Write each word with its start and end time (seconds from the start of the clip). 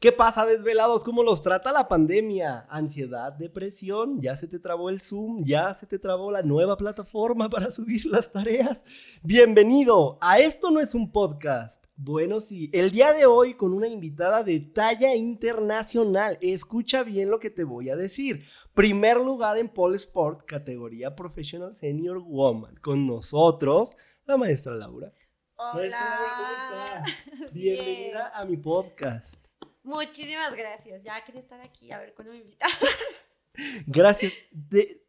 ¿Qué 0.00 0.12
pasa, 0.12 0.46
desvelados? 0.46 1.02
¿Cómo 1.02 1.24
los 1.24 1.42
trata 1.42 1.72
la 1.72 1.88
pandemia? 1.88 2.68
Ansiedad, 2.70 3.32
depresión, 3.32 4.22
ya 4.22 4.36
se 4.36 4.46
te 4.46 4.60
trabó 4.60 4.90
el 4.90 5.00
Zoom, 5.00 5.42
ya 5.44 5.74
se 5.74 5.88
te 5.88 5.98
trabó 5.98 6.30
la 6.30 6.42
nueva 6.42 6.76
plataforma 6.76 7.50
para 7.50 7.72
subir 7.72 8.06
las 8.06 8.30
tareas. 8.30 8.84
Bienvenido 9.24 10.16
a 10.20 10.38
Esto 10.38 10.70
no 10.70 10.78
es 10.78 10.94
un 10.94 11.10
podcast. 11.10 11.86
Bueno, 11.96 12.38
sí, 12.38 12.70
el 12.72 12.92
día 12.92 13.12
de 13.12 13.26
hoy 13.26 13.54
con 13.54 13.72
una 13.74 13.88
invitada 13.88 14.44
de 14.44 14.60
talla 14.60 15.16
internacional. 15.16 16.38
Escucha 16.42 17.02
bien 17.02 17.28
lo 17.28 17.40
que 17.40 17.50
te 17.50 17.64
voy 17.64 17.90
a 17.90 17.96
decir. 17.96 18.44
Primer 18.74 19.16
lugar 19.16 19.58
en 19.58 19.68
Pole 19.68 19.96
Sport, 19.96 20.44
categoría 20.44 21.16
Professional 21.16 21.74
Senior 21.74 22.20
Woman. 22.20 22.76
Con 22.76 23.04
nosotros, 23.04 23.96
la 24.26 24.36
maestra 24.36 24.76
Laura. 24.76 25.12
Hola. 25.56 25.74
Maestra 25.74 26.04
Laura, 26.04 26.30
¿cómo 26.36 26.50
está? 26.52 27.50
Bienvenida 27.52 28.30
a 28.32 28.44
mi 28.44 28.58
podcast. 28.58 29.47
Muchísimas 29.88 30.54
gracias. 30.54 31.02
Ya 31.02 31.24
quería 31.24 31.40
estar 31.40 31.62
aquí 31.62 31.90
a 31.90 31.98
ver 31.98 32.12
cuándo 32.12 32.34
me 32.34 32.40
invitas. 32.40 32.70
Gracias. 33.86 34.34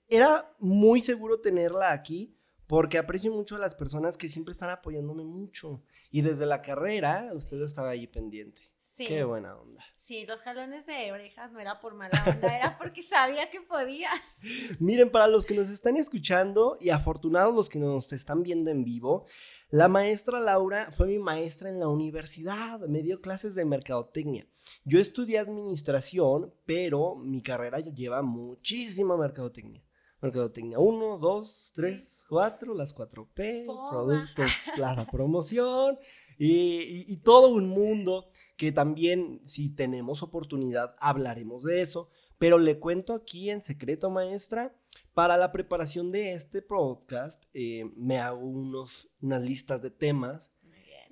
Era 0.08 0.56
muy 0.58 1.02
seguro 1.02 1.42
tenerla 1.42 1.92
aquí 1.92 2.38
porque 2.66 2.98
aprecio 2.98 3.34
mucho 3.34 3.58
a 3.58 3.60
las 3.60 3.76
personas 3.76 4.16
que 4.16 4.30
siempre 4.30 4.54
están 4.54 4.70
apoyándome 4.70 5.26
mucho. 5.26 5.84
Y 6.12 6.22
desde 6.22 6.46
la 6.46 6.62
carrera, 6.62 7.30
usted 7.34 7.62
estaba 7.62 7.90
ahí 7.90 8.08
pendiente. 8.08 8.69
Sí. 9.00 9.08
Qué 9.08 9.24
buena 9.24 9.56
onda. 9.56 9.82
Sí, 9.98 10.26
los 10.26 10.42
jalones 10.42 10.86
de 10.86 11.14
orejas 11.14 11.54
no 11.54 11.62
era 11.62 11.80
por 11.80 11.94
mala 11.94 12.22
onda, 12.28 12.54
era 12.54 12.78
porque 12.78 13.02
sabía 13.02 13.50
que 13.50 13.62
podías. 13.62 14.40
Miren, 14.82 15.10
para 15.10 15.28
los 15.28 15.46
que 15.46 15.56
nos 15.56 15.70
están 15.70 15.96
escuchando 15.96 16.78
y 16.82 16.90
afortunados 16.90 17.56
los 17.56 17.70
que 17.70 17.80
nos 17.80 18.12
están 18.12 18.44
viendo 18.44 18.72
en 18.72 18.84
vivo, 18.84 19.26
la 19.70 19.88
maestra 19.88 20.42
Laura 20.42 20.92
fue 20.92 21.08
mi 21.08 21.18
maestra 21.18 21.70
en 21.70 21.80
la 21.80 21.88
universidad, 21.88 22.82
me 22.90 23.02
dio 23.02 23.22
clases 23.22 23.56
de 23.56 23.64
mercadotecnia. 23.64 24.46
Yo 24.84 25.00
estudié 25.00 25.40
administración, 25.40 26.54
pero 26.66 27.16
mi 27.16 27.42
carrera 27.42 27.80
lleva 27.80 28.22
muchísima 28.22 29.16
mercadotecnia. 29.16 29.82
Mercadotecnia 30.22 30.78
1, 30.78 31.20
2, 31.20 31.72
3, 31.74 32.26
4, 32.28 32.76
las 32.76 32.94
4P, 32.94 33.66
Foda. 33.66 33.90
productos, 33.92 34.52
plaza 34.76 35.06
promoción 35.06 35.98
y, 36.40 36.52
y- 36.82 37.06
y 37.08 37.18
todo 37.18 37.50
un 37.50 37.68
mundo 37.68 38.32
que 38.58 38.72
también 38.72 39.42
si 39.46 39.70
tenemos 39.70 40.24
oportunidad 40.24 40.96
hablaremos 41.00 41.62
de 41.64 41.82
eso. 41.82 42.10
Pero 42.40 42.58
le 42.58 42.80
cuento 42.80 43.14
aquí 43.14 43.50
en 43.50 43.62
secreto, 43.62 44.10
maestra, 44.10 44.74
para 45.14 45.36
la 45.36 45.52
preparación 45.52 46.10
de 46.10 46.34
este 46.34 46.62
podcast 46.62 47.44
eh, 47.54 47.92
me 47.98 48.18
hago 48.18 48.46
unos, 48.48 49.10
unas 49.22 49.42
listas 49.44 49.82
de 49.82 49.92
temas, 49.92 50.52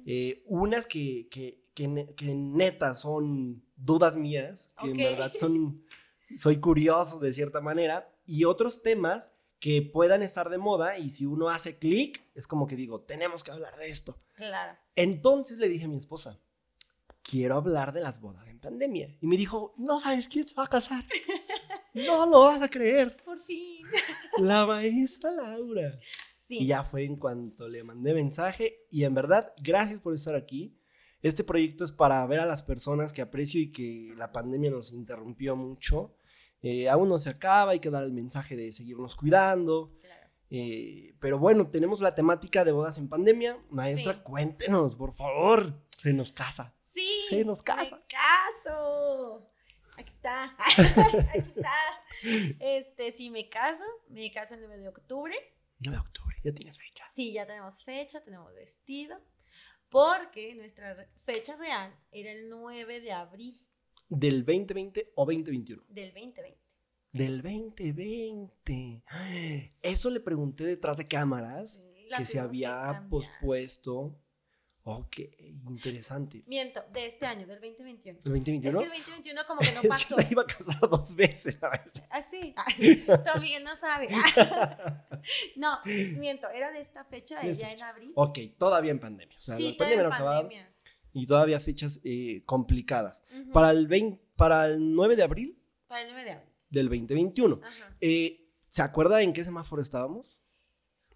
eh, 0.06 0.42
unas 0.48 0.86
que, 0.88 1.28
que, 1.30 1.62
que, 1.74 2.08
que 2.16 2.34
neta 2.34 2.96
son 2.96 3.62
dudas 3.76 4.16
mías, 4.16 4.72
que 4.82 4.86
Ok. 4.92 4.92
en 4.92 4.98
verdad 4.98 5.34
son, 5.36 5.84
soy 6.38 6.58
curioso 6.62 7.20
de 7.20 7.34
cierta 7.34 7.60
manera, 7.60 8.08
y 8.26 8.46
otros 8.46 8.82
temas 8.82 9.32
que 9.60 9.82
puedan 9.82 10.22
estar 10.22 10.50
de 10.50 10.58
moda 10.58 10.98
y 10.98 11.10
si 11.10 11.26
uno 11.26 11.50
hace 11.50 11.78
clic, 11.78 12.24
es 12.36 12.48
como 12.48 12.68
que 12.68 12.76
digo, 12.76 13.02
tenemos 13.02 13.44
que 13.44 13.52
hablar 13.52 13.76
de 13.78 13.90
esto. 13.90 14.22
Claro. 14.36 14.78
Entonces 14.96 15.58
le 15.58 15.70
dije 15.70 15.86
a 15.86 15.90
mi 15.90 15.98
esposa, 15.98 16.40
quiero 17.24 17.56
hablar 17.56 17.94
de 17.94 18.02
las 18.02 18.22
bodas 18.22 18.48
en 18.48 18.60
pandemia. 18.60 19.16
Y 19.20 19.28
me 19.28 19.38
dijo, 19.38 19.74
no 19.78 20.00
sabes 20.00 20.28
quién 20.28 20.48
se 20.48 20.56
va 20.56 20.66
a 20.66 20.70
casar. 20.70 21.04
No 22.06 22.28
lo 22.28 22.42
vas 22.42 22.62
a 22.62 22.70
creer. 22.70 23.18
Por 23.26 23.40
fin. 23.40 23.84
La 24.38 24.68
maestra 24.68 25.32
Laura. 25.32 26.00
Sí. 26.48 26.60
Y 26.60 26.68
ya 26.68 26.84
fue 26.84 27.04
en 27.04 27.16
cuanto 27.16 27.68
le 27.68 27.84
mandé 27.84 28.14
mensaje. 28.14 28.86
Y 28.92 29.04
en 29.04 29.16
verdad, 29.16 29.52
gracias 29.64 30.00
por 30.00 30.14
estar 30.14 30.36
aquí. 30.36 30.80
Este 31.24 31.44
proyecto 31.44 31.84
es 31.84 31.92
para 31.92 32.26
ver 32.28 32.40
a 32.40 32.46
las 32.46 32.62
personas 32.62 33.14
que 33.14 33.24
aprecio 33.24 33.60
y 33.60 33.72
que 33.72 34.14
la 34.16 34.32
pandemia 34.32 34.70
nos 34.70 34.94
interrumpió 34.94 35.56
mucho. 35.56 36.17
Eh, 36.62 36.90
aún 36.90 37.08
no 37.10 37.18
se 37.18 37.30
acaba, 37.30 37.72
hay 37.72 37.80
que 37.80 37.90
dar 37.90 38.04
el 38.04 38.14
mensaje 38.14 38.56
de 38.56 38.74
seguirnos 38.74 39.16
cuidando. 39.16 39.94
Claro. 40.02 40.28
Eh, 40.50 41.14
pero 41.20 41.38
bueno, 41.40 41.70
tenemos 41.70 42.02
la 42.02 42.16
temática 42.16 42.64
de 42.66 42.72
bodas 42.72 42.98
en 42.98 43.10
pandemia. 43.10 43.58
Maestra, 43.70 44.14
Sí. 44.14 44.20
cuéntenos, 44.24 44.96
por 44.96 45.14
favor. 45.14 45.84
Se 46.00 46.14
nos 46.14 46.32
casa. 46.32 46.76
Sí. 46.94 47.08
Se 47.30 47.46
nos 47.46 47.62
casa. 47.62 48.02
Caso. 48.08 49.52
Aquí 49.98 50.12
está. 50.14 50.44
Aquí 51.34 51.50
está. 51.56 51.74
Este, 52.60 53.12
sí, 53.12 53.30
me 53.30 53.50
caso. 53.50 53.84
Me 54.10 54.32
caso 54.32 54.56
el 54.56 54.62
9 54.62 54.78
de 54.78 54.88
octubre. 54.88 55.36
9 55.80 55.96
de 55.96 56.02
octubre, 56.02 56.36
ya 56.44 56.52
tienes 56.54 56.78
fecha. 56.78 57.04
Sí, 57.14 57.34
ya 57.34 57.46
tenemos 57.46 57.84
fecha, 57.84 58.24
tenemos 58.24 58.54
vestido. 58.54 59.20
Porque 59.90 60.54
nuestra 60.56 61.08
fecha 61.24 61.56
real 61.56 61.96
era 62.12 62.32
el 62.32 62.50
9 62.50 63.00
de 63.00 63.12
abril 63.12 63.67
¿Del 64.10 64.46
2020 64.46 65.12
o 65.16 65.26
2021? 65.26 65.84
del 65.90 66.14
2020. 66.14 66.58
Del 67.14 67.42
2020. 67.42 69.04
Eso 69.82 70.10
le 70.10 70.20
pregunté 70.20 70.66
detrás 70.66 70.98
de 70.98 71.06
cámaras, 71.06 71.82
la 72.10 72.18
que 72.18 72.26
se 72.26 72.34
que 72.34 72.40
había 72.40 72.70
cambiar. 72.72 73.10
pospuesto. 73.10 74.20
Ok, 74.90 75.18
interesante. 75.70 76.44
Miento, 76.48 76.82
de 76.94 77.08
este 77.08 77.26
año, 77.26 77.46
del 77.46 77.60
2021. 77.60 78.20
¿El 78.24 78.24
Es 78.24 78.24
2021? 78.24 78.80
que 78.80 78.86
el 78.86 78.92
2021 78.92 79.42
como 79.46 79.60
que 79.60 79.72
no 79.74 79.76
Es 79.82 79.82
que 79.82 79.88
pasó. 79.90 80.16
se 80.16 80.28
iba 80.32 80.44
a 80.44 80.46
casar 80.46 80.80
dos 80.90 81.16
veces. 81.18 81.60
Así. 82.10 82.56
Tu 83.06 83.30
amiga 83.38 83.60
no 83.60 83.76
sabe. 83.76 84.08
No, 85.58 85.78
miento, 86.18 86.48
era 86.50 86.72
de 86.72 86.80
esta 86.80 87.04
fecha, 87.04 87.42
De 87.42 87.54
ya 87.54 87.70
en 87.74 87.84
abril. 87.84 88.14
Ok, 88.16 88.40
todavía 88.58 88.92
en 88.92 89.00
pandemia. 89.02 89.36
O 89.38 89.42
sea, 89.42 89.58
Sí, 89.58 89.72
la 89.72 89.78
todavía 89.78 89.98
pandemia 89.98 90.04
no 90.08 90.10
ha 90.14 90.16
acabado 90.16 90.42
pandemia. 90.44 90.74
Y 91.18 91.26
todavía 91.26 91.60
fechas 91.60 92.00
eh, 92.04 92.44
complicadas. 92.46 93.24
Ujú, 93.34 93.52
Para 93.52 93.72
el, 93.72 93.88
20 93.88 94.22
para 94.36 94.68
el 94.68 94.94
9 94.94 95.16
de 95.16 95.24
abril 95.24 95.60
Para 95.88 96.02
el 96.02 96.08
9 96.10 96.24
de 96.24 96.32
abril. 96.32 96.50
del 96.70 96.86
2021. 96.90 97.60
Ajá. 97.64 97.98
Eh, 98.02 98.44
¿Se 98.70 98.82
acuerda 98.82 99.22
en 99.22 99.34
qué 99.34 99.44
semáforo 99.44 99.82
estábamos? 99.82 100.38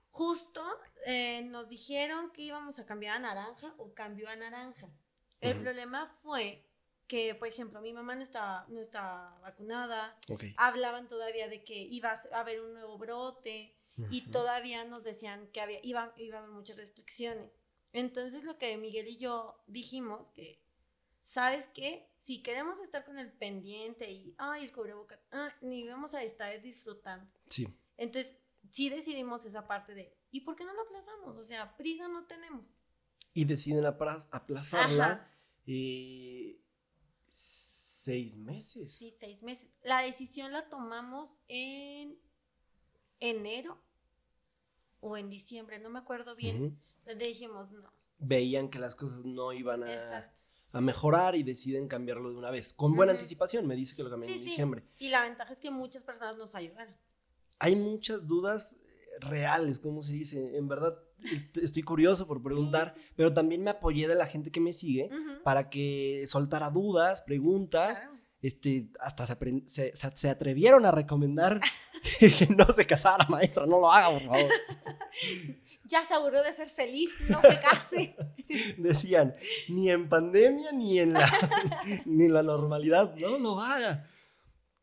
Justo 0.10 0.62
eh, 1.06 1.42
nos 1.44 1.70
dijeron 1.70 2.32
que 2.32 2.42
íbamos 2.44 2.80
a 2.80 2.86
cambiar 2.86 3.18
a 3.18 3.20
naranja 3.20 3.74
o 3.78 3.94
cambió 3.94 4.28
a 4.30 4.36
naranja. 4.36 4.90
El 5.40 5.54
Ujú. 5.56 5.64
problema 5.64 6.08
fue 6.08 6.66
que, 7.08 7.36
por 7.36 7.48
ejemplo, 7.48 7.82
mi 7.82 7.94
mamá 7.94 8.16
no 8.16 8.22
estaba, 8.22 8.66
no 8.70 8.80
estaba 8.80 9.38
vacunada, 9.42 10.18
Ok. 10.32 10.46
hablaban 10.58 11.08
todavía 11.08 11.48
de 11.48 11.64
que 11.64 11.78
iba 11.78 12.12
a 12.12 12.40
haber 12.40 12.62
un 12.62 12.74
nuevo 12.74 12.98
brote 12.98 13.76
y 14.10 14.22
todavía 14.32 14.84
nos 14.86 15.04
decían 15.04 15.48
que 15.52 15.62
había, 15.62 15.80
iba, 15.84 16.14
iba 16.18 16.38
a 16.38 16.40
haber 16.42 16.52
muchas 16.52 16.78
restricciones. 16.78 17.52
Entonces 17.94 18.44
lo 18.44 18.58
que 18.58 18.78
Miguel 18.78 19.08
y 19.08 19.18
yo 19.18 19.62
dijimos 19.68 20.30
que, 20.30 20.62
¿sabes 21.24 21.68
qué? 21.68 22.10
Si 22.18 22.42
queremos 22.42 22.80
estar 22.80 23.06
con 23.06 23.18
el 23.18 23.32
pendiente 23.32 24.12
y, 24.12 24.34
ay, 24.38 24.64
el 24.64 24.72
cubrebocas, 24.72 25.20
ah, 25.32 25.50
ni 25.62 25.88
vamos 25.88 26.14
a 26.14 26.24
estar 26.24 26.62
disfrutando. 26.62 27.30
Sí. 27.50 27.68
Entonces 27.98 28.38
sí 28.70 28.90
decidimos 28.90 29.46
esa 29.46 29.68
parte 29.68 29.94
de, 29.94 30.16
¿y 30.32 30.42
por 30.42 30.56
qué 30.56 30.64
no 30.64 30.74
lo 30.74 30.82
aplazamos? 30.82 31.38
O 31.38 31.44
sea, 31.44 31.76
prisa 31.78 32.08
no 32.08 32.26
tenemos. 32.26 32.76
Y 33.34 33.46
deciden 33.46 33.86
aplazarla 33.86 35.30
eh, 35.66 36.60
seis 37.30 38.36
meses. 38.36 38.94
Sí, 38.94 39.14
seis 39.20 39.42
meses. 39.42 39.70
La 39.84 40.02
decisión 40.02 40.52
la 40.52 40.70
tomamos 40.70 41.38
en 41.48 42.20
enero 43.20 43.82
o 45.00 45.18
en 45.18 45.30
diciembre, 45.30 45.80
no 45.80 45.90
me 45.90 46.00
acuerdo 46.00 46.36
bien. 46.36 46.80
Dijimos, 47.18 47.72
no. 47.72 47.92
Veían 48.20 48.70
que 48.70 48.80
las 48.80 48.96
cosas 48.96 49.26
no 49.26 49.52
iban 49.54 49.84
a, 49.84 49.92
Exacto. 49.92 50.42
a 50.74 50.82
mejorar 50.82 51.36
y 51.36 51.44
deciden 51.44 51.88
cambiarlo 51.88 52.30
de 52.30 52.38
una 52.38 52.52
vez. 52.52 52.74
Con 52.74 52.96
buena 52.96 53.14
Ujú. 53.14 53.20
anticipación, 53.20 53.66
me 53.68 53.76
dice 53.76 53.96
que 53.96 54.04
lo 54.04 54.10
cambian 54.10 54.32
Sí, 54.32 54.38
en 54.38 54.44
sí. 54.44 54.50
diciembre. 54.52 54.84
Y 55.00 55.10
la 55.10 55.22
ventaja 55.24 55.52
es 55.52 55.60
que 55.60 55.72
muchas 55.72 56.04
personas 56.04 56.38
nos 56.38 56.54
ayudaron. 56.56 56.96
Hay 57.60 57.76
muchas 57.76 58.28
dudas 58.28 58.74
eh, 58.74 58.80
reales, 59.20 59.80
¿cómo 59.80 60.04
se 60.04 60.14
dice? 60.14 60.56
En 60.58 60.68
verdad, 60.68 60.98
est- 61.32 61.58
estoy 61.58 61.84
curioso 61.84 62.28
por 62.28 62.42
preguntar, 62.42 62.96
pero 63.16 63.34
también 63.34 63.64
me 63.64 63.72
apoyé 63.72 64.08
de 64.08 64.16
la 64.16 64.26
gente 64.28 64.52
que 64.52 64.60
me 64.62 64.74
sigue 64.74 65.10
Ujú. 65.12 65.44
para 65.44 65.70
que 65.70 66.26
soltara 66.28 66.70
dudas, 66.70 67.22
preguntas. 67.22 68.00
Claro. 68.00 68.22
Este, 68.44 68.90
hasta 69.00 69.28
se- 69.28 69.64
se- 69.68 69.94
se 70.16 70.30
atrevieron 70.30 70.84
a 70.88 70.92
recomendar 70.92 71.60
que 72.20 72.48
no 72.58 72.66
se 72.74 72.88
casara, 72.88 73.28
maestra, 73.30 73.68
no 73.68 73.80
lo 73.80 73.92
haga, 73.92 74.10
por 74.18 74.22
favor. 74.22 74.52
Ya 75.92 76.06
se 76.06 76.14
aburrió 76.14 76.42
de 76.42 76.54
ser 76.54 76.70
feliz, 76.70 77.12
no 77.28 77.42
se 77.42 77.60
case. 77.60 78.16
Decían, 78.78 79.36
ni 79.68 79.92
en 79.92 80.08
pandemia 80.08 80.72
ni 80.72 81.00
en 81.00 81.14
la, 81.14 81.30
ni 82.06 82.26
en 82.26 82.34
la 82.34 82.44
normalidad, 82.44 83.14
no 83.16 83.38
lo 83.38 83.60
haga. 83.60 84.10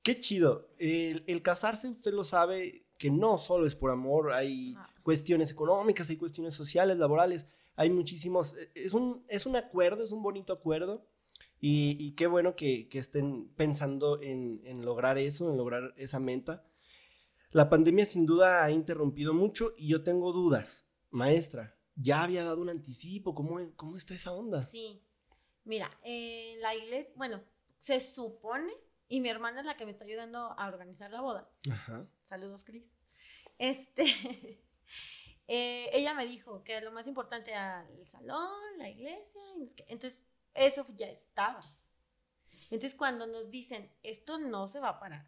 Qué 0.03 0.21
chido. 0.21 0.69
El, 0.79 1.25
el 1.27 1.41
casarse, 1.43 1.89
usted 1.89 2.13
lo 2.13 2.25
sabe, 2.25 2.85
que 2.99 3.11
no 3.11 3.39
solo 3.39 3.67
es 3.67 3.75
por 3.75 3.91
amor, 3.91 4.33
hay 4.33 4.75
Ah. 4.77 4.89
cuestiones 5.03 5.51
económicas, 5.51 6.11
hay 6.11 6.17
cuestiones 6.17 6.55
sociales, 6.55 6.99
laborales, 6.99 7.47
hay 7.77 7.89
muchísimos. 7.91 8.55
Es 8.75 8.93
un, 8.93 9.25
es 9.29 9.47
un 9.47 9.57
acuerdo, 9.57 10.05
es 10.05 10.13
un 10.13 10.23
bonito 10.23 10.53
acuerdo. 10.53 11.07
Y, 11.61 11.97
y 11.99 12.13
qué 12.13 12.27
bueno 12.27 12.55
que, 12.55 12.89
que 12.89 12.99
estén 12.99 13.49
pensando 13.57 14.21
en, 14.23 14.61
en 14.65 14.85
lograr 14.85 15.17
eso, 15.19 15.51
en 15.51 15.57
lograr 15.57 15.95
esa 15.97 16.21
meta. 16.21 16.65
La 17.51 17.69
pandemia 17.71 18.05
sin 18.05 18.27
duda 18.27 18.63
ha 18.63 18.71
interrumpido 18.71 19.33
mucho 19.33 19.75
y 19.79 19.89
yo 19.89 20.03
tengo 20.05 20.33
dudas. 20.33 20.88
Maestra, 21.11 21.77
ya 21.95 22.23
había 22.23 22.45
dado 22.45 22.61
un 22.61 22.71
anticipo, 22.71 23.35
¿cómo, 23.35 23.59
cómo 23.77 23.97
está 23.97 24.15
esa 24.15 24.33
onda? 24.33 24.67
Sí. 24.69 25.03
Mira, 25.65 25.91
en 26.03 26.61
la 26.61 26.75
iglesia, 26.75 27.13
bueno, 27.17 27.43
se 27.79 28.01
supone, 28.01 28.73
y 29.09 29.21
mi 29.21 29.29
hermana 29.29 29.61
es 29.61 29.67
la 29.67 29.77
que 29.77 29.85
me 29.85 29.91
está 29.91 30.05
ayudando 30.05 30.39
a 30.39 30.69
organizar 30.69 31.11
la 31.11 31.21
boda. 31.21 31.51
Ajá. 31.71 32.07
Saludos, 32.25 32.65
Cris. 32.65 32.95
Este, 33.59 34.05
eh, 35.49 35.91
ella 35.93 36.15
me 36.15 36.27
dijo 36.27 36.63
que 36.63 36.81
lo 36.81 36.93
más 36.93 37.07
importante 37.07 37.51
era 37.51 37.89
el 37.99 38.07
salón, 38.07 38.79
la 38.79 38.89
iglesia, 38.89 39.41
entonces 39.89 40.27
eso 40.55 40.87
ya 40.97 41.09
estaba. 41.09 41.61
Entonces 42.71 42.95
cuando 42.95 43.27
nos 43.27 43.51
dicen, 43.51 43.91
esto 44.03 44.39
no 44.39 44.69
se 44.69 44.81
va 44.81 44.91
a 44.91 45.01
parar, 45.01 45.27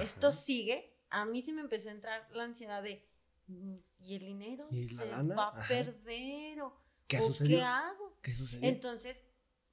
esto 0.00 0.32
sigue, 0.32 0.96
a 1.10 1.24
mí 1.24 1.42
sí 1.42 1.52
me 1.52 1.60
empezó 1.60 1.88
a 1.88 1.92
entrar 1.92 2.28
la 2.32 2.44
ansiedad 2.44 2.82
de, 2.82 2.96
"Mm, 2.96 3.13
¿y 3.46 4.14
el 4.14 4.24
dinero 4.24 4.68
¿Y 4.70 4.92
la 4.94 5.02
se 5.02 5.10
lana? 5.10 5.34
va 5.34 5.48
a 5.48 5.66
perder? 5.68 6.62
¿O, 6.62 6.74
¿Qué 7.06 7.18
o 7.18 7.22
sucedió? 7.22 7.58
qué 7.58 7.62
hago? 7.62 8.18
¿Qué 8.22 8.34
sucedió? 8.34 8.68
Entonces, 8.68 9.24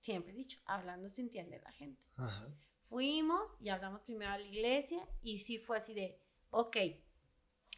siempre 0.01 0.33
he 0.33 0.35
dicho, 0.35 0.59
hablando 0.65 1.09
se 1.09 1.21
entiende 1.21 1.59
la 1.63 1.71
gente. 1.71 2.03
Ajá. 2.18 2.47
Fuimos 2.81 3.51
y 3.59 3.69
hablamos 3.69 4.01
primero 4.01 4.31
a 4.31 4.38
la 4.38 4.45
iglesia 4.45 5.07
y 5.21 5.39
sí 5.39 5.57
fue 5.59 5.77
así 5.77 5.94
de, 5.94 6.19
ok, 6.50 6.77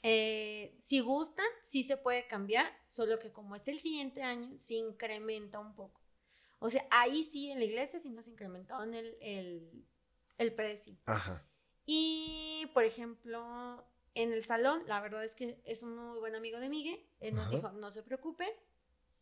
eh, 0.02 0.76
si 0.80 1.00
gustan, 1.00 1.46
sí 1.62 1.84
se 1.84 1.98
puede 1.98 2.28
cambiar, 2.28 2.66
solo 2.86 3.20
que 3.20 3.32
como 3.32 3.56
es 3.56 3.68
el 3.68 3.80
siguiente 3.80 4.22
año, 4.24 4.58
se 4.58 4.76
incrementa 4.76 5.60
un 5.60 5.76
poco. 5.76 6.02
O 6.60 6.70
sea, 6.70 6.86
ahí 6.92 7.24
sí 7.24 7.52
en 7.52 7.60
la 7.60 7.66
iglesia 7.66 8.00
sí 8.00 8.10
nos 8.10 8.28
incrementaron 8.28 8.94
el, 8.94 9.16
el, 9.22 9.86
el 10.38 10.54
precio. 10.56 10.98
Ajá. 11.06 11.48
Y, 11.86 12.70
por 12.74 12.84
ejemplo, 12.86 13.86
en 14.16 14.34
el 14.34 14.44
salón, 14.44 14.84
la 14.88 15.02
verdad 15.02 15.24
es 15.24 15.36
que 15.36 15.60
es 15.66 15.84
un 15.84 15.96
muy 15.96 16.20
buen 16.20 16.36
amigo 16.36 16.60
de 16.60 16.70
Miguel. 16.70 17.00
Él 17.20 17.36
nos 17.36 17.48
Ajá. 17.48 17.56
dijo, 17.56 17.72
no 17.72 17.92
se 17.92 18.04
preocupen, 18.04 18.50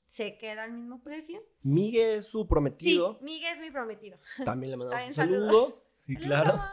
se 0.06 0.38
queda 0.38 0.64
al 0.64 0.74
mismo 0.74 1.02
precio. 1.02 1.42
Miguel 1.64 2.20
es 2.20 2.26
su 2.26 2.48
prometido. 2.48 3.18
Sí, 3.20 3.26
Miguel 3.26 3.54
es 3.54 3.62
mi 3.62 3.72
prometido. 3.72 4.20
También 4.44 4.72
le 4.72 4.78
mandamos 4.78 5.08
un 5.08 5.14
saludo. 5.14 5.48
saludos. 5.48 5.76
Sí, 6.06 6.16
claro. 6.16 6.54
amor. 6.54 6.68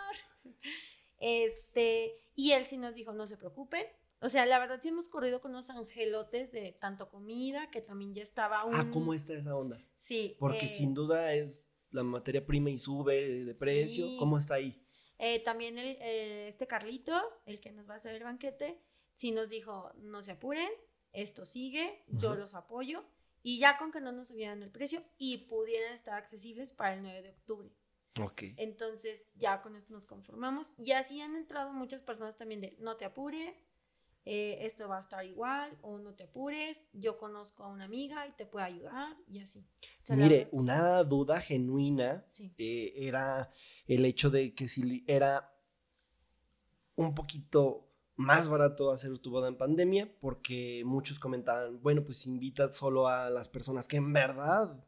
Este, 1.21 2.15
y 2.35 2.53
él 2.53 2.65
sí 2.67 2.79
nos 2.79 2.95
dijo, 2.95 3.13
no 3.13 3.27
se 3.27 3.37
preocupen. 3.37 3.85
O 4.21 4.29
sea, 4.29 4.47
la 4.47 4.59
verdad 4.59 4.81
sí 4.83 4.89
hemos 4.89 5.09
corrido 5.09 5.41
con 5.41 5.53
unos 5.53 5.71
angelotes 5.71 6.51
de 6.51 6.73
tanto 6.73 7.09
comida, 7.09 7.71
que 7.71 7.81
también 7.81 8.15
ya 8.15 8.23
estaba 8.23 8.65
un... 8.65 8.75
Ah, 8.75 8.89
¿cómo 8.93 9.15
está 9.15 9.35
esa 9.35 9.55
onda? 9.55 9.81
Sí. 9.97 10.37
Porque 10.41 10.67
eh, 10.67 10.69
sin 10.69 10.95
duda 10.95 11.33
es 11.35 11.65
la 11.91 12.03
materia 12.03 12.45
prima 12.45 12.71
y 12.71 12.79
sube 12.79 13.45
de 13.45 13.55
precio. 13.55 14.07
Sí. 14.07 14.17
¿Cómo 14.19 14.39
está 14.39 14.55
ahí? 14.55 14.85
Eh, 15.19 15.41
también 15.41 15.79
el, 15.79 15.97
eh, 16.01 16.49
este 16.49 16.67
Carlitos, 16.67 17.41
el 17.47 17.61
que 17.61 17.73
nos 17.73 17.89
va 17.89 17.95
a 17.95 17.97
hacer 17.97 18.15
el 18.15 18.25
banquete, 18.25 18.81
sí 19.15 19.33
nos 19.33 19.49
dijo, 19.49 19.91
no 19.97 20.23
se 20.23 20.33
apuren, 20.33 20.71
esto 21.13 21.45
sigue, 21.45 22.05
yo 22.09 22.35
los 22.35 22.55
apoyo. 22.55 23.05
Y 23.43 23.61
ya 23.61 23.79
con 23.79 23.93
que 23.93 24.01
no 24.01 24.13
nos 24.13 24.29
subieran 24.29 24.63
el 24.63 24.71
precio 24.71 25.03
y 25.17 25.47
pudieran 25.49 25.95
estar 25.95 26.15
accesibles 26.15 26.73
para 26.73 26.95
el 26.95 27.03
9 27.03 27.23
de 27.23 27.31
octubre. 27.31 27.71
Ok. 28.21 28.43
Entonces 28.57 29.31
ya 29.37 29.63
con 29.63 29.77
eso 29.77 29.93
nos 29.93 30.07
conformamos. 30.07 30.73
Y 30.77 30.93
así 30.93 31.21
han 31.21 31.37
entrado 31.37 31.73
muchas 31.73 32.03
personas 32.03 32.37
también 32.37 32.61
de 32.61 32.77
no 32.81 32.97
te 32.97 33.05
apures, 33.05 33.65
eh, 34.25 34.59
esto 34.67 34.89
va 34.89 34.99
a 34.99 35.01
estar 35.01 35.25
igual, 35.25 35.77
o 35.83 35.99
no 35.99 36.15
te 36.15 36.25
apures, 36.25 36.85
yo 36.93 37.17
conozco 37.19 37.65
a 37.65 37.69
una 37.69 37.85
amiga 37.85 38.27
y 38.27 38.33
te 38.33 38.45
puede 38.47 38.67
ayudar, 38.67 39.17
y 39.27 39.39
así. 39.41 39.61
O 40.03 40.07
sea, 40.07 40.17
la 40.17 40.25
Mire, 40.25 40.37
verdad, 40.37 40.51
sí. 40.51 40.57
una 40.59 41.05
duda 41.05 41.41
genuina 41.41 42.27
Sí. 42.29 42.53
eh, 42.59 42.93
era 42.97 43.51
el 43.87 44.05
hecho 44.05 44.31
de 44.31 44.55
que 44.55 44.69
si 44.69 45.05
era 45.07 45.55
un 46.97 47.15
poquito 47.15 47.85
más 48.17 48.49
barato 48.49 48.91
hacer 48.91 49.17
tu 49.19 49.31
boda 49.31 49.49
en 49.49 49.57
pandemia, 49.57 50.13
porque 50.21 50.83
muchos 50.85 51.21
comentaban, 51.21 51.81
bueno, 51.83 52.03
pues 52.05 52.27
invitas 52.27 52.75
solo 52.77 53.07
a 53.07 53.31
las 53.31 53.49
personas 53.49 53.87
que 53.87 53.97
en 53.99 54.13
verdad 54.13 54.85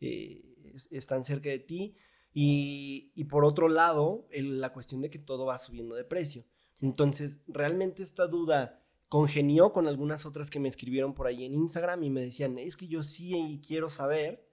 eh, 0.00 0.42
es- 0.74 0.88
están 0.90 1.24
cerca 1.26 1.50
de 1.50 1.58
ti, 1.58 1.94
y, 2.32 3.12
y 3.14 3.24
por 3.24 3.44
otro 3.44 3.68
lado, 3.68 4.26
el- 4.30 4.60
la 4.60 4.72
cuestión 4.72 5.02
de 5.02 5.10
que 5.10 5.18
todo 5.18 5.44
va 5.44 5.58
subiendo 5.58 5.94
de 5.94 6.04
precio. 6.04 6.44
Entonces, 6.82 7.40
realmente 7.46 8.02
esta 8.02 8.26
duda 8.26 8.82
congenió 9.08 9.72
con 9.72 9.88
algunas 9.88 10.24
otras 10.24 10.50
que 10.50 10.60
me 10.60 10.68
escribieron 10.68 11.14
por 11.14 11.26
ahí 11.26 11.44
en 11.44 11.54
Instagram 11.54 12.02
y 12.04 12.10
me 12.10 12.22
decían, 12.22 12.58
es 12.58 12.76
que 12.76 12.86
yo 12.86 13.02
sí 13.02 13.60
quiero 13.66 13.88
saber, 13.88 14.48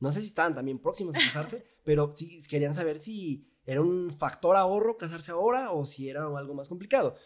no 0.00 0.10
sé 0.12 0.20
si 0.20 0.28
estaban 0.28 0.54
también 0.54 0.78
próximos 0.78 1.14
a 1.16 1.20
casarse, 1.20 1.64
pero 1.84 2.10
sí 2.12 2.42
querían 2.48 2.74
saber 2.74 3.00
si 3.00 3.46
era 3.64 3.82
un 3.82 4.10
factor 4.10 4.56
ahorro 4.56 4.96
casarse 4.96 5.30
ahora 5.30 5.72
o 5.72 5.84
si 5.84 6.08
era 6.08 6.24
algo 6.24 6.54
más 6.54 6.70
complicado. 6.70 7.16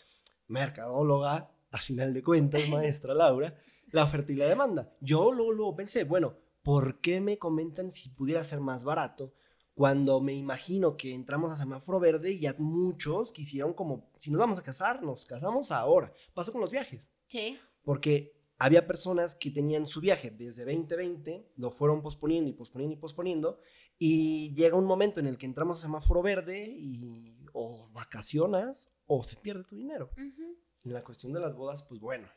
Mercadóloga, 0.48 1.52
a 1.70 1.78
final 1.78 2.12
de 2.12 2.22
cuentas, 2.22 2.68
maestra 2.68 3.14
Laura, 3.14 3.56
la 3.92 4.02
oferta 4.02 4.32
y 4.32 4.36
la 4.36 4.46
demanda. 4.46 4.92
Yo 5.00 5.32
luego, 5.32 5.52
luego 5.52 5.76
pensé, 5.76 6.02
bueno, 6.02 6.36
¿por 6.62 7.00
qué 7.00 7.20
me 7.20 7.38
comentan 7.38 7.92
si 7.92 8.08
pudiera 8.08 8.42
ser 8.42 8.60
más 8.60 8.82
barato? 8.82 9.32
Cuando 9.74 10.20
me 10.20 10.34
imagino 10.34 10.96
que 10.96 11.14
entramos 11.14 11.50
a 11.50 11.56
semáforo 11.56 11.98
verde 11.98 12.32
y 12.32 12.40
ya 12.40 12.54
muchos 12.58 13.32
quisieron 13.32 13.72
como, 13.72 14.10
si 14.18 14.30
nos 14.30 14.38
vamos 14.38 14.58
a 14.58 14.62
casar, 14.62 15.02
nos 15.02 15.24
casamos 15.24 15.70
ahora. 15.70 16.12
Pasó 16.34 16.52
con 16.52 16.60
los 16.60 16.70
viajes 16.70 17.10
Sí, 17.26 17.58
porque 17.82 18.34
había 18.58 18.86
personas 18.86 19.34
que 19.34 19.50
tenían 19.50 19.86
su 19.86 20.00
viaje 20.00 20.30
desde 20.30 20.64
2020, 20.64 21.52
lo 21.56 21.70
fueron 21.70 22.02
posponiendo 22.02 22.50
y 22.50 22.52
posponiendo 22.52 22.94
y 22.94 22.98
posponiendo, 22.98 23.58
y 23.98 24.54
llega 24.54 24.76
un 24.76 24.84
momento 24.84 25.20
en 25.20 25.26
el 25.26 25.38
que 25.38 25.46
entramos 25.46 25.78
a 25.78 25.82
semáforo 25.82 26.22
verde 26.22 26.68
y 26.78 27.34
o 27.54 27.88
vacacionas 27.92 28.94
o 29.06 29.24
se 29.24 29.36
pierde 29.36 29.64
tu 29.64 29.76
dinero. 29.76 30.10
ujú, 30.12 30.56
En 30.84 30.92
la 30.92 31.02
cuestión 31.02 31.32
de 31.32 31.40
las 31.40 31.54
bodas, 31.54 31.82
pues 31.82 32.00
bueno, 32.00 32.28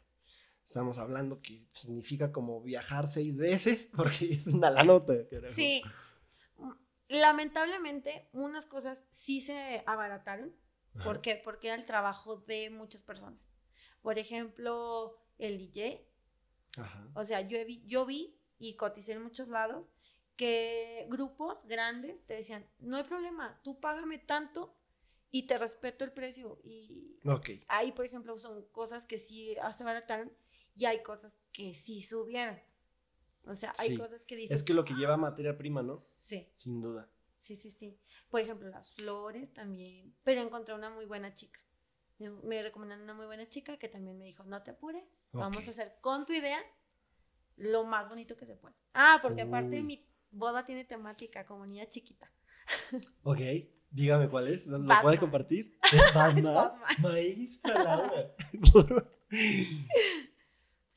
estamos 0.64 0.98
hablando 0.98 1.42
que 1.42 1.68
significa 1.72 2.32
como 2.32 2.62
viajar 2.62 3.08
seis 3.08 3.38
veces, 3.38 3.90
porque 3.96 4.26
es 4.34 4.48
una 4.48 4.70
la 4.70 4.84
nota. 4.84 5.14
sí. 5.52 5.82
Lamentablemente, 7.08 8.30
unas 8.34 8.66
cosas 8.66 9.06
sí 9.10 9.42
se 9.42 9.84
abarataron. 9.86 10.56
¿Por 11.04 11.20
qué? 11.22 11.36
Porque 11.36 11.68
era 11.68 11.76
el 11.76 11.86
trabajo 11.86 12.38
de 12.38 12.70
muchas 12.70 13.04
personas. 13.04 13.52
Por 14.02 14.18
ejemplo, 14.18 15.18
el 15.38 15.58
DJ, 15.58 16.08
Ajá. 16.78 17.10
O 17.14 17.24
sea, 17.24 17.42
yo, 17.42 17.64
vi, 17.66 17.84
yo 17.86 18.06
vi 18.06 18.38
y 18.58 18.76
coticé 18.76 19.14
en 19.14 19.24
muchos 19.24 19.48
lados 19.48 19.90
que 20.36 21.06
grupos 21.10 21.66
grandes 21.66 22.26
te 22.26 22.36
decían, 22.36 22.68
no 22.80 22.98
hay 22.98 23.04
problema, 23.04 23.60
tú 23.64 23.80
págame 23.80 24.18
tanto 24.18 24.78
y 25.32 25.44
te 25.44 25.58
respeto 25.58 26.04
el 26.04 26.12
precio. 26.12 26.60
Y 26.64 27.20
ahí, 27.68 27.92
por 27.92 28.06
ejemplo, 28.06 28.38
son 28.38 28.66
cosas 28.72 29.06
que 29.06 29.18
sí 29.18 29.56
se 29.74 29.84
abarataron 29.84 30.32
y 30.76 30.86
hay 30.86 31.02
cosas 31.04 31.38
que 31.52 31.74
sí 31.74 32.02
subieron. 32.02 32.60
O 33.48 33.56
sea, 33.56 33.74
hay 33.78 33.90
Sí. 33.90 33.98
cosas 33.98 34.24
que 34.26 34.36
dices, 34.36 34.58
Es 34.60 34.64
que 34.64 34.74
lo 34.74 34.84
que 34.86 34.94
lleva 34.96 35.18
materia 35.18 35.58
prima, 35.58 35.82
¿no? 35.84 36.06
sí, 36.18 36.50
Sin 36.56 36.82
duda. 36.82 37.10
sí, 37.40 37.56
sí, 37.56 37.72
sí. 37.72 38.00
Por 38.30 38.42
ejemplo, 38.42 38.68
las 38.70 38.92
flores 38.92 39.54
también. 39.54 40.16
Pero 40.24 40.42
encontré 40.42 40.74
una 40.76 40.90
muy 40.90 41.06
buena 41.06 41.34
chica. 41.34 41.60
Me- 42.18 42.30
Me 42.30 42.64
recomendaron 42.64 43.04
una 43.04 43.14
muy 43.14 43.26
buena 43.26 43.46
chica 43.46 43.78
que 43.78 43.88
también 43.90 44.18
me 44.18 44.26
dijo, 44.26 44.44
no 44.46 44.64
te 44.64 44.72
apures, 44.72 45.26
vamos 45.32 45.68
a 45.68 45.72
hacer 45.72 45.98
con 46.02 46.26
tu 46.26 46.34
idea 46.34 46.60
lo 47.58 47.84
más 47.84 48.10
bonito 48.10 48.36
que 48.36 48.46
se 48.46 48.56
pueda. 48.56 48.76
Ah, 48.94 49.20
porque 49.22 49.42
aparte 49.44 49.82
mi 49.82 50.08
boda 50.32 50.66
tiene 50.66 50.84
temática 50.86 51.46
como 51.46 51.66
niña 51.66 51.86
chiquita. 51.88 52.32
Ok, 53.24 53.40
dígame 53.92 54.28
cuál 54.30 54.48
es. 54.48 54.66
¿Lo 54.66 54.80
Batman. 54.80 55.02
puede 55.04 55.18
compartir? 55.20 55.78
Es 55.94 56.14
Batman. 56.14 56.54
Batman. 56.56 56.96
Maestra 57.02 57.84
Laura. 57.84 58.36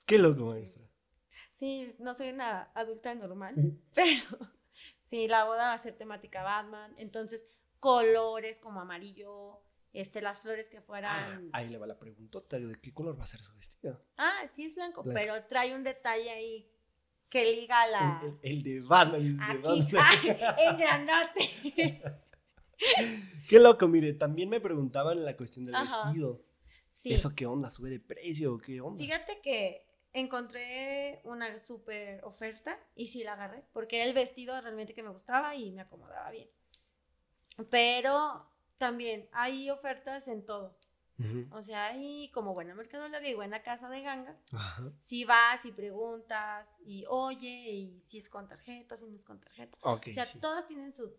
Qué 0.07 0.19
loco, 0.19 0.47
maestra. 0.47 0.88
Sí, 1.59 1.89
no 1.99 2.15
soy 2.15 2.29
una 2.31 2.71
adulta 2.75 3.15
normal, 3.15 3.55
pero 3.95 4.23
sí, 5.03 5.27
la 5.29 5.45
boda 5.45 5.69
va 5.69 5.73
a 5.75 5.79
ser 5.79 5.95
temática 5.97 6.43
Batman. 6.43 6.95
Entonces, 6.99 7.47
colores 7.81 8.61
como 8.61 8.81
amarillo, 8.81 9.61
este, 9.93 10.21
las 10.21 10.41
flores 10.43 10.69
que 10.71 10.79
Ah, 10.79 10.83
fueran... 10.87 11.51
ahí 11.53 11.69
le 11.69 11.79
va 11.79 11.87
la 11.87 11.99
preguntota 11.99 12.59
de 12.59 12.81
qué 12.81 12.93
color 12.93 13.19
va 13.19 13.25
a 13.25 13.27
ser 13.27 13.41
su 13.41 13.55
vestido. 13.55 14.05
Ah, 14.17 14.43
sí 14.53 14.67
es 14.67 14.75
blanco, 14.75 15.03
Blanco. 15.03 15.19
pero 15.21 15.45
trae 15.47 15.75
un 15.75 15.83
detalle 15.83 16.31
ahí 16.31 16.71
que 17.29 17.53
liga 17.55 17.83
a 17.83 17.87
la... 17.89 18.21
El, 18.23 18.29
el- 18.29 18.39
el 18.59 18.63
de 18.63 18.81
Batman. 18.83 19.21
el 19.23 19.37
de 19.37 19.43
Aquí, 19.43 19.93
Batman. 19.93 20.37
ah, 20.43 20.57
en 20.71 20.79
grandote. 20.79 22.03
Qué 23.49 23.59
loco, 23.59 23.89
mire, 23.89 24.13
también 24.15 24.49
me 24.49 24.61
preguntaban 24.61 25.25
la 25.25 25.37
cuestión 25.37 25.65
del 25.65 25.75
Ajá. 25.75 26.05
vestido. 26.05 26.45
Sí. 26.89 27.13
¿Eso 27.13 27.35
qué 27.35 27.47
onda? 27.47 27.71
¿Sube 27.71 27.91
de 27.91 28.01
precio? 28.01 28.59
¿Qué 28.59 28.81
onda? 28.81 29.03
Fíjate 29.03 29.41
que 29.41 29.88
encontré 30.21 31.21
una 31.25 31.59
súper 31.59 32.25
oferta 32.25 32.79
y 32.95 33.07
sí 33.07 33.25
la 33.25 33.35
agarré, 33.35 33.65
porque 33.73 33.97
era 33.97 34.07
el 34.07 34.15
vestido 34.15 34.61
realmente 34.61 34.95
que 34.95 35.03
me 35.03 35.11
gustaba 35.11 35.55
y 35.55 35.71
me 35.73 35.83
acomodaba 35.83 36.31
bien. 36.31 36.49
Pero 37.71 38.47
también 38.79 39.29
hay 39.33 39.71
ofertas 39.71 40.29
en 40.29 40.45
todo. 40.45 40.77
Ujú. 41.19 41.49
O 41.51 41.63
sea, 41.63 41.87
hay 41.87 42.31
como 42.31 42.55
buena 42.55 42.75
mercadóloga 42.75 43.27
y 43.27 43.35
buena 43.35 43.63
casa 43.63 43.89
de 43.89 44.03
ganga. 44.03 44.37
Si 45.01 45.25
vas 45.25 45.65
y 45.65 45.73
preguntas 45.73 46.69
y 46.85 47.05
oye, 47.09 47.71
y 47.71 48.01
si 48.07 48.19
es 48.19 48.29
con 48.29 48.47
tarjeta, 48.47 48.97
si 48.97 49.09
no 49.09 49.17
es 49.17 49.25
con 49.25 49.41
tarjeta. 49.41 49.77
O 49.83 50.01
sea, 50.05 50.27
sí. 50.27 50.39
todas 50.39 50.67
tienen 50.67 50.95
su, 50.95 51.13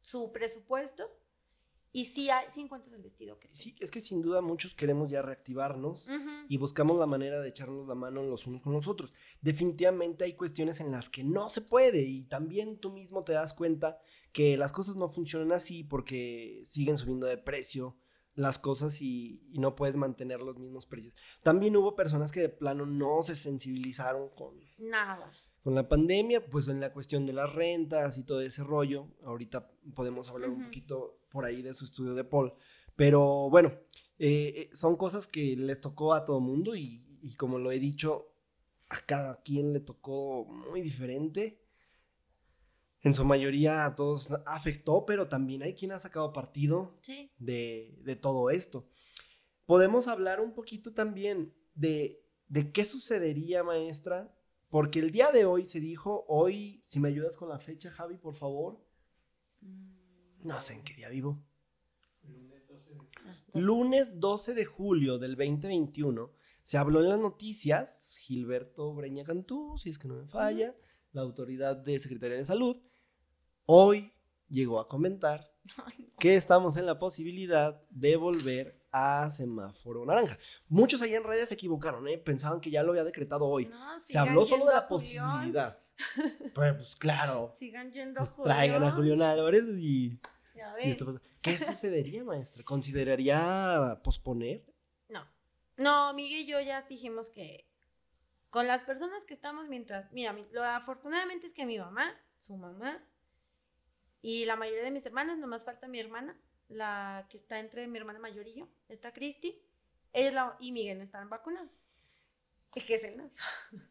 su 0.00 0.32
presupuesto 0.32 1.10
y 1.96 2.06
sí, 2.06 2.28
hay, 2.28 2.46
sí 2.52 2.60
encuentras 2.60 2.92
el 2.92 3.02
vestido 3.02 3.38
que... 3.38 3.48
Sí, 3.54 3.76
es 3.78 3.92
que 3.92 4.00
sin 4.00 4.20
duda 4.20 4.40
muchos 4.40 4.74
queremos 4.74 5.12
ya 5.12 5.22
reactivarnos 5.22 6.08
y 6.48 6.58
buscamos 6.58 6.98
la 6.98 7.06
manera 7.06 7.40
de 7.40 7.48
echarnos 7.48 7.86
la 7.86 7.94
mano 7.94 8.20
los 8.24 8.48
unos 8.48 8.62
con 8.62 8.72
los 8.72 8.88
otros. 8.88 9.14
Definitivamente 9.40 10.24
hay 10.24 10.32
cuestiones 10.32 10.80
en 10.80 10.90
las 10.90 11.08
que 11.08 11.22
no 11.22 11.48
se 11.48 11.60
puede 11.60 12.02
y 12.02 12.24
también 12.24 12.78
tú 12.80 12.90
mismo 12.90 13.22
te 13.22 13.32
das 13.32 13.54
cuenta 13.54 13.96
que 14.32 14.56
las 14.56 14.72
cosas 14.72 14.96
no 14.96 15.08
funcionan 15.08 15.52
así 15.52 15.84
porque 15.84 16.64
siguen 16.66 16.98
subiendo 16.98 17.28
de 17.28 17.38
precio 17.38 17.96
las 18.34 18.58
cosas 18.58 19.00
y, 19.00 19.46
y, 19.52 19.60
no 19.60 19.76
puedes 19.76 19.94
mantener 19.94 20.40
los 20.40 20.58
mismos 20.58 20.86
precios. 20.86 21.14
También 21.44 21.76
hubo 21.76 21.94
personas 21.94 22.32
que 22.32 22.40
de 22.40 22.48
plano 22.48 22.86
no 22.86 23.22
se 23.22 23.36
sensibilizaron 23.36 24.30
con 24.30 24.58
nada. 24.78 25.30
Con 25.64 25.74
la 25.74 25.88
pandemia, 25.88 26.44
pues 26.44 26.68
en 26.68 26.78
la 26.78 26.92
cuestión 26.92 27.24
de 27.24 27.32
las 27.32 27.54
rentas 27.54 28.18
y 28.18 28.24
todo 28.24 28.42
ese 28.42 28.62
rollo, 28.62 29.08
ahorita 29.24 29.72
podemos 29.94 30.28
hablar 30.28 30.50
un 30.50 30.64
poquito 30.64 31.18
por 31.30 31.46
ahí 31.46 31.62
de 31.62 31.72
su 31.72 31.86
estudio 31.86 32.12
de 32.14 32.22
Paul, 32.22 32.52
pero 32.94 33.48
bueno, 33.48 33.72
eh, 34.18 34.52
eh, 34.54 34.70
son 34.74 34.96
cosas 34.96 35.26
que 35.26 35.56
le 35.56 35.76
tocó 35.76 36.12
a 36.12 36.26
todo 36.26 36.38
mundo 36.38 36.76
y, 36.76 37.18
y 37.22 37.34
como 37.36 37.58
lo 37.58 37.72
he 37.72 37.78
dicho, 37.78 38.34
a 38.90 39.00
cada 39.00 39.42
quien 39.42 39.72
le 39.72 39.80
tocó 39.80 40.44
muy 40.44 40.82
diferente. 40.82 41.62
En 43.00 43.14
su 43.14 43.24
mayoría 43.24 43.86
a 43.86 43.96
todos 43.96 44.32
afectó, 44.44 45.06
pero 45.06 45.28
también 45.28 45.62
hay 45.62 45.74
quien 45.74 45.92
ha 45.92 45.98
sacado 45.98 46.34
partido 46.34 46.98
de, 47.38 48.18
todo 48.20 48.50
esto. 48.50 48.86
Podemos 49.64 50.08
hablar 50.08 50.40
un 50.40 50.52
poquito 50.52 50.92
también 50.92 51.54
de, 51.74 52.22
de 52.48 52.70
qué 52.70 52.84
sucedería, 52.84 53.62
maestra, 53.62 54.34
porque 54.74 54.98
el 54.98 55.12
día 55.12 55.30
de 55.30 55.44
hoy 55.44 55.66
se 55.66 55.78
dijo, 55.78 56.24
hoy, 56.26 56.82
si 56.84 56.98
me 56.98 57.06
ayudas 57.06 57.36
con 57.36 57.48
la 57.48 57.60
fecha, 57.60 57.92
Javi, 57.92 58.16
por 58.16 58.34
favor. 58.34 58.84
Mm. 59.60 60.48
No 60.48 60.60
sé 60.60 60.74
en 60.74 60.82
qué 60.82 60.94
día 60.94 61.08
vivo. 61.10 61.40
Lunes 63.52 64.18
12 64.18 64.52
de 64.52 64.64
julio 64.64 65.18
del 65.18 65.36
2021 65.36 66.32
se 66.64 66.76
habló 66.76 67.04
en 67.04 67.08
las 67.08 67.20
noticias, 67.20 68.16
Gilberto 68.22 68.92
Breña 68.92 69.22
Cantú, 69.22 69.78
si 69.78 69.90
es 69.90 69.96
que 69.96 70.08
no 70.08 70.16
me 70.16 70.26
falla, 70.26 70.74
la 71.12 71.22
autoridad 71.22 71.76
de 71.76 72.00
Secretaría 72.00 72.38
de 72.38 72.44
Salud, 72.44 72.76
hoy 73.66 74.12
llegó 74.48 74.80
a 74.80 74.88
comentar 74.88 75.54
que 76.18 76.34
estamos 76.34 76.76
en 76.78 76.86
la 76.86 76.98
posibilidad 76.98 77.80
de 77.90 78.16
volver 78.16 78.83
a 78.94 79.28
semáforo 79.28 80.06
naranja. 80.06 80.38
Muchos 80.68 81.02
ahí 81.02 81.14
en 81.14 81.24
redes 81.24 81.48
se 81.48 81.54
equivocaron, 81.54 82.06
¿eh? 82.06 82.16
pensaban 82.16 82.60
que 82.60 82.70
ya 82.70 82.84
lo 82.84 82.90
había 82.90 83.02
decretado 83.02 83.44
hoy. 83.44 83.68
se 84.00 84.16
habló 84.16 84.44
solo 84.44 84.66
de 84.66 84.74
la 84.74 84.88
posibilidad. 84.88 85.78
Pues, 86.54 86.74
pues, 86.74 86.96
claro. 86.96 87.52
Sigan 87.54 87.92
yendo 87.92 88.18
pues, 88.18 88.32
Traigan 88.42 88.82
a 88.82 88.90
Julián 88.90 89.22
Álvarez 89.22 89.64
y... 89.78 90.18
¿Qué 91.40 91.56
sucedería, 91.58 92.24
maestra? 92.24 92.64
¿Consideraría 92.64 94.00
posponer? 94.02 94.64
No. 95.08 95.24
No, 95.76 96.12
Miguel 96.14 96.40
y 96.40 96.46
yo 96.46 96.60
ya 96.60 96.82
dijimos 96.82 97.30
que 97.30 97.68
con 98.50 98.66
las 98.66 98.82
personas 98.82 99.24
que 99.24 99.34
estamos 99.34 99.68
mientras... 99.68 100.10
Mira, 100.10 100.34
lo 100.50 100.64
afortunadamente 100.64 101.46
es 101.46 101.52
que 101.52 101.64
mi 101.64 101.78
mamá, 101.78 102.12
su 102.40 102.56
mamá 102.56 103.00
y 104.20 104.46
la 104.46 104.56
mayoría 104.56 104.82
de 104.82 104.90
mis 104.90 105.06
hermanas, 105.06 105.38
nomás 105.38 105.64
falta 105.64 105.86
mi 105.86 106.00
hermana, 106.00 106.36
la 106.74 107.26
que 107.30 107.36
está 107.36 107.58
entre 107.60 107.86
mi 107.86 107.98
hermana 107.98 108.18
mayor 108.18 108.46
y 108.46 108.54
yo, 108.54 108.68
está 108.88 109.12
Cristi. 109.12 109.60
Ella 110.12 110.56
y 110.60 110.72
Miguel 110.72 110.98
no 110.98 111.04
están 111.04 111.28
vacunados. 111.28 111.84
Es 112.74 112.84
que 112.84 112.96
es 112.96 113.04
el 113.04 113.16
novio. 113.16 113.32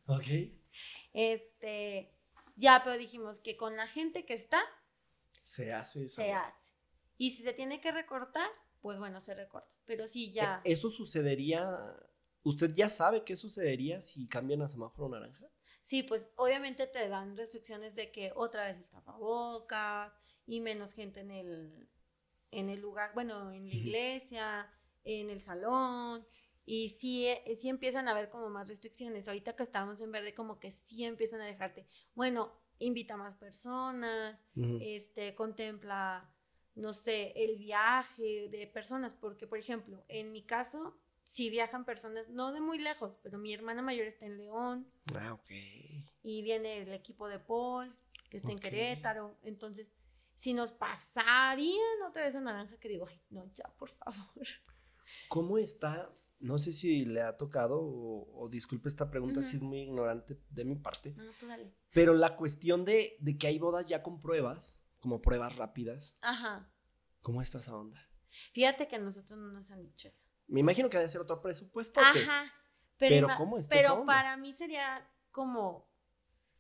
Ok. 0.08 0.28
Este, 1.14 2.12
ya, 2.58 2.82
pero 2.84 2.98
dijimos 2.98 3.40
que 3.40 3.56
con 3.56 3.78
la 3.78 3.88
gente 3.88 4.26
que 4.26 4.34
está, 4.34 4.62
se 5.44 5.72
hace 5.72 6.06
eso. 6.06 6.22
Se 6.22 6.34
hace. 6.34 6.72
Y 7.18 7.32
si 7.32 7.44
se 7.44 7.54
tiene 7.54 7.80
que 7.80 7.92
recortar, 7.92 8.50
pues 8.82 9.00
bueno, 9.00 9.22
se 9.22 9.36
recorta. 9.36 9.70
Pero 9.86 10.08
sí, 10.08 10.34
ya. 10.34 10.62
¿E-, 10.66 10.74
¿Eso 10.74 10.90
sucedería? 10.90 11.96
¿Usted 12.44 12.74
ya 12.74 12.90
sabe 12.90 13.24
qué 13.24 13.38
sucedería 13.38 14.02
si 14.02 14.28
cambian 14.28 14.62
a 14.62 14.70
semáforo 14.70 15.08
naranja? 15.10 15.48
Sí, 15.82 16.04
pues 16.04 16.32
obviamente 16.38 16.88
te 16.88 17.08
dan 17.10 17.38
restricciones 17.38 17.96
de 17.96 18.12
que 18.12 18.32
otra 18.36 18.68
vez 18.68 18.78
el 18.78 18.90
tapabocas 18.90 20.14
y 20.46 20.62
menos 20.62 20.94
gente 20.94 21.20
en 21.20 21.32
el, 21.32 21.90
en 22.54 22.70
el 22.70 22.80
lugar, 22.80 23.12
bueno, 23.14 23.52
en 23.52 23.68
la 23.68 23.76
iglesia, 23.76 24.72
en 25.04 25.30
el 25.30 25.42
salón. 25.42 26.26
Y 26.66 26.90
sí, 26.90 27.28
eh, 27.28 27.58
sí 27.60 27.70
empiezan 27.70 28.08
a 28.08 28.12
haber 28.12 28.30
como 28.30 28.50
más 28.50 28.70
restricciones. 28.70 29.28
Ahorita 29.28 29.56
que 29.56 29.64
estamos 29.64 30.00
en 30.02 30.12
verde, 30.12 30.34
como 30.34 30.60
que 30.60 30.72
sí 30.72 31.04
empiezan 31.04 31.42
a 31.42 31.46
dejarte, 31.46 31.86
bueno, 32.16 32.52
invita 32.80 33.16
a 33.16 33.18
más 33.18 33.36
personas, 33.36 34.40
este, 34.82 35.36
contempla, 35.36 36.30
no 36.76 36.94
sé, 36.94 37.34
el 37.36 37.58
viaje 37.58 38.50
de 38.50 38.68
personas, 38.68 39.14
porque 39.14 39.48
por 39.48 39.58
ejemplo, 39.58 40.04
en 40.08 40.32
mi 40.32 40.44
caso, 40.44 40.98
si 41.24 41.50
viajan 41.50 41.86
personas, 41.86 42.30
no 42.30 42.52
de 42.52 42.62
muy 42.62 42.80
lejos, 42.80 43.16
pero 43.24 43.38
mi 43.38 43.54
hermana 43.54 43.82
mayor 43.82 44.08
está 44.08 44.26
en 44.26 44.38
León. 44.38 44.92
Ah, 45.16 45.34
ok. 45.34 45.52
Y 46.24 46.42
viene 46.42 46.80
el 46.80 46.94
equipo 46.94 47.28
de 47.28 47.40
Paul, 47.40 47.96
que 48.30 48.38
está 48.38 48.52
en 48.52 48.60
Querétaro. 48.60 49.38
Entonces, 49.44 49.94
si 50.36 50.54
nos 50.54 50.72
pasarían 50.72 52.02
otra 52.08 52.24
vez 52.24 52.36
a 52.36 52.42
Naranja, 52.42 52.78
que 52.78 52.90
digo, 52.90 53.06
ay, 53.08 53.22
no, 53.30 53.52
ya, 53.54 53.66
por 53.78 53.90
favor. 53.90 54.48
¿Cómo 55.30 55.58
está? 55.58 56.12
No 56.40 56.58
sé 56.58 56.74
si 56.74 57.06
le 57.06 57.22
ha 57.22 57.38
tocado 57.38 57.80
o, 57.82 58.48
disculpe 58.50 58.90
esta 58.90 59.10
pregunta 59.10 59.42
si 59.44 59.58
es 59.58 59.62
muy 59.62 59.82
ignorante 59.82 60.42
de 60.50 60.66
mi 60.66 60.76
parte. 60.76 61.14
No, 61.16 61.32
tú 61.40 61.48
dale. 61.48 61.74
Pero 61.94 62.14
la 62.14 62.36
cuestión 62.36 62.86
de, 62.86 63.18
de 63.20 63.38
que 63.38 63.48
hay 63.48 63.60
bodas 63.60 63.86
ya 63.86 64.04
con 64.04 64.20
pruebas, 64.20 64.82
como 65.00 65.22
pruebas 65.22 65.56
rápidas. 65.56 66.18
Ajá. 66.22 66.70
¿Cómo 67.22 67.42
está 67.42 67.60
esa 67.60 67.76
onda? 67.76 68.00
Fíjate 68.54 68.88
que 68.88 68.96
a 68.96 69.00
nosotros 69.00 69.40
no 69.40 69.52
nos 69.52 69.72
han 69.72 69.84
dicho 69.84 70.08
eso. 70.08 70.28
Me 70.48 70.60
imagino 70.60 70.90
que 70.90 70.98
debe 70.98 71.10
ser 71.10 71.22
otro 71.22 71.42
presupuesto. 71.42 72.00
Ajá. 72.02 72.52
Pero, 72.98 73.28
¿cómo 73.38 73.58
Pero 73.70 74.06
para 74.06 74.38
mí 74.38 74.54
sería 74.54 75.10
como 75.32 75.90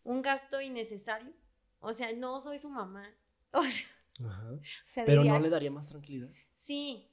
un 0.04 0.22
gasto 0.22 0.62
innecesario. 0.62 1.34
O 1.80 1.94
sea, 1.94 2.14
no 2.14 2.40
soy 2.40 2.60
su 2.60 2.70
mamá. 2.70 3.06
Ajá. 4.26 4.60
pero 5.06 5.24
no 5.24 5.40
le 5.40 5.50
daría 5.50 5.72
más 5.72 5.88
tranquilidad. 5.88 6.30
Sí, 6.54 7.10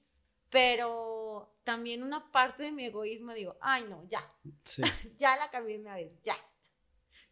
pero 0.50 1.60
también 1.64 2.02
una 2.02 2.30
parte 2.30 2.64
de 2.64 2.72
mi 2.72 2.84
egoísmo 2.84 3.32
digo, 3.32 3.56
ay 3.60 3.84
no, 3.88 4.06
ya. 4.08 4.22
Sí. 4.64 4.82
ya 5.18 5.36
la 5.36 5.50
cambié 5.50 5.78
una 5.78 5.94
vez, 5.94 6.20
ya. 6.22 6.36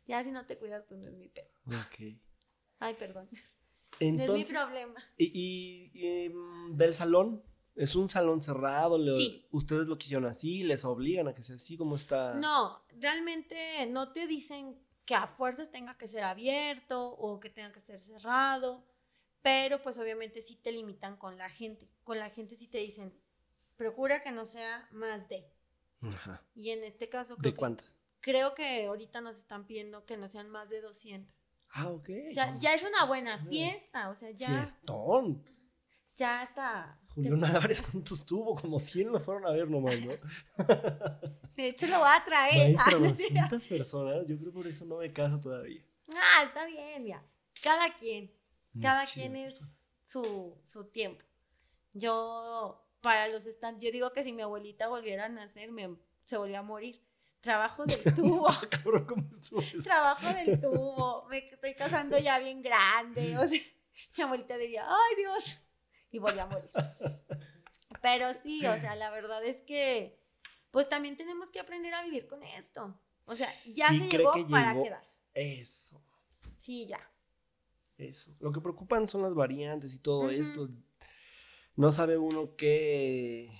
Ya 0.06 0.24
si 0.24 0.30
no 0.30 0.46
te 0.46 0.56
cuidas 0.56 0.86
tú 0.86 0.96
no 0.96 1.08
es 1.08 1.14
mi 1.14 1.28
pedo. 1.28 1.50
Ok. 1.66 2.18
Ay, 2.78 2.94
perdón. 2.94 3.28
no 4.00 4.22
es 4.22 4.32
mi 4.32 4.44
problema. 4.44 5.02
¿Y, 5.18 5.90
em, 5.94 6.76
del 6.76 6.94
salón? 6.94 7.42
¿Es 7.74 7.94
un 7.94 8.08
salón 8.08 8.42
cerrado? 8.42 8.98
¿Ustedes 9.50 9.86
lo 9.86 9.98
quisieron 9.98 10.26
así? 10.26 10.64
¿Les 10.64 10.84
obligan 10.84 11.28
a 11.28 11.34
que 11.34 11.44
sea 11.44 11.56
así 11.56 11.76
como 11.76 11.94
está? 11.94 12.34
No, 12.34 12.82
realmente 13.00 13.86
no 13.86 14.10
te 14.10 14.26
dicen 14.26 14.76
que 15.04 15.14
a 15.14 15.28
fuerzas 15.28 15.70
tenga 15.70 15.96
que 15.96 16.08
ser 16.08 16.24
abierto 16.24 17.08
o 17.10 17.38
que 17.38 17.50
tenga 17.50 17.72
que 17.72 17.80
ser 17.80 18.00
cerrado, 18.00 18.84
pero 19.42 19.82
pues 19.82 19.98
obviamente 19.98 20.42
sí 20.42 20.56
te 20.56 20.72
limitan 20.72 21.16
con 21.16 21.38
la 21.38 21.50
gente. 21.50 21.88
Con 22.04 22.18
la 22.18 22.30
gente 22.30 22.56
sí 22.56 22.68
te 22.68 22.78
dicen, 22.78 23.14
procura 23.76 24.22
que 24.22 24.32
no 24.32 24.46
sea 24.46 24.88
más 24.92 25.28
de. 25.28 25.50
Ajá. 26.02 26.44
Y 26.54 26.70
en 26.70 26.84
este 26.84 27.08
caso... 27.08 27.36
¿De 27.36 27.54
cuántas? 27.54 27.94
Creo 28.20 28.54
que 28.54 28.86
ahorita 28.86 29.20
nos 29.20 29.38
están 29.38 29.66
pidiendo 29.66 30.04
que 30.04 30.16
no 30.16 30.28
sean 30.28 30.48
más 30.48 30.68
de 30.68 30.80
200. 30.80 31.34
Ah, 31.70 31.88
ok. 31.88 32.08
O 32.30 32.34
sea, 32.34 32.58
ya 32.58 32.74
es 32.74 32.82
una 32.82 33.04
buena 33.04 33.44
fiesta, 33.46 34.08
o 34.10 34.14
sea, 34.14 34.30
ya... 34.30 34.48
Fiestón. 34.48 35.44
Ya 36.16 36.42
está 36.42 36.98
Julián 37.18 37.44
Álvarez, 37.44 37.82
¿cuántos 37.82 38.24
tuvo? 38.24 38.54
Como 38.54 38.78
100 38.78 39.12
lo 39.12 39.20
fueron 39.20 39.46
a 39.46 39.50
ver 39.50 39.68
nomás, 39.68 40.00
¿no? 40.00 40.12
De 41.56 41.68
hecho, 41.68 41.88
lo 41.88 41.98
voy 41.98 42.08
a 42.08 42.24
traer. 42.24 42.76
Maestra, 42.76 42.98
200 43.48 43.68
personas, 43.68 44.26
yo 44.26 44.38
creo 44.38 44.52
que 44.52 44.58
por 44.58 44.66
eso 44.66 44.84
no 44.84 44.98
me 44.98 45.12
caso 45.12 45.40
todavía. 45.40 45.82
Ah, 46.14 46.44
está 46.44 46.64
bien, 46.66 47.02
mira. 47.02 47.24
Cada 47.60 47.92
quien, 47.96 48.32
cada 48.80 49.04
quien 49.06 49.36
es 49.36 49.60
su, 50.04 50.58
su 50.62 50.84
tiempo. 50.90 51.24
Yo, 51.92 52.86
para 53.00 53.28
los 53.28 53.46
están, 53.46 53.80
yo 53.80 53.90
digo 53.90 54.12
que 54.12 54.24
si 54.24 54.32
mi 54.32 54.42
abuelita 54.42 54.88
volviera 54.88 55.26
a 55.26 55.28
nacer, 55.28 55.72
me, 55.72 55.96
se 56.24 56.36
volvió 56.36 56.58
a 56.58 56.62
morir. 56.62 57.02
Trabajo 57.40 57.84
del 57.84 58.14
tubo. 58.14 58.48
¿cómo 59.06 59.28
estuvo 59.30 59.62
Trabajo 59.82 60.28
del 60.34 60.60
tubo. 60.60 61.26
Me 61.30 61.38
estoy 61.38 61.74
casando 61.74 62.18
ya 62.18 62.38
bien 62.38 62.62
grande. 62.62 63.38
O 63.38 63.48
sea, 63.48 63.60
mi 64.16 64.24
abuelita 64.24 64.56
diría, 64.56 64.86
ay 64.88 65.16
Dios 65.16 65.60
y 66.10 66.18
voy 66.18 66.38
a 66.38 66.46
morir. 66.46 66.70
Pero 68.02 68.32
sí, 68.34 68.64
o 68.66 68.78
sea, 68.78 68.94
la 68.94 69.10
verdad 69.10 69.44
es 69.44 69.62
que, 69.62 70.20
pues 70.70 70.88
también 70.88 71.16
tenemos 71.16 71.50
que 71.50 71.60
aprender 71.60 71.94
a 71.94 72.02
vivir 72.02 72.26
con 72.26 72.42
esto. 72.42 73.00
O 73.24 73.34
sea, 73.34 73.48
ya 73.74 73.88
se 73.88 74.08
llegó 74.08 74.32
para 74.48 74.80
quedar. 74.82 75.04
Eso. 75.34 76.02
Sí, 76.58 76.86
ya. 76.86 77.00
Eso. 77.98 78.32
Lo 78.40 78.52
que 78.52 78.60
preocupan 78.60 79.08
son 79.08 79.22
las 79.22 79.34
variantes 79.34 79.94
y 79.94 79.98
todo 79.98 80.30
esto. 80.30 80.70
No 81.74 81.92
sabe 81.92 82.16
uno 82.16 82.54
qué, 82.56 83.50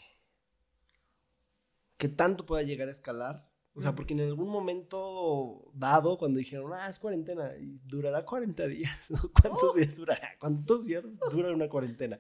qué 1.97 2.09
tanto 2.09 2.47
pueda 2.47 2.63
llegar 2.63 2.89
a 2.89 2.93
escalar. 2.93 3.49
O 3.75 3.83
sea, 3.83 3.95
porque 3.95 4.15
en 4.15 4.21
algún 4.21 4.49
momento 4.49 5.71
dado, 5.73 6.19
cuando 6.19 6.41
dijeron, 6.41 6.73
ah, 6.73 6.89
es 6.89 6.99
cuarentena, 6.99 7.53
y 7.61 7.77
durará 7.85 8.25
40 8.25 8.67
días, 8.67 9.09
¿cuántos 9.41 9.77
días 9.77 9.95
durará? 9.95 10.31
¿Cuántos 10.41 10.85
días 10.85 11.05
dura 11.31 11.53
una 11.53 11.69
cuarentena? 11.69 12.19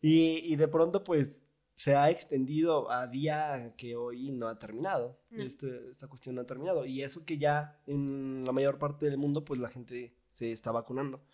Y, 0.00 0.40
y, 0.44 0.54
de 0.54 0.68
pronto, 0.68 1.02
pues, 1.02 1.42
se 1.74 1.96
ha 1.96 2.10
extendido 2.10 2.88
a 2.92 3.08
día 3.08 3.74
que 3.76 3.96
hoy 3.96 4.30
no 4.30 4.46
ha 4.46 4.60
terminado. 4.60 5.20
Este, 5.32 5.90
esta 5.90 6.06
cuestión 6.06 6.36
no 6.36 6.42
ha 6.42 6.46
terminado. 6.46 6.86
Y 6.86 7.02
eso 7.02 7.24
que 7.24 7.38
ya 7.38 7.82
en 7.86 8.44
la 8.44 8.52
mayor 8.52 8.78
parte 8.78 9.06
del 9.06 9.18
mundo, 9.18 9.44
pues, 9.44 9.58
la 9.58 9.68
gente 9.68 10.17
se 10.38 10.52
está 10.52 10.70
vacunando. 10.72 11.24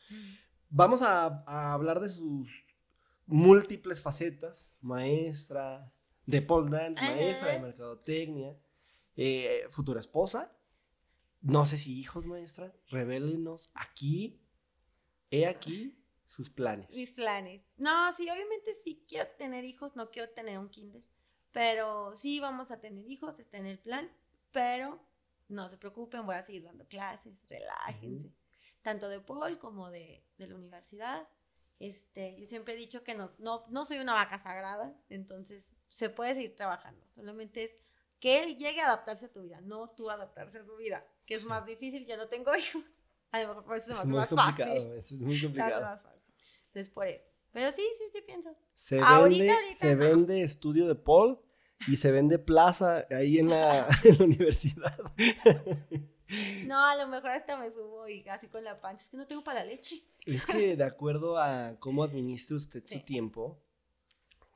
vamos 0.71 1.03
a, 1.03 1.45
a 1.47 1.73
hablar 1.75 2.01
de 2.01 2.09
sus 2.09 2.65
múltiples 3.27 4.03
facetas, 4.03 4.73
maestra 4.81 5.93
de 6.27 6.41
pole 6.43 6.71
dance, 6.71 7.01
Ajá. 7.03 7.15
maestra 7.15 7.49
de 7.53 7.59
mercadotecnia, 7.61 8.59
eh, 9.17 9.67
futura 9.71 10.01
esposa, 10.01 10.57
no 11.43 11.67
sé 11.67 11.77
si 11.77 11.99
hijos, 12.01 12.27
maestra, 12.27 12.75
revélenos 12.89 13.71
aquí, 13.75 14.41
he 15.31 15.47
aquí 15.47 16.03
sus 16.27 16.49
planes. 16.49 16.97
Mis 16.97 17.13
planes. 17.13 17.63
No, 17.77 18.13
sí, 18.15 18.29
obviamente 18.31 18.73
sí 18.83 19.05
quiero 19.07 19.29
tener 19.39 19.65
hijos, 19.65 19.95
no 19.95 20.11
quiero 20.11 20.31
tener 20.31 20.59
un 20.59 20.71
kinder. 20.71 21.05
Pero 21.53 22.15
sí 22.15 22.41
vamos 22.41 22.71
a 22.71 22.81
tener 22.81 23.09
hijos, 23.09 23.39
está 23.39 23.59
en 23.59 23.67
el 23.67 23.79
plan. 23.79 24.11
Pero 24.51 24.99
no 25.49 25.69
se 25.69 25.77
preocupen, 25.77 26.25
voy 26.25 26.35
a 26.37 26.43
seguir 26.43 26.65
dando 26.65 26.87
clases, 26.89 27.35
relájense. 27.47 28.33
Tanto 28.85 29.09
de 29.09 29.19
Paul 29.21 29.59
como 29.59 29.91
de, 29.91 30.23
de 30.39 30.47
la 30.47 30.55
universidad. 30.55 31.27
Este, 31.81 32.37
yo 32.39 32.45
siempre 32.45 32.75
he 32.75 32.77
dicho 32.77 33.03
que 33.03 33.15
no, 33.15 33.27
no, 33.39 33.65
no 33.69 33.85
soy 33.85 33.99
una 33.99 34.13
vaca 34.15 34.39
sagrada, 34.39 34.95
entonces 35.09 35.75
se 35.89 36.09
puede 36.11 36.35
seguir 36.35 36.55
trabajando. 36.55 37.05
Solamente 37.11 37.65
es 37.65 37.73
que 38.21 38.43
él 38.43 38.57
llegue 38.59 38.81
a 38.81 38.87
adaptarse 38.87 39.27
a 39.27 39.33
tu 39.33 39.43
vida, 39.43 39.61
no 39.63 39.89
tú 39.91 40.11
adaptarse 40.11 40.59
a 40.59 40.65
su 40.65 40.77
vida, 40.77 41.05
que 41.27 41.35
es 41.35 41.45
más 41.47 41.67
difícil. 41.67 42.07
Yo 42.07 42.17
no 42.17 42.29
tengo 42.29 42.55
hijos. 42.57 42.85
A 43.33 43.43
lo 43.43 43.49
mejor 43.49 43.65
por 43.65 43.77
eso 43.77 43.91
Es 43.93 44.05
más 44.07 44.29
complicado, 44.29 44.75
fácil. 44.77 44.93
es 44.93 45.13
muy 45.15 45.41
complicado. 45.41 45.83
más 45.83 46.03
fácil. 46.03 46.35
Entonces, 46.67 46.91
por 46.91 47.07
eso. 47.09 47.29
Pero 47.53 47.73
sí, 47.73 47.83
sí, 47.99 48.05
sí 48.13 48.21
pienso. 48.27 48.55
Se 48.75 49.01
Ahorita, 49.01 49.39
vende, 49.45 49.53
ahorita 49.53 49.75
se 49.75 49.95
no. 49.97 50.05
vende 50.05 50.43
estudio 50.43 50.87
de 50.87 50.95
Paul 50.95 51.41
y 51.89 51.97
se 51.97 52.13
vende 52.13 52.39
plaza 52.39 53.07
ahí 53.11 53.39
en 53.39 53.49
la, 53.49 53.87
en 54.05 54.19
la 54.19 54.25
universidad. 54.25 54.99
No, 56.67 56.85
a 56.85 56.97
lo 56.97 57.07
mejor 57.09 57.31
hasta 57.31 57.57
me 57.57 57.71
subo 57.71 58.09
y 58.09 58.27
así 58.29 58.49
con 58.49 58.65
la 58.65 58.81
panza. 58.81 59.05
Es 59.05 59.11
que 59.11 59.17
no 59.17 59.27
tengo 59.27 59.45
para 59.45 59.61
la 59.61 59.67
leche. 59.67 60.03
Es 60.27 60.47
que 60.47 60.77
de 60.77 60.85
acuerdo 60.85 61.39
a 61.39 61.77
cómo 61.79 62.03
administre 62.05 62.57
usted 62.57 62.83
Sí. 62.87 62.99
su 62.99 63.05
tiempo, 63.05 63.63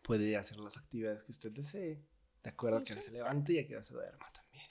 puede 0.02 0.36
hacer 0.36 0.58
las 0.58 0.76
actividades 0.78 1.22
que 1.22 1.32
usted 1.32 1.50
desee. 1.52 2.02
De 2.42 2.50
acuerdo 2.50 2.78
Sí, 2.78 2.82
a 2.92 2.94
que 2.94 3.00
se 3.02 3.10
levante 3.10 3.52
y 3.52 3.58
a 3.58 3.66
que 3.68 3.82
se 3.82 3.92
duerma 3.94 4.30
también. 4.32 4.64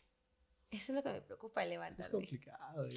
Eso 0.72 0.92
es 0.92 0.96
lo 0.96 1.04
que 1.04 1.10
me 1.12 1.22
preocupa 1.22 1.62
de 1.62 1.68
Es 1.68 1.72
levantarme. 1.72 2.12
complicado, 2.12 2.86
¿eh? 2.86 2.90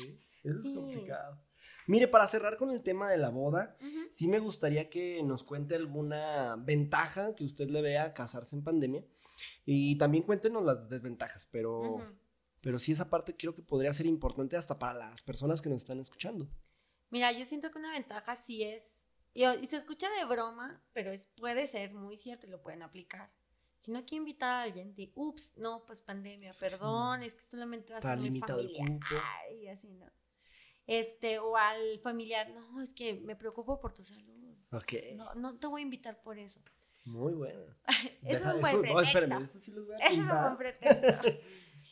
Eso 0.42 0.62
Sí. 0.62 0.68
es 0.70 0.74
complicado. 0.74 1.42
Mire, 1.86 2.08
para 2.08 2.26
cerrar 2.26 2.56
con 2.56 2.70
el 2.70 2.82
tema 2.82 3.10
de 3.10 3.18
la 3.18 3.28
boda, 3.28 3.76
sí 4.10 4.26
me 4.28 4.38
gustaría 4.38 4.88
que 4.88 5.22
nos 5.22 5.44
cuente 5.44 5.74
alguna 5.74 6.56
ventaja 6.56 7.34
que 7.34 7.44
usted 7.44 7.68
le 7.68 7.82
vea 7.82 8.04
a 8.04 8.14
casarse 8.14 8.56
en 8.56 8.64
pandemia. 8.64 9.04
Y 9.66 9.96
también 9.98 10.24
cuéntenos 10.24 10.64
las 10.64 10.88
desventajas, 10.88 11.46
pero. 11.50 11.98
Pero 12.60 12.78
sí 12.78 12.92
esa 12.92 13.08
parte 13.10 13.36
creo 13.36 13.54
que 13.54 13.62
podría 13.62 13.92
ser 13.94 14.06
importante 14.06 14.56
hasta 14.56 14.78
para 14.78 14.94
las 14.94 15.22
personas 15.22 15.60
que 15.62 15.68
nos 15.68 15.78
están 15.78 16.00
escuchando. 16.00 16.48
Mira, 17.10 17.32
yo 17.32 17.44
siento 17.44 17.70
que 17.70 17.78
una 17.78 17.92
ventaja 17.92 18.36
sí 18.36 18.62
es, 18.62 18.84
y, 19.34 19.44
y 19.44 19.66
se 19.66 19.76
escucha 19.76 20.08
de 20.18 20.24
broma, 20.24 20.82
pero 20.92 21.10
es, 21.10 21.26
puede 21.28 21.66
ser 21.68 21.92
muy 21.94 22.16
cierto 22.16 22.46
y 22.46 22.50
lo 22.50 22.62
pueden 22.62 22.82
aplicar. 22.82 23.32
Si 23.78 23.92
no 23.92 24.04
quiero 24.04 24.22
invitar 24.22 24.48
a 24.50 24.62
alguien, 24.64 24.94
de, 24.94 25.10
ups, 25.14 25.54
no, 25.56 25.84
pues 25.86 26.02
pandemia, 26.02 26.50
perdón, 26.60 27.22
es 27.22 27.34
que 27.34 27.42
solamente 27.44 27.92
va 27.94 27.98
a 27.98 28.02
ser 28.02 28.10
familiar. 28.10 28.46
cupo. 28.46 29.06
Y 29.58 29.68
así, 29.68 29.88
¿no? 29.94 30.06
Este, 30.86 31.38
o 31.38 31.56
al 31.56 32.00
familiar, 32.02 32.50
no, 32.50 32.80
es 32.82 32.92
que 32.92 33.14
me 33.14 33.36
preocupo 33.36 33.80
por 33.80 33.94
tu 33.94 34.02
salud. 34.02 34.54
Ok. 34.72 34.92
No, 35.14 35.34
no 35.34 35.58
te 35.58 35.66
voy 35.66 35.80
a 35.80 35.84
invitar 35.84 36.20
por 36.22 36.38
eso. 36.38 36.60
Muy 37.04 37.32
bueno. 37.32 37.74
Es 38.22 38.40
Deja- 38.42 38.54
un 38.54 38.60
buen 38.60 38.74
eso- 38.74 38.76
no, 38.76 38.82
pretexto. 38.82 39.18
espérame, 39.18 39.44
eso 39.44 39.58
sí 39.60 39.70
los 39.72 39.86
voy 39.86 39.94
a 39.94 39.98
Ese 39.98 40.12
es 40.14 40.18
un 40.18 40.28
buen 40.28 40.56
pretexto. 40.58 41.28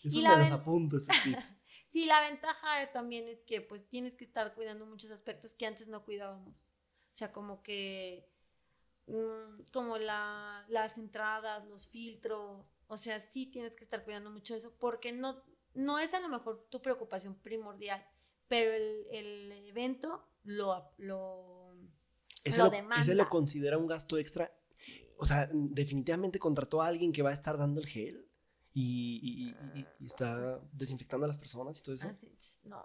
Eso 0.05 0.23
me 0.23 0.37
los 0.39 0.51
apunto, 0.53 0.97
esos 0.97 1.15
tips. 1.23 1.55
Sí, 1.91 2.05
la 2.05 2.21
ventaja 2.21 2.93
también 2.93 3.27
es 3.29 3.43
que 3.43 3.63
pues 3.63 3.89
tienes 3.89 4.15
que 4.15 4.25
estar 4.25 4.55
cuidando 4.55 4.85
muchos 4.85 5.11
aspectos 5.11 5.55
que 5.55 5.65
antes 5.65 5.89
no 5.89 6.05
cuidábamos. 6.05 6.61
O 6.61 7.17
sea, 7.17 7.33
como 7.33 7.63
que 7.63 8.29
mm, 9.07 9.63
como 9.73 9.97
la, 9.97 10.67
las 10.69 10.99
entradas, 10.99 11.67
los 11.67 11.89
filtros, 11.89 12.67
o 12.89 12.97
sea, 12.99 13.21
sí 13.21 13.47
tienes 13.47 13.75
que 13.75 13.85
estar 13.85 14.05
cuidando 14.05 14.31
mucho 14.31 14.55
eso 14.55 14.77
porque 14.79 15.13
no, 15.13 15.43
no 15.73 15.99
es 15.99 16.13
a 16.13 16.21
lo 16.21 16.29
mejor 16.29 16.67
tu 16.71 16.83
preocupación 16.83 17.37
primordial, 17.37 18.05
pero 18.49 18.73
el, 18.75 19.07
el 19.11 19.53
evento 19.67 20.29
lo, 20.45 20.93
lo, 20.99 21.75
Ese 22.45 22.59
Lo 22.59 22.65
lo, 22.65 22.71
demanda. 22.71 23.01
ese 23.01 23.15
lo 23.15 23.29
considera 23.31 23.79
un 23.79 23.87
gasto 23.87 24.19
extra. 24.19 24.53
O 25.17 25.27
sea, 25.27 25.49
definitivamente 25.53 26.39
contrató 26.39 26.81
a 26.83 26.87
alguien 26.87 27.13
que 27.13 27.23
va 27.23 27.31
a 27.31 27.35
estar 27.35 27.59
dando 27.59 27.81
el 27.81 27.87
gel 27.87 28.28
y, 28.81 29.21
y- 29.23 29.49
y- 29.75 29.81
y- 29.81 29.87
y 30.01 30.07
está 30.07 30.61
desinfectando 30.73 31.25
a 31.25 31.29
las 31.29 31.39
personas 31.39 31.79
y 31.79 31.83
todo 31.83 31.95
eso. 31.95 32.09
así, 32.09 32.31
no, 32.65 32.85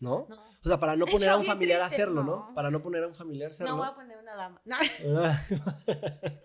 ¿No? 0.00 0.26
no. 0.28 0.50
O 0.64 0.68
sea, 0.68 0.78
para 0.78 0.96
no 0.96 1.06
poner 1.06 1.22
hecho, 1.28 1.32
a 1.32 1.36
un 1.38 1.44
familiar 1.46 1.80
a 1.80 1.86
hacerlo, 1.86 2.22
¿no? 2.22 2.48
no. 2.48 2.54
Para 2.54 2.70
no 2.70 2.82
poner 2.82 3.04
a 3.04 3.08
un 3.08 3.14
familiar 3.14 3.46
a 3.46 3.50
No 3.50 3.54
hacerlo. 3.54 3.76
voy 3.76 3.86
a 3.88 3.94
poner 3.94 4.18
una 4.18 4.34
dama. 4.36 4.60
No. 4.64 4.76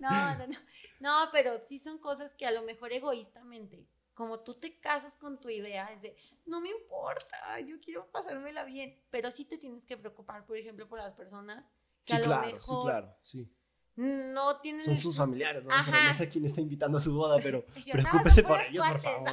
Ah, 0.00 0.36
No, 0.36 0.38
no, 0.38 0.46
no. 0.46 0.58
No, 1.00 1.28
pero 1.32 1.60
sí 1.62 1.78
son 1.78 1.98
cosas 1.98 2.34
que 2.34 2.46
a 2.46 2.50
lo 2.52 2.62
mejor 2.62 2.92
egoístamente, 2.92 3.86
como 4.14 4.40
tú 4.40 4.54
te 4.54 4.78
casas 4.78 5.16
con 5.16 5.40
tu 5.40 5.48
idea, 5.48 5.92
es 5.92 6.02
de, 6.02 6.16
no 6.46 6.60
me 6.60 6.70
importa, 6.70 7.58
yo 7.60 7.80
quiero 7.80 8.08
pasármela 8.10 8.64
bien, 8.64 8.96
pero 9.10 9.30
sí 9.30 9.44
te 9.44 9.58
tienes 9.58 9.84
que 9.84 9.96
preocupar, 9.96 10.46
por 10.46 10.56
ejemplo, 10.56 10.88
por 10.88 10.98
las 10.98 11.14
personas 11.14 11.68
que 12.04 12.14
sí, 12.14 12.16
a 12.16 12.18
lo 12.20 12.26
claro, 12.26 12.48
sí, 12.50 12.54
mejor 12.54 12.84
claro, 12.84 13.16
sí. 13.22 13.52
No 13.98 14.60
tienen... 14.60 14.84
Son 14.84 14.96
sus 14.96 15.16
familiares, 15.16 15.64
¿no? 15.64 15.70
O 15.70 15.72
sea, 15.82 15.92
Ajá. 15.92 16.08
no 16.08 16.14
sé 16.14 16.28
quién 16.28 16.44
está 16.44 16.60
invitando 16.60 16.98
a 16.98 17.00
su 17.00 17.12
boda, 17.14 17.38
pero 17.42 17.66
Yo, 17.84 17.94
preocúpese 17.94 18.44
por 18.44 18.60
ellos, 18.60 18.86
por 18.86 19.00
favor. 19.00 19.32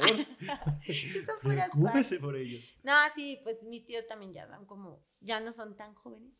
Preocúpese 1.42 2.18
por 2.18 2.36
ellos. 2.36 2.64
No, 2.82 2.92
sí, 3.14 3.38
pues 3.44 3.62
mis 3.62 3.86
tíos 3.86 4.06
también 4.08 4.32
ya 4.32 4.46
dan 4.48 4.66
como, 4.66 5.04
ya 5.20 5.38
no 5.38 5.52
son 5.52 5.76
tan 5.76 5.94
jóvenes, 5.94 6.32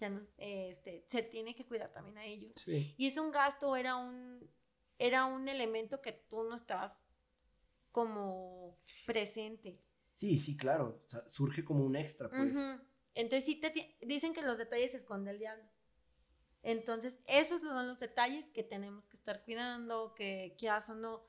ya 0.00 0.10
no, 0.10 0.26
este, 0.38 1.04
se 1.08 1.22
tiene 1.22 1.54
que 1.54 1.64
cuidar 1.64 1.92
también 1.92 2.18
a 2.18 2.24
ellos. 2.24 2.56
Sí. 2.56 2.94
Y 2.98 3.06
es 3.06 3.16
un 3.16 3.30
gasto, 3.30 3.76
era 3.76 3.94
un, 3.94 4.50
era 4.98 5.26
un 5.26 5.46
elemento 5.46 6.02
que 6.02 6.12
tú 6.12 6.42
no 6.42 6.56
estabas 6.56 7.06
como 7.92 8.76
presente. 9.06 9.80
Sí, 10.14 10.40
sí, 10.40 10.56
claro. 10.56 11.00
O 11.06 11.08
sea, 11.08 11.28
surge 11.28 11.64
como 11.64 11.84
un 11.84 11.94
extra, 11.94 12.28
pues. 12.28 12.52
Entonces 13.14 13.44
sí 13.44 13.60
te 13.60 13.96
dicen 14.00 14.34
que 14.34 14.42
los 14.42 14.58
detalles 14.58 14.90
se 14.90 14.96
esconde 14.96 15.30
el 15.30 15.38
diablo. 15.38 15.64
Entonces, 16.62 17.18
esos 17.26 17.60
son 17.60 17.86
los 17.86 18.00
detalles 18.00 18.48
que 18.50 18.62
tenemos 18.62 19.06
que 19.06 19.16
estar 19.16 19.44
cuidando, 19.44 20.14
que 20.14 20.54
quieras 20.58 20.90
o 20.90 20.94
no, 20.94 21.22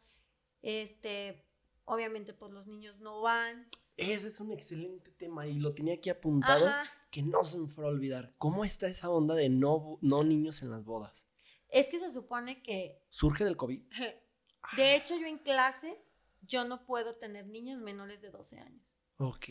este, 0.61 1.45
obviamente 1.85 2.33
pues 2.33 2.51
los 2.51 2.67
niños 2.67 2.99
no 2.99 3.21
van. 3.21 3.69
Ese 3.97 4.29
es 4.29 4.39
un 4.39 4.51
excelente 4.51 5.11
tema 5.11 5.45
y 5.47 5.55
lo 5.59 5.73
tenía 5.73 5.95
aquí 5.95 6.09
apuntado 6.09 6.67
Ajá. 6.67 6.89
que 7.11 7.21
no 7.21 7.43
se 7.43 7.57
me 7.57 7.67
fuera 7.67 7.89
a 7.89 7.93
olvidar. 7.93 8.31
¿Cómo 8.37 8.63
está 8.63 8.87
esa 8.87 9.09
onda 9.09 9.35
de 9.35 9.49
no, 9.49 9.99
no 10.01 10.23
niños 10.23 10.61
en 10.61 10.71
las 10.71 10.83
bodas? 10.83 11.25
Es 11.67 11.87
que 11.87 11.99
se 11.99 12.11
supone 12.11 12.63
que 12.63 13.05
¿Surge 13.09 13.43
del 13.43 13.57
COVID? 13.57 13.81
De 14.77 14.95
hecho, 14.95 15.17
yo 15.17 15.25
en 15.27 15.37
clase, 15.37 15.97
yo 16.41 16.65
no 16.65 16.85
puedo 16.85 17.13
tener 17.13 17.47
niños 17.47 17.81
menores 17.81 18.21
de 18.21 18.29
12 18.29 18.59
años. 18.59 18.99
Ok. 19.17 19.45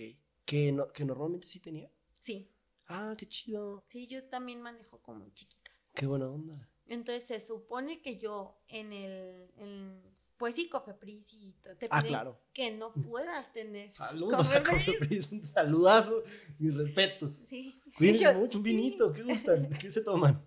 ¿Que, 0.45 0.73
no, 0.73 0.93
que 0.93 1.05
normalmente 1.05 1.47
sí 1.47 1.61
tenía? 1.61 1.91
Sí, 2.21 2.55
Ah, 2.87 3.15
qué 3.19 3.29
chido. 3.29 3.85
sí, 3.89 4.07
yo 4.07 4.25
también 4.29 4.63
manejo 4.63 5.01
como 5.03 5.29
chiquita. 5.31 5.68
Qué 5.99 6.07
buena 6.07 6.29
onda. 6.29 6.69
Entonces, 6.87 7.25
se 7.25 7.41
supone 7.41 8.01
que 8.01 8.19
yo 8.19 8.57
en 8.69 8.93
el, 8.93 9.51
en, 9.57 10.01
pues 10.37 10.55
sí, 10.55 10.69
Cofepris 10.69 11.35
y 11.35 11.53
te 11.79 11.89
Ah, 11.91 11.99
piden 12.01 12.13
claro. 12.13 12.41
que 12.53 12.71
no 12.71 12.93
puedas 12.95 13.53
tener. 13.53 13.91
Saludos 13.91 14.53
a 14.53 14.63
Cofepris. 14.63 14.87
Cofepris, 14.87 15.33
un 15.33 15.45
saludazo, 15.45 16.23
mis 16.59 16.77
respetos. 16.77 17.31
Sí. 17.49 17.81
Cuídense 17.97 18.23
Yo, 18.25 18.35
mucho, 18.35 18.59
un 18.59 18.65
sí, 18.65 18.71
vinito, 18.71 19.13
¿qué 19.13 19.23
gustan? 19.25 19.69
¿Qué 19.71 19.91
se 19.91 20.03
toman? 20.03 20.41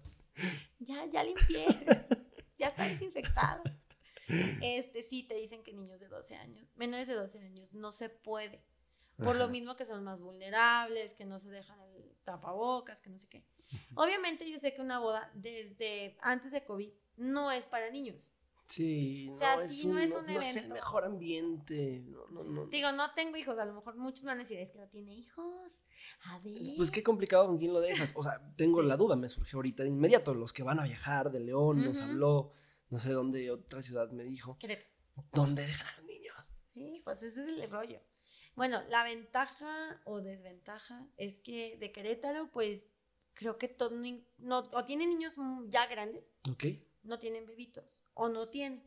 Ya, 0.80 1.06
ya 1.08 1.22
limpié. 1.24 1.66
ya 2.58 2.70
está 2.70 2.88
desinfectado. 2.88 3.62
Este, 4.62 5.04
sí, 5.04 5.24
te 5.24 5.36
dicen 5.36 5.62
que 5.62 5.74
niños 5.74 6.00
de 6.00 6.08
12 6.08 6.36
años, 6.38 6.66
menores 6.78 7.10
de 7.10 7.16
12 7.16 7.40
años, 7.42 7.74
no 7.74 7.92
se 7.92 8.08
puede. 8.08 8.64
Por 9.18 9.36
lo 9.36 9.50
mismo 9.50 9.76
que 9.76 9.84
son 9.86 10.04
más 10.06 10.22
vulnerables, 10.24 11.14
que 11.14 11.26
no 11.26 11.38
se 11.38 11.52
dejan 11.52 11.80
el 11.82 12.16
tapabocas, 12.24 13.02
que 13.02 13.10
no 13.10 13.18
sé 13.20 13.28
qué. 13.28 13.46
Obviamente 13.96 14.50
yo 14.50 14.58
sé 14.60 14.74
que 14.74 14.82
una 14.82 15.00
boda 15.00 15.32
desde 15.36 16.18
antes 16.22 16.52
de 16.52 16.64
COVID 16.66 16.90
no 17.18 17.52
es 17.52 17.66
para 17.66 17.90
niños. 17.90 18.32
Sí, 18.68 19.28
O 19.30 19.34
sea, 19.34 19.58
no, 19.58 19.62
es 19.64 19.72
sí, 19.82 19.88
un, 19.88 19.96
no 19.96 20.00
es 20.02 20.10
no- 20.12 20.20
un 20.20 20.26
no 20.28 20.40
es 20.40 20.48
el 20.52 20.58
evento. 20.60 20.74
mejor 20.76 21.04
ambiente. 21.04 22.04
No, 22.08 22.26
no, 22.30 22.44
no. 22.46 22.66
Digo, 22.68 22.92
no 22.94 23.14
tengo 23.14 23.36
hijos, 23.36 23.58
a 23.60 23.66
lo 23.66 23.74
mejor 23.74 23.98
muchos 23.98 24.24
van 24.24 24.38
a 24.38 24.44
decir, 24.44 24.60
es 24.60 24.72
que 24.72 24.78
no 24.78 24.88
tiene 24.88 25.14
hijos. 25.14 25.82
A 26.26 26.40
ver. 26.40 26.54
Pues 26.78 26.90
qué 26.90 27.04
complicado 27.04 27.48
con 27.48 27.58
quién 27.58 27.74
lo 27.74 27.82
dejas. 27.82 28.12
O 28.16 28.24
sea, 28.24 28.42
tengo 28.56 28.82
la 28.82 28.96
duda, 28.96 29.18
me 29.18 29.28
surgió 29.28 29.58
ahorita 29.58 29.84
de 29.84 29.90
inmediato. 29.90 30.34
Los 30.34 30.54
que 30.54 30.64
van 30.64 30.80
a 30.80 30.84
viajar 30.86 31.32
de 31.32 31.42
León, 31.42 31.84
nos 31.84 32.00
Ujú. 32.00 32.10
habló, 32.10 32.52
no 32.90 33.00
sé 33.00 33.10
dónde, 33.12 33.52
otra 33.52 33.82
ciudad 33.82 34.10
me 34.12 34.24
dijo. 34.24 34.58
Querétaro. 34.58 34.90
¿Dónde 35.34 35.66
dejan 35.66 35.88
a 35.88 35.98
los 35.98 36.06
niños? 36.06 36.36
Sí, 36.74 37.02
pues 37.04 37.22
ese 37.24 37.44
es 37.44 37.50
el 37.50 37.70
rollo. 37.70 38.00
Bueno, 38.56 38.82
la 38.90 39.04
ventaja 39.04 40.02
o 40.06 40.22
desventaja 40.22 41.08
es 41.18 41.40
que 41.40 41.76
de 41.78 41.92
Querétaro, 41.92 42.50
pues 42.52 42.86
creo 43.34 43.58
que 43.58 43.68
todo, 43.68 43.92
no, 44.38 44.60
o 44.60 44.86
tienen 44.86 45.10
niños 45.10 45.36
ya 45.68 45.88
grandes, 45.88 46.36
Ok. 46.50 46.66
no 47.04 47.18
tienen 47.20 47.46
bebitos, 47.46 48.04
o 48.14 48.30
no 48.30 48.50
tienen. 48.50 48.84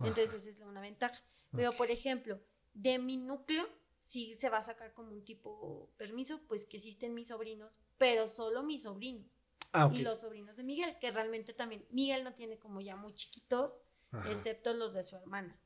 Entonces 0.00 0.46
esa 0.46 0.50
es 0.50 0.60
una 0.60 0.80
ventaja. 0.80 1.22
Pero, 1.52 1.72
por 1.72 1.90
ejemplo, 1.90 2.40
de 2.72 2.98
mi 2.98 3.16
núcleo, 3.16 3.68
sí 3.98 4.34
se 4.36 4.48
va 4.48 4.58
a 4.58 4.62
sacar 4.62 4.94
como 4.94 5.10
un 5.12 5.24
tipo 5.24 5.92
permiso, 5.96 6.40
pues 6.46 6.64
que 6.64 6.78
existen 6.78 7.12
mis 7.12 7.28
sobrinos, 7.28 7.78
pero 7.98 8.26
solo 8.26 8.62
mis 8.62 8.84
sobrinos. 8.84 9.26
Ah, 9.72 9.86
ok. 9.86 9.94
Y 9.94 9.98
los 10.02 10.20
sobrinos 10.20 10.56
de 10.56 10.64
Miguel, 10.64 10.96
que 11.00 11.10
realmente 11.10 11.52
también, 11.52 11.86
Miguel 11.90 12.24
no 12.24 12.32
tiene 12.34 12.58
como 12.58 12.80
ya 12.80 12.96
muy 12.96 13.14
chiquitos, 13.14 13.80
Ajá. 14.10 14.30
excepto 14.30 14.72
los 14.72 14.94
de 14.94 15.02
su 15.02 15.16
hermana. 15.16 15.60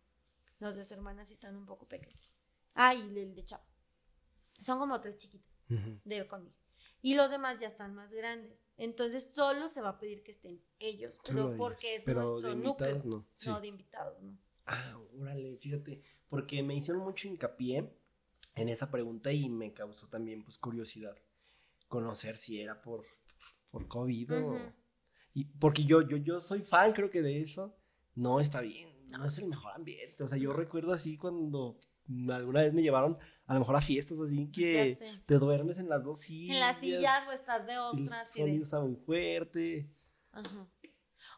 Los 0.58 0.76
de 0.76 0.84
su 0.84 0.94
hermana 0.94 1.24
sí 1.24 1.34
están 1.34 1.56
un 1.56 1.66
poco 1.66 1.86
pequeños. 1.86 2.30
Ah, 2.74 2.94
y 2.94 3.00
el 3.18 3.34
de 3.34 3.44
Chavo. 3.44 3.64
Son 4.60 4.78
como 4.78 5.00
tres 5.00 5.16
chiquitos 5.16 5.50
de 6.04 6.26
conmigo. 6.26 6.56
Y 7.04 7.14
los 7.16 7.30
demás 7.30 7.60
ya 7.60 7.68
están 7.68 7.94
más 7.94 8.12
grandes. 8.14 8.64
Entonces 8.78 9.32
solo 9.34 9.68
se 9.68 9.82
va 9.82 9.90
a 9.90 9.98
pedir 9.98 10.22
que 10.22 10.32
estén 10.32 10.60
ellos, 10.78 11.14
Solo 11.22 11.26
pero 11.26 11.46
ellos. 11.48 11.58
porque 11.58 11.94
es 11.96 12.02
Pero 12.04 12.20
nuestro 12.22 12.48
de 12.48 12.56
núcleo. 12.56 13.02
no. 13.04 13.26
Sí. 13.34 13.50
No, 13.50 13.60
de 13.60 13.66
invitados, 13.68 14.22
no. 14.22 14.38
Ah, 14.66 14.98
órale, 15.20 15.58
fíjate, 15.58 16.02
porque 16.30 16.62
me 16.62 16.74
hicieron 16.74 17.02
mucho 17.04 17.28
hincapié 17.28 17.92
en 18.56 18.68
esa 18.70 18.90
pregunta 18.90 19.30
y 19.32 19.50
me 19.50 19.74
causó 19.74 20.08
también 20.08 20.42
pues 20.44 20.56
curiosidad 20.56 21.14
conocer 21.88 22.38
si 22.38 22.60
era 22.62 22.80
por, 22.80 23.04
por 23.70 23.86
COVID 23.86 24.32
o- 24.42 24.72
y 25.34 25.44
porque 25.44 25.84
yo, 25.84 26.00
yo, 26.00 26.16
yo 26.16 26.40
soy 26.40 26.60
fan 26.62 26.92
creo 26.94 27.10
que 27.10 27.20
de 27.20 27.42
eso, 27.42 27.76
no 28.14 28.40
está 28.40 28.60
bien, 28.62 28.88
no 29.08 29.26
es 29.26 29.36
el 29.38 29.46
mejor 29.46 29.72
ambiente, 29.72 30.22
o 30.22 30.28
sea, 30.28 30.38
yo 30.38 30.52
recuerdo 30.54 30.92
así 30.94 31.18
cuando 31.18 31.78
alguna 32.30 32.60
vez 32.62 32.72
me 32.74 32.82
llevaron 32.82 33.18
a 33.46 33.54
lo 33.54 33.60
mejor 33.60 33.76
a 33.76 33.80
fiestas 33.80 34.18
así 34.20 34.50
que 34.50 34.98
te 35.26 35.38
duermes 35.38 35.78
en 35.78 35.88
las 35.88 36.04
dos 36.04 36.18
sillas. 36.20 36.54
En 36.54 36.60
las 36.60 36.78
sillas 36.78 37.28
o 37.28 37.32
estás 37.32 37.66
de 37.66 37.72
el 37.72 37.78
ostras 37.78 38.34
de- 38.34 38.40
sonido 38.40 38.62
está 38.62 38.80
muy 38.80 38.96
fuerte. 38.96 39.90
Ajá. 40.32 40.68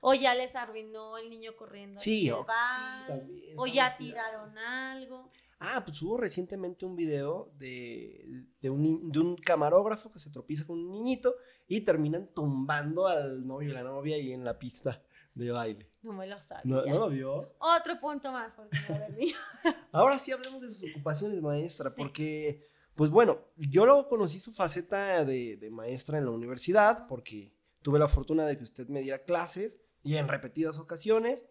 O 0.01 0.15
ya 0.15 0.35
les 0.35 0.55
arruinó 0.57 1.17
el 1.17 1.31
niño 1.31 1.57
corriendo. 1.57 1.99
Sí, 2.01 2.29
el 2.29 2.35
o- 2.35 2.39
sí, 2.41 2.45
vals, 2.49 3.07
también, 3.27 3.55
o 3.59 3.67
ya 3.67 3.97
tiraron 3.97 4.57
algo. 4.59 5.31
Ah, 5.59 5.83
pues 5.85 6.03
hubo 6.03 6.19
recientemente 6.19 6.85
un 6.85 6.97
video 6.97 7.51
de, 7.57 8.45
de, 8.61 8.69
un, 8.71 9.11
de 9.11 9.19
un 9.21 9.37
camarógrafo 9.37 10.13
que 10.13 10.19
se 10.19 10.31
tropieza 10.31 10.67
con 10.67 10.79
un 10.79 10.91
niñito 10.91 11.35
y 11.67 11.81
terminan 11.81 12.29
tumbando 12.35 13.07
al 13.07 13.47
novio 13.47 13.71
y 13.71 13.73
la 13.73 13.83
novia 13.83 14.17
ahí 14.17 14.33
en 14.33 14.45
la 14.45 14.59
pista 14.59 15.03
de 15.35 15.51
baile. 15.53 15.91
No 16.07 16.13
me 16.13 16.27
lo 16.27 16.43
sabía. 16.43 16.63
¿No, 16.65 16.85
¿no 16.87 16.99
lo 17.01 17.09
vio? 17.11 17.55
Otro 17.59 17.99
punto 18.01 18.31
más 18.33 18.55
porque 18.55 18.77
no. 18.89 19.73
Ahora 19.93 20.19
sí 20.19 20.33
hablemos 20.33 20.63
de 20.63 20.71
sus 20.71 20.91
ocupaciones, 20.91 21.41
maestra, 21.43 21.91
Sí. 21.91 21.97
porque, 21.99 22.67
pues 22.95 23.11
bueno, 23.11 23.41
yo 23.57 23.85
luego 23.87 24.07
conocí 24.09 24.39
su 24.41 24.53
faceta 24.53 25.25
de, 25.25 25.57
de 25.57 25.71
maestra 25.71 26.19
en 26.19 26.25
la 26.25 26.31
universidad, 26.31 27.07
porque 27.09 27.53
tuve 27.83 27.99
la 27.99 28.09
fortuna 28.09 28.47
de 28.47 28.57
que 28.57 28.65
usted 28.65 28.89
me 28.89 29.01
diera 29.03 29.25
clases 29.25 29.79
y 30.03 30.17
en 30.17 30.29
repetidas 30.29 30.79
ocasiones. 30.79 31.45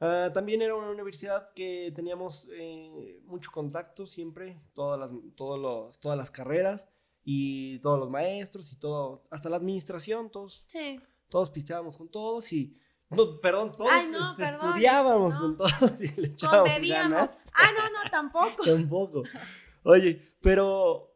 Ah, 0.00 0.30
también 0.32 0.62
era 0.62 0.76
una 0.76 0.90
universidad 0.90 1.52
que 1.54 1.92
teníamos 1.94 2.48
eh, 2.52 3.20
mucho 3.24 3.50
contacto 3.50 4.06
siempre, 4.06 4.60
todas 4.72 4.98
las, 5.00 5.10
todos 5.34 5.58
los, 5.58 5.98
todas 5.98 6.16
las 6.16 6.30
carreras 6.30 6.88
y 7.24 7.80
todos 7.80 7.98
los 7.98 8.08
maestros 8.08 8.72
y 8.72 8.76
todo, 8.76 9.24
hasta 9.30 9.50
la 9.50 9.56
administración, 9.56 10.30
todos, 10.30 10.62
Sí. 10.68 11.00
todos 11.28 11.50
pisteábamos 11.50 11.98
con 11.98 12.08
todos 12.08 12.52
y, 12.52 12.78
no, 13.10 13.40
perdón, 13.40 13.72
todos 13.72 13.90
Ay, 13.92 14.10
no, 14.10 14.30
este, 14.30 14.42
perdón, 14.42 14.68
estudiábamos 14.68 15.34
no. 15.34 15.40
con 15.40 15.56
todos 15.56 16.00
y 16.00 16.20
le 16.20 16.28
echábamos 16.28 16.88
ganas. 16.88 17.44
Ah, 17.54 17.70
no, 17.76 17.84
no, 17.88 18.10
tampoco. 18.10 18.62
Tampoco. 18.64 19.22
Oye, 19.84 20.34
pero 20.42 21.14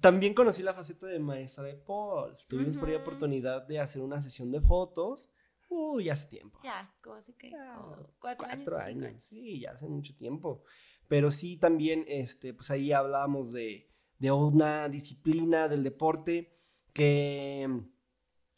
también 0.00 0.34
conocí 0.34 0.62
la 0.62 0.74
faceta 0.74 1.06
de 1.06 1.18
maestra 1.18 1.64
de 1.64 1.74
Paul. 1.74 2.36
Tuvimos 2.48 2.76
por 2.78 2.88
ahí 2.88 2.94
oportunidad 2.94 3.66
de 3.66 3.80
hacer 3.80 4.00
una 4.02 4.22
sesión 4.22 4.52
de 4.52 4.60
fotos. 4.60 5.28
Uy, 5.68 6.08
hace 6.08 6.26
tiempo. 6.28 6.60
Ya, 6.62 6.94
¿cómo 7.02 7.16
hace 7.16 7.34
que? 7.34 7.50
Como 7.50 7.96
cuatro, 8.20 8.46
Cuatro 8.46 8.78
años. 8.78 9.04
años, 9.04 9.24
sí, 9.24 9.60
ya 9.60 9.72
hace 9.72 9.88
mucho 9.88 10.14
tiempo. 10.16 10.62
Pero 11.08 11.30
sí, 11.30 11.56
también, 11.56 12.04
este, 12.06 12.54
pues 12.54 12.70
ahí 12.70 12.92
hablábamos 12.92 13.52
de, 13.52 13.90
de 14.18 14.30
una 14.30 14.88
disciplina 14.88 15.68
del 15.68 15.82
deporte 15.82 16.56
que 16.92 17.68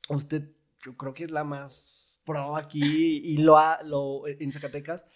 usted, 0.08 0.52
yo 0.84 0.96
creo 0.96 1.14
que 1.14 1.24
es 1.24 1.30
la 1.30 1.44
más 1.44 2.09
pro 2.30 2.56
aquí 2.56 3.22
y 3.24 3.38
lo 3.38 3.58
ha, 3.58 3.82
lo, 3.82 4.26
en 4.26 4.52
Zacatecas. 4.52 5.06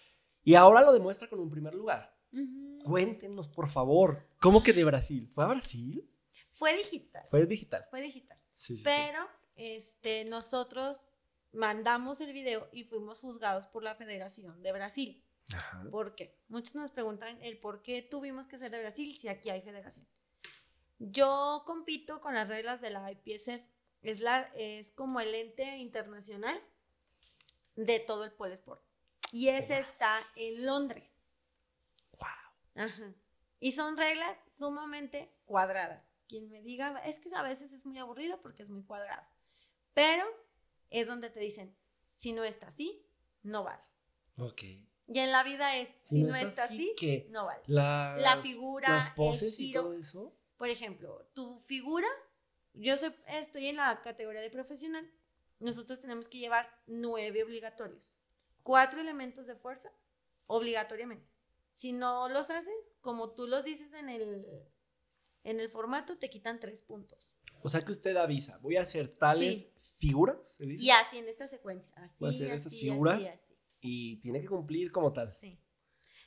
Y 0.43 0.55
ahora 0.55 0.81
lo 0.81 0.93
demuestra 0.93 1.27
con 1.27 1.39
un 1.39 1.49
primer 1.49 1.73
lugar. 1.73 2.15
Ujú. 2.31 2.79
Cuéntenos, 2.83 3.47
por 3.47 3.69
favor, 3.69 4.27
¿cómo 4.39 4.61
que 4.61 4.73
de 4.73 4.83
Brasil? 4.83 5.29
¿Fue 5.33 5.43
a 5.43 5.47
Brasil? 5.47 6.07
Fue 6.51 6.75
digital. 6.75 7.25
Fue 7.29 7.45
digital. 7.45 7.85
Fue 7.89 8.01
digital. 8.01 8.37
Sí, 8.53 8.77
sí, 8.77 8.77
sí. 8.77 8.83
Pero 8.83 9.27
este, 9.55 10.25
nosotros 10.25 11.07
mandamos 11.51 12.21
el 12.21 12.33
video 12.33 12.69
y 12.71 12.83
fuimos 12.83 13.21
juzgados 13.21 13.67
por 13.67 13.83
la 13.83 13.95
Federación 13.95 14.61
de 14.61 14.71
Brasil. 14.71 15.25
Ajá. 15.53 15.87
¿Por 15.89 16.15
qué? 16.15 16.37
Muchos 16.47 16.75
nos 16.75 16.91
preguntan 16.91 17.37
el 17.41 17.57
por 17.57 17.81
qué 17.81 18.01
tuvimos 18.01 18.47
que 18.47 18.57
ser 18.57 18.71
de 18.71 18.79
Brasil 18.79 19.17
si 19.17 19.27
aquí 19.27 19.49
hay 19.49 19.61
federación. 19.61 20.07
Yo 20.99 21.63
compito 21.65 22.21
con 22.21 22.35
las 22.35 22.49
reglas 22.49 22.81
de 22.81 22.89
la 22.89 23.11
IPSF. 23.11 23.61
Es, 24.01 24.21
la, 24.21 24.41
es 24.55 24.91
como 24.91 25.19
el 25.19 25.33
ente 25.33 25.77
internacional 25.77 26.61
de 27.75 27.99
todo 27.99 28.23
el 28.25 28.31
pole 28.31 28.53
sport. 28.53 28.83
Y 29.31 29.49
ese 29.49 29.79
está 29.79 30.25
en 30.35 30.65
Londres. 30.65 31.13
Wow. 32.19 32.85
Ajá. 32.85 33.13
Y 33.59 33.71
son 33.71 33.97
reglas 33.97 34.37
sumamente 34.51 35.33
cuadradas. 35.45 36.11
Quien 36.27 36.49
me 36.49 36.61
diga, 36.61 36.97
es 37.05 37.19
que 37.19 37.29
a 37.35 37.41
veces 37.41 37.73
es 37.73 37.85
muy 37.85 37.97
aburrido 37.97 38.41
porque 38.41 38.63
es 38.63 38.69
muy 38.69 38.83
cuadrado. 38.83 39.25
Pero 39.93 40.25
es 40.89 41.07
donde 41.07 41.29
te 41.29 41.39
dicen, 41.39 41.75
si 42.15 42.33
no 42.33 42.43
está 42.43 42.67
así, 42.67 43.05
no 43.43 43.63
vale. 43.63 43.83
Ok. 44.37 44.63
Y 45.07 45.19
en 45.19 45.31
la 45.31 45.43
vida 45.43 45.77
es, 45.77 45.89
si, 46.03 46.23
no, 46.23 46.35
está 46.35 46.63
así, 46.63 46.93
¿qué? 46.97 47.27
no 47.29 47.45
vale. 47.45 47.61
Las, 47.67 48.19
La 48.21 48.37
figura, 48.37 48.89
las 48.89 49.07
el 49.09 49.13
poses 49.13 49.59
y 49.59 49.67
giro. 49.67 49.83
todo 49.83 49.93
eso. 49.93 50.35
Por 50.57 50.67
ejemplo, 50.69 51.29
tu 51.33 51.59
figura, 51.59 52.07
yo 52.73 52.97
soy- 52.97 53.15
estoy 53.27 53.67
en 53.67 53.75
la 53.75 54.01
categoría 54.01 54.41
de 54.41 54.49
profesional, 54.49 55.07
nosotros 55.59 55.99
tenemos 55.99 56.27
que 56.27 56.37
llevar 56.39 56.69
nueve 56.87 57.43
obligatorios. 57.43 58.15
Cuatro 58.63 58.99
elementos 58.99 59.47
de 59.47 59.55
fuerza, 59.55 59.91
obligatoriamente. 60.47 61.29
Si 61.71 61.91
no 61.93 62.29
los 62.29 62.49
hacen, 62.49 62.73
como 63.01 63.31
tú 63.31 63.47
los 63.47 63.63
dices 63.63 63.93
en 63.93 64.09
el, 64.09 64.47
en 65.43 65.59
el 65.59 65.69
formato, 65.69 66.17
te 66.17 66.29
quitan 66.29 66.59
tres 66.59 66.81
puntos. 66.81 67.33
O 67.61 67.69
sea 67.69 67.83
que 67.83 67.91
usted 67.91 68.15
avisa, 68.17 68.57
voy 68.59 68.77
a 68.77 68.81
hacer 68.81 69.09
tales 69.09 69.63
Sí. 69.63 69.71
figuras, 69.97 70.55
¿se 70.55 70.65
dice? 70.65 70.83
Y 70.83 70.89
así 70.91 71.17
en 71.17 71.27
esta 71.27 71.47
secuencia. 71.47 71.93
Así, 71.95 72.15
Voy 72.19 72.29
a 72.29 72.31
hacer 72.31 72.51
esas 72.51 72.67
así, 72.67 72.79
figuras. 72.79 73.19
así, 73.19 73.29
así. 73.29 73.55
Y 73.81 74.17
tiene 74.21 74.41
que 74.41 74.47
cumplir 74.47 74.91
como 74.91 75.13
tal. 75.13 75.35
Sí. 75.39 75.59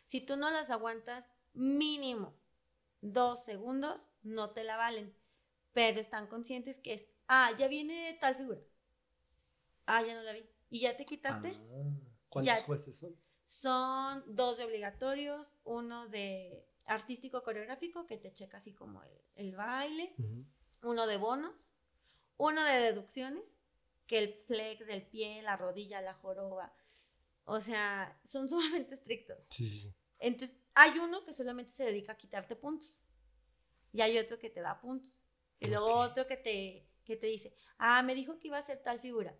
Si 0.06 0.20
tú 0.20 0.36
no 0.36 0.50
las 0.50 0.70
aguantas 0.70 1.26
mínimo 1.52 2.34
dos 3.00 3.44
segundos, 3.44 4.10
no 4.22 4.50
te 4.50 4.64
la 4.64 4.76
valen. 4.76 5.14
Pero 5.72 6.00
están 6.00 6.26
conscientes 6.28 6.78
que 6.78 6.94
es, 6.94 7.06
ah, 7.28 7.52
ya 7.58 7.68
viene 7.68 8.16
tal 8.20 8.36
figura. 8.36 8.60
Ah, 9.90 10.02
ya 10.02 10.14
no 10.14 10.22
la 10.22 10.32
vi. 10.34 10.46
¿Y 10.68 10.80
ya 10.80 10.96
te 10.98 11.06
quitaste? 11.06 11.48
Ah, 11.48 11.98
¿Cuántos 12.28 12.54
Ya. 12.54 12.62
jueces 12.62 12.96
son? 12.98 13.16
Son 13.46 14.22
dos 14.26 14.58
de 14.58 14.64
obligatorios, 14.64 15.56
uno 15.64 16.08
de 16.08 16.68
artístico 16.84 17.42
coreográfico 17.42 18.06
que 18.06 18.18
te 18.18 18.30
checa 18.34 18.58
así 18.58 18.74
como 18.74 19.02
el, 19.02 19.10
el 19.36 19.56
baile, 19.56 20.14
Ujú. 20.18 20.44
uno 20.82 21.06
de 21.06 21.16
bonos, 21.16 21.70
uno 22.36 22.62
de 22.64 22.80
deducciones, 22.80 23.62
que 24.06 24.18
el 24.18 24.34
flex 24.34 24.86
del 24.86 25.06
pie, 25.06 25.40
la 25.40 25.56
rodilla, 25.56 26.02
la 26.02 26.12
joroba. 26.12 26.74
O 27.44 27.60
sea, 27.60 28.20
son 28.24 28.46
sumamente 28.50 28.94
estrictos. 28.94 29.46
Sí. 29.48 29.94
Entonces, 30.18 30.58
hay 30.74 30.98
uno 30.98 31.24
que 31.24 31.32
solamente 31.32 31.72
se 31.72 31.84
dedica 31.84 32.12
a 32.12 32.18
quitarte 32.18 32.56
puntos. 32.56 33.04
Y 33.92 34.02
hay 34.02 34.18
otro 34.18 34.38
que 34.38 34.50
te 34.50 34.60
da 34.60 34.78
puntos. 34.78 35.26
Y 35.60 35.68
luego 35.68 35.86
Ok. 35.86 36.10
otro 36.10 36.26
que 36.26 36.36
te, 36.36 36.86
que 37.04 37.16
te 37.16 37.26
dice, 37.28 37.54
ah, 37.78 38.02
me 38.02 38.14
dijo 38.14 38.38
que 38.38 38.48
iba 38.48 38.58
a 38.58 38.62
ser 38.66 38.82
tal 38.82 39.00
figura. 39.00 39.34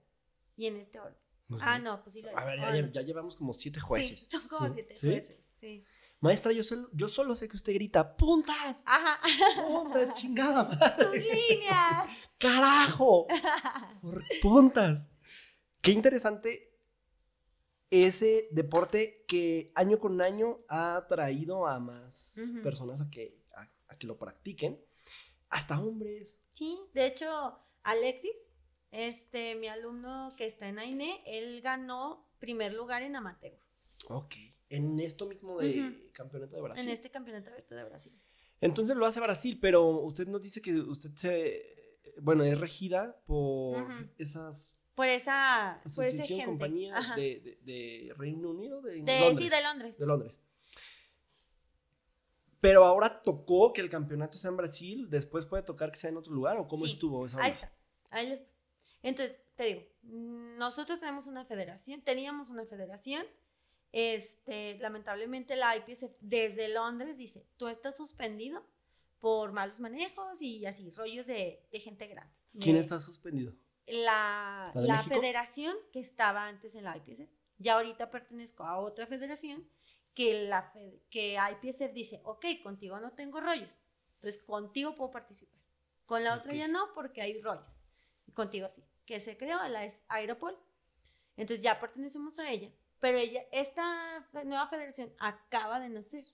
Y 0.59 0.66
en 0.66 0.77
este 0.77 1.01
orden. 1.01 1.16
Ah, 1.61 1.79
no, 1.79 2.03
pues 2.03 2.12
sí 2.12 2.21
lo 2.21 2.37
A 2.37 2.44
ver, 2.44 2.92
ya, 2.92 3.01
llevamos 3.01 3.35
como 3.37 3.55
siete 3.55 3.81
jueces. 3.81 4.21
Sí, 4.21 4.27
son 4.31 4.47
como 4.49 4.66
Sí. 4.68 4.75
siete 4.75 4.94
jueces. 5.01 5.47
Sí. 5.59 5.85
Maestra, 6.21 6.53
yo 6.53 6.64
solo, 6.64 6.90
yo 6.92 7.09
solo 7.09 7.35
sé 7.37 7.49
que 7.49 7.57
usted 7.57 7.73
grita, 7.73 8.16
¡puntas! 8.16 8.83
Ajá, 8.85 9.21
¡Puntas, 9.66 10.12
chingada 10.21 10.97
tus 10.97 11.12
líneas. 11.12 12.09
¡Carajo! 12.38 13.27
Por 14.03 14.25
puntas. 14.42 15.11
Qué 15.81 15.92
interesante 15.92 16.77
ese 17.90 18.49
deporte 18.51 19.25
que 19.29 19.73
año 19.77 19.99
con 19.99 20.21
año 20.21 20.59
ha 20.68 21.07
traído 21.09 21.66
a 21.66 21.79
más 21.79 22.35
personas 22.62 23.01
a 23.01 23.09
que, 23.09 23.40
a, 23.55 23.62
a 23.88 23.97
que 23.97 24.07
lo 24.09 24.18
practiquen. 24.18 24.85
Hasta 25.49 25.81
hombres. 25.81 26.37
Sí, 26.53 26.79
de 26.92 27.07
hecho, 27.07 27.59
Alexis, 27.85 28.33
este, 28.90 29.55
mi 29.57 29.66
alumno 29.68 30.35
que 30.37 30.46
está 30.46 30.68
en 30.68 30.79
AINE, 30.79 31.22
él 31.27 31.61
ganó 31.61 32.27
primer 32.38 32.74
lugar 32.74 33.03
en 33.03 33.16
amateur. 33.16 33.59
Ok. 34.09 34.35
En 34.70 35.01
esto 35.01 35.27
mismo 35.27 35.59
de 35.59 36.11
campeonato 36.12 36.57
de 36.57 36.62
Brasil. 36.62 36.85
En 36.85 36.90
este 36.94 37.11
campeonato 37.11 37.51
abierto 37.51 37.74
de 37.74 37.85
Brasil. 37.85 38.20
Entonces 38.61 38.96
lo 38.96 39.07
hace 39.07 39.20
Brasil, 39.20 39.59
pero 39.61 39.87
usted 40.01 40.27
nos 40.29 40.42
dice 40.42 40.61
que 40.61 40.74
usted 40.81 41.11
se. 41.14 41.77
Bueno, 42.20 42.42
es 42.44 42.59
regida 42.59 43.20
por 43.27 43.79
esas 44.18 44.74
Por 44.94 45.07
esa, 45.07 45.81
por 45.94 46.05
ese 46.05 46.16
asociación, 46.18 46.46
compañía 46.46 46.94
de, 47.16 47.40
de- 47.40 47.59
de 47.62 48.14
Reino 48.16 48.51
Unido, 48.51 48.83
de, 48.83 49.03
De- 49.03 49.20
Londres. 49.20 49.38
Sí, 49.44 49.48
de 49.48 49.62
Londres. 49.62 49.98
de 49.98 50.07
Londres. 50.07 50.40
Pero 52.61 52.85
ahora 52.85 53.22
tocó 53.22 53.72
que 53.72 53.81
el 53.81 53.88
campeonato 53.88 54.37
sea 54.37 54.51
en 54.51 54.57
Brasil, 54.57 55.07
después 55.09 55.46
puede 55.46 55.62
tocar 55.62 55.92
que 55.92 55.98
sea 55.98 56.11
en 56.11 56.16
otro 56.16 56.33
lugar, 56.33 56.59
¿o 56.59 56.66
cómo 56.66 56.85
Sí, 56.87 56.92
estuvo 56.92 57.24
esa 57.24 57.40
Ahí 57.40 57.53
onda? 57.53 57.64
está. 57.64 58.16
Ahí 58.16 58.29
les- 58.31 58.40
Entonces, 59.09 59.38
te 59.57 59.64
digo, 59.64 59.83
nosotros 60.03 61.01
tenemos 61.01 61.27
una 61.27 61.44
federación, 61.44 62.03
teníamos 62.03 62.51
una 62.51 62.64
federación. 62.66 63.27
Este, 63.90 64.77
lamentablemente 64.81 65.57
la 65.57 65.75
IPSF 65.77 66.14
desde 66.21 66.68
Londres 66.68 67.16
dice, 67.16 67.47
tú 67.57 67.68
estás 67.68 67.97
suspendido 67.97 68.62
por 69.18 69.53
malos 69.53 69.81
manejos 69.81 70.42
y 70.42 70.66
así, 70.66 70.90
rollos 70.90 71.27
de, 71.27 71.66
de 71.73 71.81
gente 71.81 72.07
grande. 72.07 72.33
¿Quién 72.61 72.75
De- 72.77 72.81
está 72.83 73.01
suspendido? 73.01 73.55
La, 73.87 74.73
¿La 74.75 75.03
federación 75.03 75.75
que 75.90 76.01
estaba 76.01 76.47
antes 76.47 76.75
en 76.75 76.85
la 76.85 76.94
IPSF. 76.99 77.31
Ya 77.57 77.77
ahorita 77.77 78.11
pertenezco 78.11 78.64
a 78.64 78.79
otra 78.79 79.07
federación 79.07 79.66
que, 80.12 80.47
la 80.49 80.71
que 81.09 81.38
IPSF 81.62 81.94
dice, 81.94 82.21
ok, 82.25 82.44
contigo 82.62 83.01
no 83.01 83.12
tengo 83.12 83.40
rollos, 83.40 83.81
entonces 84.16 84.42
contigo 84.42 84.94
puedo 84.94 85.11
participar. 85.11 85.59
Con 86.05 86.23
la 86.25 86.35
otra 86.35 86.53
ya 86.53 86.68
no 86.68 86.92
porque 86.94 87.23
hay 87.23 87.40
rollos. 87.40 87.85
Contigo 88.35 88.68
sí. 88.68 88.85
Que 89.09 89.21
se 89.21 89.38
creó, 89.38 89.57
la 89.68 89.87
es 89.87 90.05
Aeropol. 90.09 90.55
Entonces 91.38 91.64
ya 91.64 91.81
pertenecemos 91.81 92.38
a 92.38 92.51
ella. 92.51 92.71
Pero 93.01 93.16
ella, 93.16 93.42
esta 93.53 94.29
nueva 94.44 94.66
federación 94.66 95.11
acaba 95.18 95.81
de 95.81 95.88
nacer. 95.88 96.27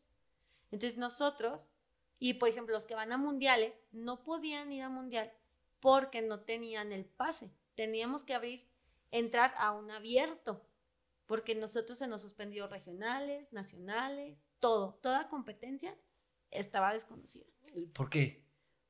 Entonces 0.72 0.98
nosotros, 0.98 1.70
y 2.18 2.34
por 2.34 2.48
ejemplo 2.48 2.74
los 2.74 2.84
que 2.84 2.96
van 2.96 3.12
a 3.12 3.16
mundiales, 3.16 3.80
no 3.92 4.24
podían 4.24 4.72
ir 4.72 4.82
a 4.82 4.88
mundial 4.88 5.32
porque 5.78 6.20
no 6.20 6.40
tenían 6.40 6.90
el 6.90 7.04
pase. 7.04 7.52
Teníamos 7.76 8.24
que 8.24 8.34
abrir, 8.34 8.66
entrar 9.12 9.54
a 9.58 9.70
un 9.70 9.92
abierto, 9.92 10.66
porque 11.26 11.54
nosotros 11.54 11.96
se 11.96 12.08
nos 12.08 12.22
suspendió 12.22 12.66
regionales, 12.66 13.52
nacionales, 13.52 14.48
todo, 14.58 14.98
toda 15.00 15.28
competencia 15.28 15.96
estaba 16.50 16.92
desconocida 16.92 17.46
¿Por 17.92 18.10
qué? 18.10 18.43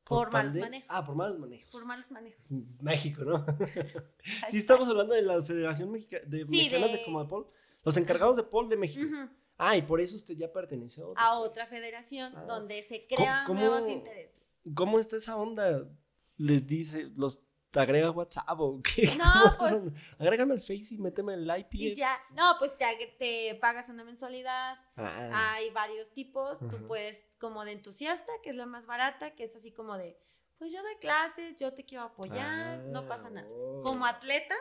Por 0.04 0.30
malos 0.32 0.54
manejos. 0.56 0.88
Ah, 0.90 1.04
por 1.06 1.14
malos 1.16 1.38
manejos. 1.38 1.70
por 1.72 1.84
malos 1.86 2.10
manejos. 2.10 2.46
México, 2.80 3.24
¿no? 3.24 3.44
Sí, 4.50 4.58
estamos 4.58 4.88
hablando 4.88 5.14
de 5.14 5.22
la 5.22 5.42
Federación 5.42 5.90
Mexica 5.90 6.18
de, 6.26 6.40
Sí, 6.46 6.50
Mexicana 6.50 6.86
de, 6.88 6.92
de- 6.98 7.04
Comapol. 7.04 7.48
Los 7.84 7.96
encargados 7.96 8.36
de 8.36 8.42
Pol 8.44 8.68
de 8.68 8.76
México. 8.76 9.04
Ujú. 9.06 9.28
Ah, 9.58 9.76
y 9.76 9.82
por 9.82 10.00
eso 10.00 10.16
usted 10.16 10.34
ya 10.36 10.52
pertenece 10.52 11.00
a 11.00 11.06
otra. 11.06 11.22
A 11.24 11.38
otra 11.38 11.64
federación 11.66 12.32
Ah. 12.36 12.44
donde 12.44 12.82
se 12.82 13.06
crean 13.06 13.46
¿Cómo- 13.46 13.60
nuevos 13.60 13.88
intereses. 13.90 14.38
¿Cómo 14.74 14.98
está 14.98 15.16
esa 15.16 15.36
onda? 15.36 15.86
Les 16.36 16.66
dice, 16.66 17.10
los 17.16 17.40
agrega 17.80 18.10
WhatsApp 18.10 18.58
o 18.60 18.80
qué? 18.82 19.06
No, 19.18 19.24
¿Cómo 19.32 19.46
está 19.46 19.80
pues-? 19.80 19.92
Agrégame 20.18 20.54
al 20.54 20.60
Face 20.60 20.94
y 20.94 20.98
méteme 20.98 21.34
el 21.34 21.50
IP. 21.58 21.74
Y 21.74 21.94
ya, 21.94 22.16
no, 22.34 22.56
pues 22.58 22.76
te, 22.78 22.86
te 23.18 23.54
pagas 23.56 23.88
una 23.88 24.04
mensualidad, 24.04 24.76
Ah, 24.96 25.54
Hay 25.54 25.70
varios 25.70 26.12
tipos. 26.12 26.58
Tú 26.70 26.86
puedes, 26.86 27.26
como 27.38 27.64
de 27.64 27.72
entusiasta, 27.72 28.32
que 28.42 28.50
es 28.50 28.56
la 28.56 28.66
más 28.66 28.86
barata, 28.86 29.34
que 29.34 29.44
es 29.44 29.54
así 29.56 29.72
como 29.72 29.96
de, 29.96 30.16
pues 30.58 30.72
yo 30.72 30.82
doy 30.82 30.96
clases, 30.96 31.56
yo 31.56 31.74
te 31.74 31.84
quiero 31.84 32.04
apoyar, 32.04 32.78
no 32.86 33.00
Ah, 33.00 33.08
pasa 33.08 33.28
nada. 33.30 33.46
oh. 33.50 33.80
Como 33.82 34.06
atleta, 34.06 34.54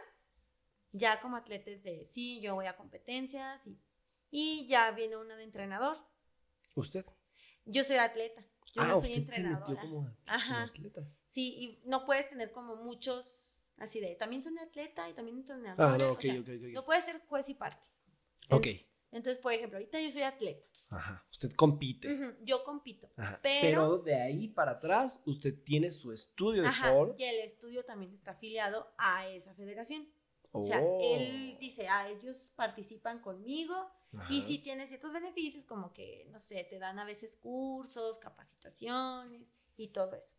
ya 0.91 1.19
como 1.19 1.37
atleta 1.37 1.71
es 1.71 1.83
de, 1.83 2.05
sí, 2.05 2.41
yo 2.41 2.55
voy 2.55 2.65
a 2.67 2.75
competencias 2.75 3.67
y, 3.67 3.79
y 4.31 4.67
ya 4.67 4.91
viene 4.91 5.17
una 5.17 5.35
de 5.35 5.43
entrenador. 5.43 5.97
¿Usted? 6.75 7.05
Yo 7.65 7.83
soy 7.83 7.97
atleta, 7.97 8.41
yo 8.73 8.81
ah, 8.81 8.87
no 8.87 8.99
soy 8.99 9.13
entrenadora. 9.13 9.81
como, 9.81 10.03
como 10.05 10.15
Ajá. 10.27 10.63
atleta. 10.63 11.01
Sí, 11.33 11.55
y 11.83 11.89
no 11.89 12.05
puedes 12.05 12.29
tener 12.29 12.51
como 12.51 12.75
muchos, 12.75 13.65
así 13.77 13.99
de, 13.99 14.13
también 14.13 14.43
soy 14.43 14.55
atleta 14.59 15.09
y 15.09 15.13
también 15.13 15.37
entrenadora. 15.39 15.93
Ah, 15.95 15.97
no, 15.97 16.09
o 16.09 16.11
ok, 16.13 16.21
sea, 16.21 16.33
ok, 16.39 16.47
ok. 16.47 16.63
No 16.73 16.85
puedes 16.85 17.05
ser 17.05 17.19
juez 17.27 17.49
y 17.49 17.55
parte. 17.55 17.81
Ok. 18.51 18.67
Entonces, 19.11 19.39
por 19.39 19.51
ejemplo, 19.51 19.77
ahorita 19.79 19.99
yo 19.99 20.11
soy 20.11 20.21
atleta. 20.21 20.63
Ajá. 20.89 21.25
Usted 21.31 21.51
compite. 21.53 22.35
Yo 22.43 22.63
compito. 22.63 23.09
Ajá. 23.17 23.39
Pero- 23.41 23.61
Pero, 23.61 23.97
de 23.97 24.13
ahí 24.21 24.47
para 24.49 24.73
atrás, 24.73 25.21
usted 25.25 25.55
tiene 25.63 25.91
su 25.91 26.11
estudio 26.11 26.61
de 26.61 26.67
Ajá, 26.67 26.91
Pol. 26.93 27.15
y 27.17 27.23
el 27.23 27.39
estudio 27.39 27.83
también 27.83 28.13
está 28.13 28.31
afiliado 28.31 28.93
a 28.99 29.27
esa 29.29 29.55
federación. 29.55 30.07
O 30.51 30.61
sea, 30.61 30.81
Oh. 30.83 30.99
él 31.01 31.57
dice, 31.59 31.87
ah, 31.87 32.07
ellos 32.09 32.53
participan 32.55 33.21
conmigo 33.21 33.73
y 34.29 34.43
sí 34.43 34.59
tiene 34.59 34.85
ciertos 34.85 35.11
beneficios 35.11 35.65
como 35.65 35.91
que, 35.93 36.27
no 36.29 36.37
sé, 36.37 36.63
te 36.65 36.77
dan 36.77 36.99
a 36.99 37.05
veces 37.05 37.35
cursos, 37.37 38.19
capacitaciones 38.19 39.47
y 39.77 39.87
todo 39.87 40.13
eso. 40.13 40.35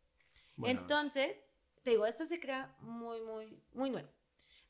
Bueno, 0.56 0.80
Entonces, 0.80 1.40
te 1.82 1.90
digo, 1.90 2.06
esto 2.06 2.26
se 2.26 2.40
crea 2.40 2.74
muy, 2.80 3.20
muy, 3.22 3.62
muy 3.72 3.90
nuevo. 3.90 4.08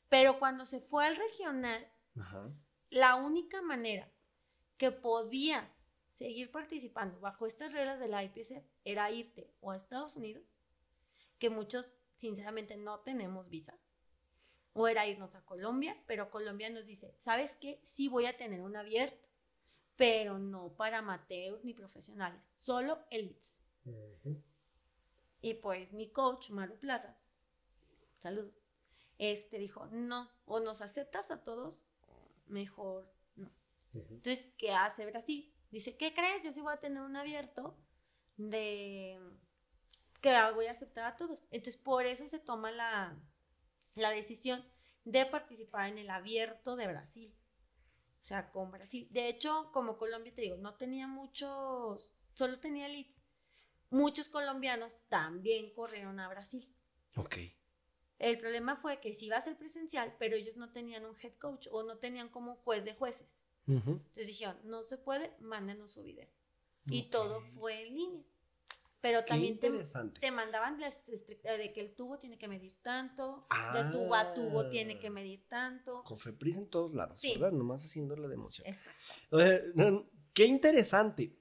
Pero 0.09 0.39
cuando 0.39 0.65
se 0.65 0.79
fue 0.79 1.05
al 1.05 1.15
regional, 1.15 1.87
Ajá. 2.19 2.51
la 2.89 3.15
única 3.15 3.61
manera 3.61 4.11
que 4.77 4.91
podías 4.91 5.69
seguir 6.11 6.51
participando 6.51 7.19
bajo 7.19 7.45
estas 7.45 7.73
reglas 7.73 7.99
de 7.99 8.07
la 8.07 8.23
IPSF 8.23 8.63
era 8.83 9.11
irte 9.11 9.53
o 9.59 9.71
a 9.71 9.75
Estados 9.75 10.15
Unidos, 10.15 10.61
que 11.39 11.49
muchos 11.49 11.91
sinceramente 12.15 12.77
no 12.77 12.99
tenemos 13.01 13.49
visa, 13.49 13.77
o 14.73 14.87
era 14.87 15.07
irnos 15.07 15.35
a 15.35 15.45
Colombia, 15.45 15.95
pero 16.05 16.29
Colombia 16.29 16.69
nos 16.69 16.85
dice, 16.85 17.15
¿sabes 17.17 17.55
qué? 17.55 17.79
Sí 17.83 18.07
voy 18.07 18.25
a 18.25 18.37
tener 18.37 18.61
un 18.61 18.75
abierto, 18.75 19.29
pero 19.95 20.37
no 20.37 20.75
para 20.75 20.99
amateurs 20.99 21.63
ni 21.63 21.73
profesionales, 21.73 22.45
solo 22.45 22.99
elites. 23.09 23.61
Y 25.45 25.53
pues 25.53 25.93
mi 25.93 26.09
coach, 26.09 26.49
Maru 26.49 26.75
Plaza, 26.79 27.15
saludos, 28.17 28.63
este 29.19 29.59
dijo, 29.59 29.85
no, 29.91 30.27
o 30.45 30.59
nos 30.59 30.81
aceptas 30.81 31.29
a 31.29 31.43
todos, 31.43 31.85
mejor 32.47 33.13
no. 33.35 33.51
Entonces, 33.93 34.47
¿qué 34.57 34.71
hace 34.71 35.05
Brasil? 35.05 35.53
Dice, 35.69 35.97
¿qué 35.97 36.15
crees? 36.15 36.43
Yo 36.43 36.51
sí 36.51 36.61
voy 36.61 36.73
a 36.73 36.79
tener 36.79 37.03
un 37.03 37.15
abierto 37.15 37.77
de 38.37 39.19
que 40.19 40.33
voy 40.55 40.65
a 40.65 40.71
aceptar 40.71 41.05
a 41.05 41.15
todos. 41.15 41.43
Entonces, 41.51 41.79
por 41.79 42.07
eso 42.07 42.27
se 42.27 42.39
toma 42.39 42.71
la, 42.71 43.15
la 43.93 44.09
decisión 44.09 44.65
de 45.03 45.27
participar 45.27 45.89
en 45.89 45.99
el 45.99 46.09
abierto 46.09 46.75
de 46.75 46.87
Brasil. 46.87 47.37
O 48.19 48.23
sea, 48.23 48.49
con 48.49 48.71
Brasil. 48.71 49.07
De 49.11 49.27
hecho, 49.27 49.69
como 49.71 49.99
Colombia, 49.99 50.33
te 50.33 50.41
digo, 50.41 50.57
no 50.57 50.73
tenía 50.73 51.07
muchos, 51.07 52.15
solo 52.33 52.59
tenía 52.59 52.87
leads. 52.87 53.21
Muchos 53.89 54.29
colombianos 54.29 54.99
también 55.09 55.73
corrieron 55.73 56.19
a 56.19 56.27
Brasil. 56.29 56.73
Ok. 57.15 57.37
El 58.17 58.39
problema 58.39 58.75
fue 58.75 58.99
que 58.99 59.13
sí 59.13 59.25
iba 59.27 59.37
a 59.37 59.41
ser 59.41 59.57
presencial, 59.57 60.15
pero 60.19 60.35
ellos 60.35 60.55
no 60.57 60.71
tenían 60.71 61.05
un 61.05 61.15
head 61.21 61.33
coach 61.39 61.67
o 61.71 61.83
no 61.83 61.97
tenían 61.97 62.29
como 62.29 62.51
un 62.51 62.57
juez 62.57 62.83
de 62.85 62.93
jueces. 62.93 63.27
Ujú. 63.67 63.91
Entonces 63.91 64.27
dijeron, 64.27 64.57
no 64.63 64.83
se 64.83 64.97
puede, 64.97 65.35
mándenos 65.39 65.91
su 65.91 66.03
video. 66.03 66.29
Y 66.87 67.03
Ok. 67.03 67.09
todo 67.09 67.41
fue 67.41 67.87
en 67.87 67.95
línea. 67.95 68.23
Pero 69.01 69.19
Qué 69.21 69.27
también 69.27 69.59
te, 69.59 69.69
te 70.19 70.31
mandaban 70.31 70.79
las 70.79 71.07
eh, 71.09 71.57
de 71.57 71.73
que 71.73 71.81
el 71.81 71.93
tubo 71.93 72.17
tiene 72.17 72.37
que 72.39 72.47
medir 72.47 72.75
tanto, 72.81 73.45
Ah. 73.51 73.83
de 73.83 73.91
tubo 73.91 74.15
a 74.15 74.33
tubo 74.33 74.67
tiene 74.69 74.97
que 74.99 75.11
medir 75.11 75.47
tanto. 75.47 76.03
Cofepris 76.03 76.55
en 76.57 76.67
todos 76.69 76.93
lados, 76.95 77.19
Sí. 77.19 77.33
¿verdad? 77.33 77.51
Nomás 77.51 77.83
haciéndole 77.85 78.27
de 78.27 78.33
emoción. 78.33 78.65
Exacto. 78.67 80.09
Qué 80.33 80.45
interesante. 80.45 81.37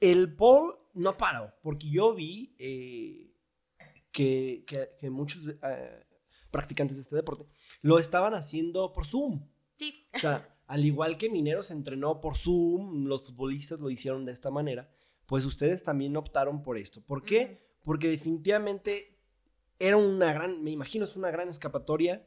El 0.00 0.34
Paul 0.34 0.74
no 0.94 1.16
paró, 1.16 1.52
porque 1.62 1.90
yo 1.90 2.14
vi 2.14 2.54
eh, 2.58 3.34
que, 4.12 4.64
que- 4.66 4.90
que 4.98 5.10
muchos 5.10 5.46
eh, 5.48 6.06
practicantes 6.50 6.96
de 6.96 7.02
este 7.02 7.16
deporte 7.16 7.46
lo 7.82 7.98
estaban 7.98 8.34
haciendo 8.34 8.92
por 8.92 9.06
Zoom. 9.06 9.46
Sí. 9.76 10.08
O 10.14 10.18
sea, 10.18 10.58
al 10.66 10.84
igual 10.84 11.16
que 11.18 11.30
Mineros 11.30 11.70
entrenó 11.70 12.20
por 12.20 12.36
Zoom, 12.36 13.06
los 13.06 13.24
futbolistas 13.24 13.80
lo 13.80 13.90
hicieron 13.90 14.24
de 14.24 14.32
esta 14.32 14.50
manera, 14.50 14.90
pues 15.26 15.44
ustedes 15.44 15.82
también 15.82 16.16
optaron 16.16 16.62
por 16.62 16.76
esto. 16.78 17.00
¿Por 17.02 17.22
qué? 17.24 17.68
Porque 17.82 18.08
definitivamente 18.08 19.18
era 19.78 19.96
una 19.96 20.32
gran, 20.32 20.62
me 20.62 20.70
imagino 20.70 21.04
es 21.04 21.16
una 21.16 21.30
gran 21.30 21.48
escapatoria 21.48 22.26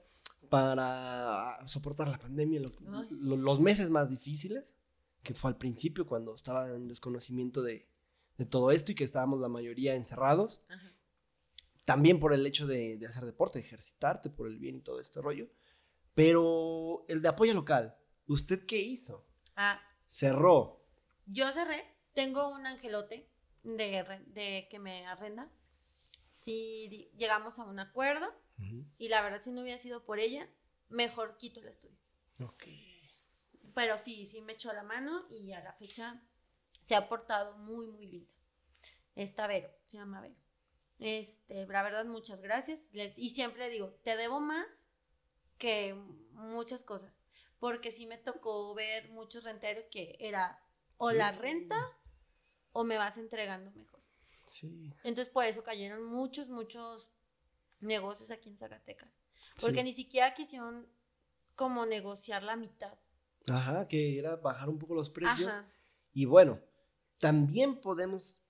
para 0.50 1.58
soportar 1.68 2.08
la 2.08 2.18
pandemia, 2.20 2.60
lo- 2.62 2.72
Ay, 2.94 3.08
sí. 3.10 3.20
lo- 3.24 3.38
los 3.38 3.60
meses 3.60 3.90
más 3.90 4.10
difíciles, 4.10 4.76
que 5.24 5.34
fue 5.34 5.50
al 5.50 5.58
principio 5.58 6.06
cuando 6.06 6.36
estaba 6.36 6.68
en 6.70 6.88
desconocimiento 6.88 7.62
de, 7.62 7.90
de 8.38 8.46
todo 8.46 8.72
esto 8.72 8.92
y 8.92 8.96
que 8.96 9.04
estábamos 9.04 9.40
la 9.40 9.50
mayoría 9.50 9.96
encerrados. 9.96 10.62
Ajá. 10.70 10.92
También 11.86 12.20
por 12.20 12.34
el 12.34 12.46
hecho 12.46 12.68
de, 12.68 12.98
de 12.98 13.06
hacer 13.08 13.26
deporte, 13.26 13.60
de 13.60 13.66
ejercitarte 13.66 14.30
por 14.30 14.48
el 14.48 14.58
bien 14.60 14.76
y 14.78 14.82
todo 14.82 15.00
este 15.00 15.22
rollo. 15.22 15.50
Pero 16.14 17.06
el 17.08 17.22
de 17.22 17.28
apoyo 17.30 17.54
local, 17.54 17.98
¿usted 18.28 18.66
qué 18.66 18.80
hizo? 18.80 19.26
Ah, 19.56 19.82
Cerró. 20.06 20.86
yo 21.26 21.52
cerré. 21.52 21.84
Tengo 22.14 22.50
un 22.50 22.66
angelote 22.68 23.28
de, 23.64 24.06
de 24.28 24.68
que 24.70 24.78
me 24.80 25.06
arrenda. 25.08 25.52
Si 26.28 27.10
llegamos 27.18 27.58
a 27.60 27.64
un 27.64 27.80
acuerdo 27.80 28.26
y 28.98 29.10
la 29.10 29.22
verdad 29.22 29.42
si 29.42 29.52
no 29.52 29.62
hubiera 29.62 29.78
sido 29.78 30.06
por 30.06 30.20
ella, 30.20 30.48
mejor 30.90 31.38
quito 31.38 31.60
el 31.60 31.68
estudio. 31.68 31.98
Ok. 32.40 32.64
Pero 33.76 33.98
sí, 33.98 34.26
sí 34.26 34.42
me 34.42 34.54
echó 34.54 34.72
la 34.74 34.84
mano 34.84 35.26
y 35.30 35.52
a 35.54 35.64
la 35.64 35.74
fecha 35.74 36.22
se 36.82 36.96
ha 36.96 37.08
portado 37.10 37.58
muy, 37.58 37.88
muy 37.88 38.06
linda. 38.08 38.34
Esta 39.16 39.48
Vero, 39.48 39.70
se 39.86 39.98
llama 39.98 40.22
Vero. 40.22 40.36
Este, 41.00 41.66
la 41.66 41.84
verdad, 41.84 42.06
muchas 42.06 42.42
gracias. 42.42 42.90
Le- 42.94 43.14
y 43.18 43.32
siempre 43.32 43.70
digo, 43.70 43.92
te 44.04 44.16
debo 44.16 44.40
más 44.40 44.88
que 45.58 45.94
muchas 46.32 46.84
cosas. 46.84 47.14
Porque 47.60 47.92
sí 47.92 48.06
me 48.06 48.18
tocó 48.18 48.74
ver 48.74 49.10
muchos 49.12 49.44
renteros 49.46 49.88
que 49.88 50.18
era 50.20 50.62
o 50.98 51.12
Sí. 51.12 51.18
la 51.18 51.32
renta 51.32 51.76
o 52.74 52.84
me 52.84 52.98
vas 52.98 53.18
entregando 53.18 53.72
mejor. 53.72 54.02
Sí. 54.46 54.94
Entonces 55.04 55.30
por 55.34 55.46
eso 55.46 55.64
cayeron 55.64 56.04
muchos, 56.04 56.48
muchos 56.50 57.10
negocios 57.80 58.32
aquí 58.32 58.50
en 58.50 58.58
Zacatecas. 58.58 59.10
Porque 59.62 59.80
Sí. 59.80 59.84
ni 59.84 59.94
siquiera 59.94 60.34
quisieron 60.34 60.88
como 61.56 61.86
negociar 61.86 62.44
la 62.44 62.56
mitad. 62.56 62.98
Ajá, 63.48 63.88
que 63.88 64.18
era 64.18 64.36
bajar 64.38 64.70
un 64.70 64.80
poco 64.80 64.96
los 64.96 65.10
precios. 65.10 65.50
Ajá. 65.50 65.68
Y 66.12 66.26
bueno, 66.26 66.60
también 67.18 67.82
podemos 67.82 68.42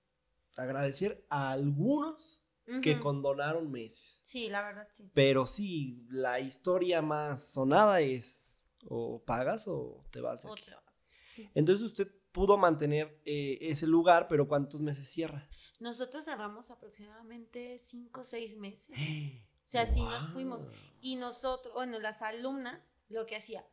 agradecer 0.56 1.26
a 1.28 1.50
algunos 1.50 2.44
que 2.82 2.98
condonaron 2.98 3.70
meses. 3.70 4.20
Sí, 4.24 4.48
la 4.48 4.62
verdad 4.62 4.88
sí. 4.90 5.10
Pero 5.12 5.44
sí, 5.44 6.06
la 6.08 6.40
historia 6.40 7.02
más 7.02 7.52
sonada 7.52 8.00
es 8.00 8.62
o 8.88 9.22
pagas 9.22 9.68
o 9.68 10.04
te 10.10 10.20
vas 10.20 10.46
aquí. 10.46 10.62
Otra. 10.62 10.82
Sí. 11.20 11.50
Entonces 11.54 11.84
usted 11.84 12.10
pudo 12.32 12.56
mantener 12.56 13.20
eh, 13.24 13.58
ese 13.60 13.86
lugar, 13.86 14.28
pero 14.28 14.48
¿cuántos 14.48 14.80
meses 14.80 15.06
cierra? 15.06 15.48
Nosotros 15.78 16.24
cerramos 16.24 16.70
aproximadamente 16.70 17.78
cinco 17.78 18.22
o 18.22 18.24
seis 18.24 18.56
meses. 18.56 18.96
O 19.64 19.66
sea, 19.66 19.86
sí 19.86 20.02
nos 20.02 20.28
fuimos. 20.28 20.66
Y 21.00 21.16
nosotros, 21.16 21.72
bueno, 21.72 21.98
las 21.98 22.20
alumnas, 22.20 22.94
lo 23.08 23.24
que 23.24 23.34
hacía, 23.34 23.66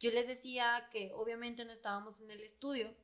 yo 0.00 0.10
les 0.10 0.26
decía 0.28 0.88
que 0.90 1.12
obviamente 1.14 1.64
no 1.64 1.72
estábamos 1.72 2.20
en 2.20 2.30
el 2.30 2.40
estudio, 2.42 2.94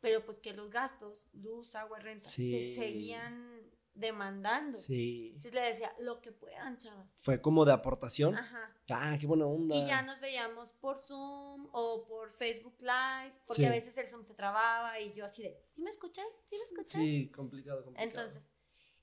pero 0.00 0.24
pues 0.24 0.38
que 0.40 0.52
los 0.52 0.70
gastos, 0.70 1.26
luz, 1.32 1.74
agua, 1.74 1.98
renta, 1.98 2.28
Sí. 2.28 2.50
se 2.50 2.74
seguían 2.74 3.62
demandando. 3.94 4.76
Sí. 4.76 5.28
Entonces 5.34 5.54
le 5.54 5.60
decía, 5.60 5.94
lo 6.00 6.20
que 6.20 6.32
puedan, 6.32 6.78
chavas. 6.78 7.12
Fue 7.22 7.40
como 7.40 7.64
de 7.64 7.72
aportación. 7.72 8.34
Ajá. 8.34 8.74
Ah, 8.90 9.16
qué 9.20 9.26
buena 9.26 9.46
onda. 9.46 9.74
Y 9.76 9.86
ya 9.86 10.02
nos 10.02 10.20
veíamos 10.20 10.72
por 10.72 10.98
Zoom 10.98 11.68
o 11.72 12.04
por 12.06 12.28
Facebook 12.30 12.76
Live, 12.80 13.32
porque 13.46 13.62
Sí. 13.62 13.66
a 13.66 13.70
veces 13.70 13.96
el 13.96 14.08
Zoom 14.08 14.24
se 14.24 14.34
trababa 14.34 14.98
y 15.00 15.12
yo 15.14 15.24
así 15.24 15.42
de, 15.44 15.62
¿sí 15.74 15.80
me 15.82 15.90
escuchan? 15.90 16.26
¿Sí 16.46 16.56
me 16.56 16.64
escuchan? 16.64 17.00
Sí, 17.02 17.30
complicado, 17.30 17.84
complicado. 17.84 18.08
Entonces, 18.08 18.50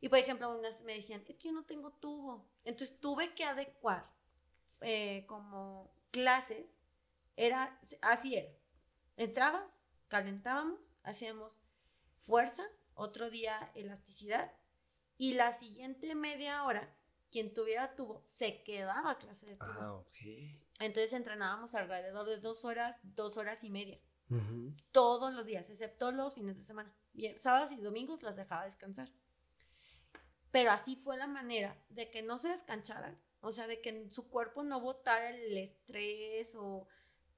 y 0.01 0.09
por 0.09 0.17
ejemplo, 0.19 0.55
unas 0.57 0.83
me 0.83 0.95
decían, 0.95 1.23
es 1.27 1.37
que 1.37 1.47
yo 1.47 1.53
no 1.53 1.63
tengo 1.65 1.91
tubo. 1.93 2.45
Entonces 2.65 2.99
tuve 2.99 3.33
que 3.33 3.45
adecuar 3.45 4.11
eh, 4.81 5.25
como 5.27 5.93
clases. 6.11 6.65
Era, 7.35 7.79
así 8.01 8.35
era. 8.35 8.49
Entrabas, 9.17 9.73
calentábamos, 10.07 10.95
hacíamos 11.03 11.61
fuerza, 12.19 12.63
otro 12.93 13.29
día 13.29 13.71
elasticidad, 13.75 14.51
y 15.17 15.33
la 15.33 15.51
siguiente 15.51 16.15
media 16.15 16.63
hora, 16.63 16.95
quien 17.31 17.53
tuviera 17.53 17.95
tubo, 17.95 18.21
se 18.25 18.63
quedaba 18.63 19.11
a 19.11 19.17
clase 19.19 19.45
de 19.45 19.55
tubo. 19.55 19.79
Ah, 19.79 19.93
ok. 19.93 20.17
Entonces 20.79 21.13
entrenábamos 21.13 21.75
alrededor 21.75 22.27
de 22.27 22.39
dos 22.39 22.65
horas, 22.65 22.99
dos 23.03 23.37
horas 23.37 23.63
y 23.63 23.69
media 23.69 23.99
todos 24.91 25.33
los 25.33 25.45
días, 25.45 25.69
excepto 25.69 26.11
los 26.11 26.35
fines 26.35 26.57
de 26.57 26.63
semana. 26.63 26.93
Bien, 27.13 27.37
sábados 27.37 27.71
y 27.71 27.77
domingos 27.77 28.23
las 28.23 28.37
dejaba 28.37 28.65
descansar. 28.65 29.11
Pero 30.51 30.71
así 30.71 30.95
fue 30.95 31.17
la 31.17 31.27
manera 31.27 31.77
de 31.89 32.09
que 32.09 32.23
no 32.23 32.37
se 32.37 32.49
descancharan, 32.49 33.19
o 33.41 33.51
sea, 33.51 33.67
de 33.67 33.81
que 33.81 34.07
su 34.09 34.29
cuerpo 34.29 34.63
no 34.63 34.79
botara 34.79 35.29
el 35.29 35.57
estrés 35.57 36.55
o 36.55 36.87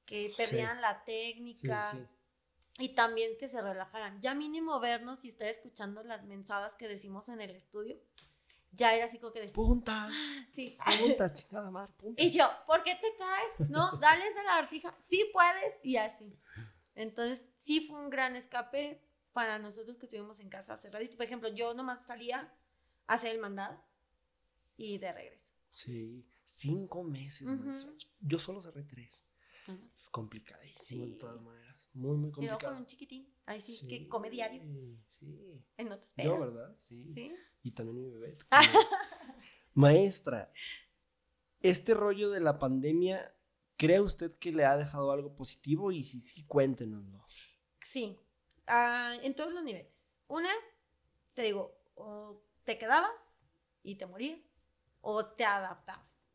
que 0.05 0.29
Sí. 0.29 0.33
perdieran 0.37 0.81
la 0.81 1.03
técnica 1.05 1.91
sí. 1.91 2.05
y 2.79 2.89
también 2.95 3.31
que 3.39 3.47
se 3.47 3.61
relajaran. 3.61 4.21
Ya 4.21 4.33
mínimo 4.35 4.79
vernos 4.79 5.23
y 5.25 5.29
estar 5.29 5.47
escuchando 5.47 6.03
las 6.03 6.23
mensadas 6.25 6.75
que 6.75 6.87
decimos 6.87 7.29
en 7.29 7.41
el 7.41 7.51
estudio, 7.51 7.99
ya 8.71 8.95
era 8.95 9.05
así 9.05 9.19
como 9.19 9.33
que 9.33 9.41
de, 9.41 9.49
Punta. 9.49 10.09
sí. 10.53 10.77
Punta, 10.99 11.31
chingada 11.33 11.69
madre, 11.69 11.93
punta. 11.97 12.21
Y 12.21 12.31
yo, 12.31 12.49
¿por 12.65 12.83
qué 12.83 12.95
te 12.95 13.15
caes? 13.17 13.69
No, 13.69 13.97
dale 13.97 14.27
esa 14.27 14.43
lagartija. 14.43 14.95
Sí 15.01 15.29
puedes. 15.31 15.75
Y 15.83 15.97
así. 15.97 16.35
Entonces, 16.95 17.45
sí 17.57 17.81
fue 17.81 17.99
un 17.99 18.09
gran 18.09 18.35
escape 18.35 19.01
para 19.31 19.57
nosotros 19.59 19.97
que 19.97 20.05
estuvimos 20.05 20.39
en 20.39 20.49
casa 20.49 20.77
cerradito. 20.77 21.17
Por 21.17 21.25
ejemplo, 21.25 21.49
yo 21.49 21.73
nomás 21.73 22.05
salía 22.05 22.53
a 23.07 23.13
hacer 23.15 23.31
el 23.33 23.39
mandado 23.41 23.83
y 24.77 24.97
de 24.99 25.11
regreso. 25.11 25.53
Sí, 25.71 26.23
cinco 26.43 27.03
meses, 27.03 27.47
maestra. 27.47 27.91
Yo 28.19 28.37
solo 28.39 28.61
cerré 28.61 28.83
tres. 28.83 29.23
Complicadísimo 30.11 31.05
Sí. 31.05 31.11
de 31.11 31.17
todas 31.17 31.41
maneras. 31.41 31.89
Muy, 31.93 32.17
muy 32.17 32.29
Y 32.29 32.33
luego 32.33 32.33
con 32.33 32.49
complicado. 32.49 32.77
un 32.77 32.85
chiquitín. 32.85 33.33
Ahí 33.45 33.61
sí, 33.61 33.85
que 33.87 34.07
come 34.07 34.29
diario. 34.29 34.63
Sí. 35.07 35.63
En 35.77 35.89
no 35.89 35.95
te 35.99 36.05
espera. 36.05 36.29
Yo, 36.29 36.39
¿verdad? 36.39 36.75
Sí. 36.79 37.11
Sí. 37.13 37.35
Y 37.63 37.71
también 37.71 37.97
mi 38.01 38.09
bebé. 38.09 38.37
Maestra, 39.73 40.51
este 41.61 41.93
rollo 41.93 42.29
de 42.29 42.39
la 42.39 42.59
pandemia, 42.59 43.35
¿cree 43.77 43.99
usted 44.01 44.37
que 44.37 44.51
le 44.51 44.65
ha 44.65 44.77
dejado 44.77 45.11
algo 45.11 45.35
positivo? 45.35 45.91
Y 45.91 46.03
si 46.03 46.19
sí, 46.19 46.45
cuéntenoslo. 46.45 47.25
Sí. 47.79 48.17
Ah, 48.67 49.15
en 49.23 49.35
todos 49.35 49.53
los 49.53 49.63
niveles. 49.63 50.19
Una, 50.27 50.49
te 51.33 51.41
digo, 51.43 51.75
o 51.95 52.41
te 52.63 52.77
quedabas 52.77 53.35
y 53.81 53.95
te 53.95 54.05
morías, 54.05 54.39
o 55.01 55.25
te 55.25 55.43
adaptabas. 55.43 56.25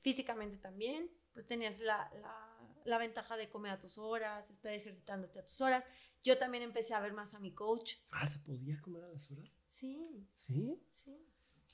Físicamente 0.00 0.58
también, 0.58 1.10
pues 1.36 1.46
tenías 1.46 1.80
la, 1.80 2.10
la, 2.22 2.80
la 2.86 2.96
ventaja 2.96 3.36
de 3.36 3.50
comer 3.50 3.72
a 3.72 3.78
tus 3.78 3.98
horas, 3.98 4.50
estar 4.50 4.72
ejercitándote 4.72 5.38
a 5.38 5.44
tus 5.44 5.60
horas. 5.60 5.84
Yo 6.24 6.38
también 6.38 6.62
empecé 6.62 6.94
a 6.94 7.00
ver 7.00 7.12
más 7.12 7.34
a 7.34 7.40
mi 7.40 7.52
coach. 7.52 7.96
Ah, 8.10 8.26
¿se 8.26 8.38
podía 8.38 8.80
comer 8.80 9.04
a 9.04 9.08
las 9.08 9.30
horas? 9.30 9.50
Sí, 9.66 10.26
¿Sí? 10.38 10.82
sí. 10.94 11.14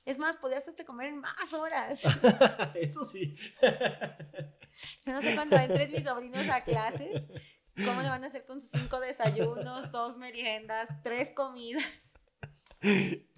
Es 0.05 0.19
más, 0.19 0.35
podías 0.35 0.67
hasta 0.67 0.85
comer 0.85 1.11
en 1.11 1.21
más 1.21 1.53
horas. 1.53 2.03
Eso 2.75 3.05
sí. 3.05 3.37
Yo 5.07 5.13
no 5.13 5.23
sé 5.23 5.37
cuando 5.37 5.57
entren 5.57 5.93
mis 5.93 6.03
sobrinos 6.03 6.49
a 6.49 6.65
clase, 6.65 7.29
cómo 7.77 8.03
le 8.03 8.09
van 8.09 8.25
a 8.25 8.27
hacer 8.27 8.45
con 8.45 8.61
sus 8.61 8.71
cinco 8.71 8.99
desayunos, 8.99 9.93
dos 9.93 10.17
meriendas, 10.19 10.89
tres 11.05 11.31
comidas. 11.31 12.13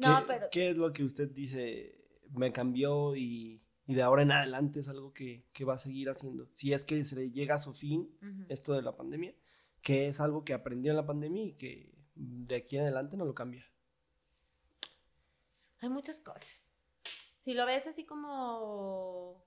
No, 0.00 0.20
¿Qué, 0.20 0.24
pero 0.28 0.48
¿Qué 0.52 0.70
es 0.70 0.76
lo 0.76 0.92
que 0.92 1.02
usted 1.02 1.28
dice? 1.28 2.06
Me 2.30 2.52
cambió 2.52 3.16
y, 3.16 3.67
y 3.88 3.94
de 3.94 4.02
ahora 4.02 4.20
en 4.20 4.30
adelante 4.30 4.80
es 4.80 4.90
algo 4.90 5.14
que, 5.14 5.46
que 5.54 5.64
va 5.64 5.74
a 5.74 5.78
seguir 5.78 6.10
haciendo. 6.10 6.50
Si 6.52 6.74
es 6.74 6.84
que 6.84 7.02
se 7.06 7.16
le 7.16 7.30
llega 7.30 7.54
a 7.54 7.58
su 7.58 7.72
fin 7.72 8.14
esto 8.50 8.74
de 8.74 8.82
la 8.82 8.94
pandemia, 8.94 9.34
que 9.80 10.08
es 10.08 10.20
algo 10.20 10.44
que 10.44 10.52
aprendió 10.52 10.92
en 10.92 10.96
la 10.96 11.06
pandemia 11.06 11.42
y 11.42 11.52
que 11.54 11.90
de 12.14 12.56
aquí 12.56 12.76
en 12.76 12.82
adelante 12.82 13.16
no 13.16 13.24
lo 13.24 13.34
cambia. 13.34 13.62
hay 15.80 15.88
muchas 15.88 16.20
cosas. 16.20 16.70
Si 17.40 17.54
lo 17.54 17.64
ves 17.64 17.86
así 17.86 18.04
como 18.04 19.42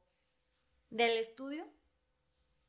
del 0.89 1.17
estudio, 1.17 1.71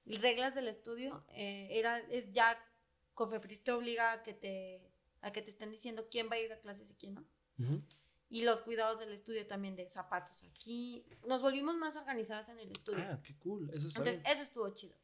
reglas 0.05 0.55
del 0.55 0.69
estudio, 0.69 1.25
eh, 1.31 1.69
era, 1.71 2.01
es 2.11 2.33
ya 2.33 2.63
Cofepris 3.15 3.65
te 3.65 3.73
obliga 3.73 4.13
a 4.13 4.23
que 4.23 4.35
te, 4.35 4.93
a 5.23 5.33
que 5.33 5.41
te 5.41 5.51
estén 5.51 5.71
diciendo 5.71 6.07
quién 6.11 6.29
va 6.29 6.35
a 6.35 6.41
ir 6.41 6.53
a 6.53 6.61
clases 6.61 6.91
y 6.91 6.95
quién 6.97 7.15
no. 7.15 7.25
Ujú. 7.59 7.83
Y 8.35 8.45
los 8.45 8.63
cuidados 8.63 8.99
del 8.99 9.13
estudio 9.13 9.47
también 9.47 9.77
de 9.77 9.87
zapatos 9.91 10.43
aquí. 10.45 11.05
Nos 11.29 11.43
volvimos 11.43 11.77
más 11.77 11.97
organizadas 11.97 12.49
en 12.49 12.59
el 12.61 12.73
estudio. 12.73 13.05
Ah, 13.07 13.21
qué 13.23 13.37
cool. 13.39 13.69
Eso 13.75 13.89
está 13.89 13.99
Entonces, 14.01 14.23
bien. 14.23 14.33
eso 14.35 14.43
estuvo 14.43 14.71
chido. 14.71 14.97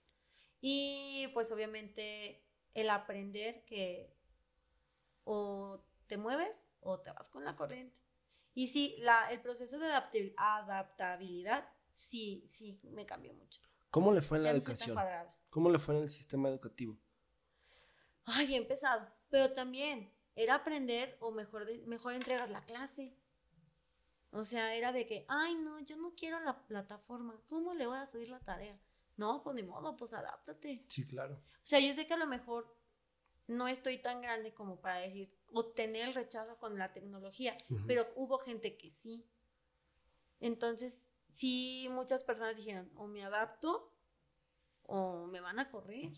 Y 0.62 1.28
pues 1.34 1.52
obviamente 1.52 2.42
el 2.72 2.88
aprender 2.88 3.64
que 3.66 4.16
o 5.24 5.84
te 6.06 6.16
mueves 6.16 6.56
o 6.80 7.00
te 7.00 7.12
vas 7.12 7.28
con 7.28 7.44
la 7.44 7.54
corriente. 7.54 8.00
Y 8.54 8.68
sí, 8.68 8.96
la, 9.00 9.30
el 9.30 9.42
proceso 9.42 9.78
de 9.78 9.88
adaptabil- 9.88 10.34
adaptabilidad 10.38 11.68
sí, 11.90 12.42
sí 12.46 12.80
me 12.84 13.04
cambió 13.04 13.34
mucho. 13.34 13.60
¿Cómo 13.90 14.12
le 14.14 14.22
fue 14.22 14.38
en 14.38 14.44
la 14.44 14.52
Ya 14.52 14.56
educación? 14.58 14.94
cuadrada. 14.94 15.36
¿Cómo 15.50 15.68
le 15.70 15.78
fue 15.78 15.96
en 15.96 16.02
el 16.04 16.08
sistema 16.08 16.48
educativo? 16.48 16.98
Ay, 18.24 18.46
bien 18.46 18.66
pesado. 18.66 19.06
Pero 19.28 19.52
también 19.52 20.10
era 20.34 20.54
aprender 20.54 21.16
o 21.20 21.30
mejor 21.30 22.14
entregas 22.14 22.48
la 22.50 22.64
clase. 22.64 23.14
O 24.30 24.44
sea, 24.44 24.74
era 24.74 24.92
de 24.92 25.06
que, 25.06 25.24
ay, 25.28 25.54
no, 25.56 25.78
yo 25.80 25.96
no 25.96 26.14
quiero 26.14 26.38
la 26.40 26.66
plataforma. 26.66 27.40
¿Cómo 27.48 27.74
le 27.74 27.86
voy 27.86 27.96
a 27.98 28.06
subir 28.06 28.28
la 28.28 28.40
tarea? 28.40 28.78
No, 29.16 29.42
pues 29.42 29.56
ni 29.56 29.62
modo, 29.62 29.96
pues 29.96 30.12
adáptate. 30.12 30.84
Sí, 30.86 31.06
claro. 31.06 31.34
O 31.34 31.60
sea, 31.62 31.80
yo 31.80 31.92
sé 31.94 32.06
que 32.06 32.14
a 32.14 32.18
lo 32.18 32.26
mejor 32.26 32.76
no 33.46 33.66
estoy 33.66 33.98
tan 33.98 34.20
grande 34.20 34.52
como 34.52 34.80
para 34.80 34.98
decir 35.00 35.32
o 35.50 35.64
tener 35.66 36.08
el 36.08 36.14
rechazo 36.14 36.58
con 36.58 36.76
la 36.78 36.92
tecnología, 36.92 37.56
pero 37.86 38.06
hubo 38.16 38.38
gente 38.38 38.76
que 38.76 38.90
sí. 38.90 39.26
Entonces, 40.40 41.12
sí, 41.30 41.88
muchas 41.90 42.22
personas 42.24 42.56
dijeron, 42.56 42.90
o 42.94 43.06
me 43.06 43.24
adapto 43.24 43.92
o 44.84 45.26
me 45.26 45.40
van 45.40 45.58
a 45.58 45.70
correr. 45.70 46.10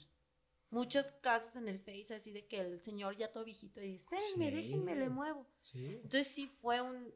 Muchos 0.70 1.10
casos 1.20 1.56
en 1.56 1.66
el 1.68 1.80
Face 1.80 2.14
así 2.14 2.32
de 2.32 2.46
que 2.46 2.60
el 2.60 2.80
señor 2.80 3.16
ya 3.16 3.32
todo 3.32 3.44
viejito 3.44 3.80
y 3.80 3.92
dice, 3.92 4.04
espérenme, 4.04 4.50
Sí. 4.50 4.56
déjenme, 4.56 4.94
le 4.94 5.08
muevo. 5.08 5.46
Sí. 5.62 5.94
Entonces 5.96 6.28
sí 6.28 6.46
fue 6.46 6.80
un, 6.80 7.12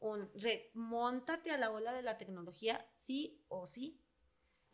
un 0.00 0.30
remóntate 0.34 1.50
a 1.50 1.58
la 1.58 1.70
ola 1.70 1.92
de 1.92 2.02
la 2.02 2.16
tecnología, 2.18 2.88
sí 2.96 3.44
o 3.48 3.66
sí. 3.66 4.00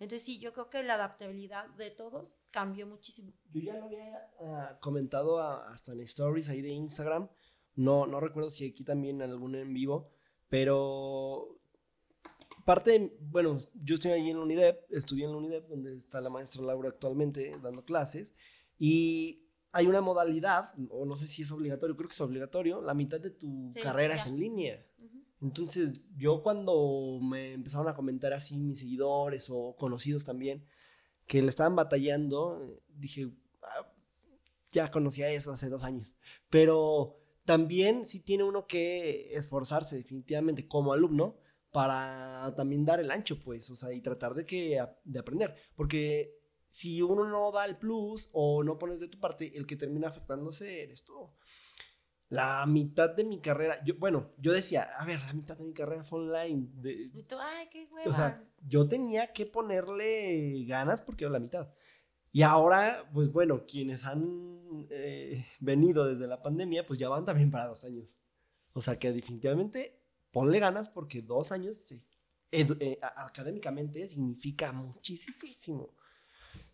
Entonces 0.01 0.23
sí, 0.25 0.39
yo 0.39 0.53
creo 0.53 0.69
que 0.71 0.83
la 0.83 0.95
adaptabilidad 0.95 1.69
de 1.77 1.91
todos 1.91 2.39
cambió 2.51 2.87
muchísimo. 2.87 3.33
Yo 3.53 3.61
ya 3.61 3.75
lo 3.79 3.85
había 3.85 4.29
ah, 4.41 4.79
comentado 4.81 5.39
a- 5.41 5.69
hasta 5.69 5.93
en 5.93 6.01
stories 6.01 6.49
ahí 6.49 6.63
de 6.63 6.71
Instagram. 6.71 7.29
No, 7.77 8.07
no 8.07 8.21
recuerdo 8.21 8.51
si 8.51 8.69
aquí 8.69 8.85
también 8.85 9.23
en 9.23 9.31
algún 9.31 9.55
en 9.55 9.73
vivo, 9.73 10.11
pero 10.49 11.61
parte, 12.65 12.91
de- 12.99 13.17
bueno, 13.21 13.57
yo 13.75 13.95
estoy 13.95 14.13
ahí 14.13 14.31
en 14.31 14.39
la 14.39 14.43
UNIDEP, 14.43 14.85
estudié 14.91 15.25
en 15.27 15.33
la 15.33 15.37
UNIDEP, 15.39 15.69
donde 15.69 15.97
está 15.97 16.21
la 16.21 16.31
maestra 16.31 16.63
Laura 16.63 16.89
actualmente 16.89 17.57
dando 17.63 17.85
clases, 17.85 18.35
y 18.79 19.41
hay 19.73 19.87
una 19.87 20.01
modalidad, 20.01 20.73
o 20.91 21.05
no 21.05 21.17
sé 21.17 21.27
si 21.27 21.43
es 21.43 21.51
obligatorio, 21.51 21.97
creo 21.97 22.09
que 22.09 22.15
es 22.15 22.21
obligatorio, 22.21 22.81
la 22.81 22.95
mitad 22.95 23.21
de 23.21 23.31
tu 23.31 23.71
Sí, 23.73 23.81
carrera 23.81 24.15
ya. 24.17 24.21
es 24.23 24.27
en 24.29 24.39
línea. 24.39 24.87
Entonces, 25.45 26.07
yo 26.17 26.43
cuando 26.43 27.19
me 27.23 27.53
empezaron 27.53 27.87
a 27.89 27.95
comentar 27.95 28.33
así 28.33 28.59
mis 28.59 28.81
seguidores 28.81 29.49
o 29.51 29.77
conocidos 29.77 30.25
también, 30.25 30.65
que 31.27 31.43
le 31.43 31.51
estaban 31.51 31.77
batallando, 31.77 32.65
eh, 32.67 32.83
dije, 32.89 33.31
"Ah, 33.63 33.93
ya 34.73 34.91
conocía 34.91 35.31
eso 35.31 35.53
hace 35.53 35.69
dos 35.69 35.85
años. 35.85 36.15
Pero 36.51 37.21
también 37.45 38.05
sí 38.07 38.21
tiene 38.21 38.45
uno 38.45 38.67
que 38.67 39.29
esforzarse 39.37 39.97
definitivamente 39.97 40.67
como 40.67 40.93
alumno 40.95 41.37
para 41.73 42.55
también 42.57 42.85
dar 42.87 43.01
el 43.01 43.11
ancho, 43.11 43.43
pues, 43.43 43.69
o 43.71 43.77
sea, 43.77 43.93
y 43.93 44.01
tratar 44.01 44.35
de, 44.35 44.47
que, 44.47 44.81
de 45.05 45.19
aprender. 45.19 45.55
Porque 45.75 46.39
si 46.65 47.03
uno 47.03 47.29
no 47.29 47.53
da 47.53 47.67
el 47.67 47.77
plus 47.77 48.31
o 48.33 48.63
no 48.65 48.79
pones 48.79 49.01
de 49.01 49.09
tu 49.09 49.21
parte, 49.21 49.57
el 49.57 49.67
que 49.67 49.77
termina 49.77 50.09
afectándose 50.09 50.83
eres 50.85 51.05
tú. 51.05 51.31
La 52.35 52.67
mitad 52.67 53.11
de 53.15 53.23
mi 53.25 53.41
carrera, 53.41 53.83
yo, 53.85 53.95
bueno, 53.97 54.33
yo 54.39 54.53
decía, 54.53 54.83
a 54.99 55.05
ver, 55.05 55.21
la 55.23 55.33
mitad 55.35 55.57
de 55.57 55.65
mi 55.67 55.73
carrera 55.73 56.03
fue 56.03 56.19
online. 56.21 56.69
de- 56.75 57.11
Y 57.15 57.23
tú, 57.23 57.37
ay, 57.39 57.69
qué 57.71 57.87
hueva. 57.93 58.11
o 58.11 58.15
sea, 58.15 58.45
yo 58.67 58.89
tenía 58.89 59.33
que 59.33 59.47
ponerle 59.47 60.65
ganas 60.67 61.01
porque 61.01 61.25
era 61.25 61.33
la 61.33 61.39
mitad. 61.39 61.73
Y 62.33 62.43
ahora, 62.43 63.09
pues 63.13 63.31
bueno, 63.31 63.65
quienes 63.67 64.05
han 64.05 64.87
eh, 64.91 65.47
venido 65.61 66.05
desde 66.07 66.27
la 66.27 66.43
pandemia, 66.43 66.85
pues 66.85 66.99
ya 66.99 67.09
van 67.09 67.25
también 67.25 67.51
para 67.53 67.67
dos 67.69 67.85
años. 67.85 68.19
O 68.73 68.83
sea 68.83 68.99
que 68.99 69.13
definitivamente 69.13 70.03
ponle 70.33 70.59
ganas 70.59 70.89
porque 70.89 71.23
dos 71.23 71.53
años 71.53 71.77
sí, 71.77 72.05
eh, 72.51 72.99
académicamente 73.01 74.07
significa 74.09 74.73
muchísimo. 74.73 75.95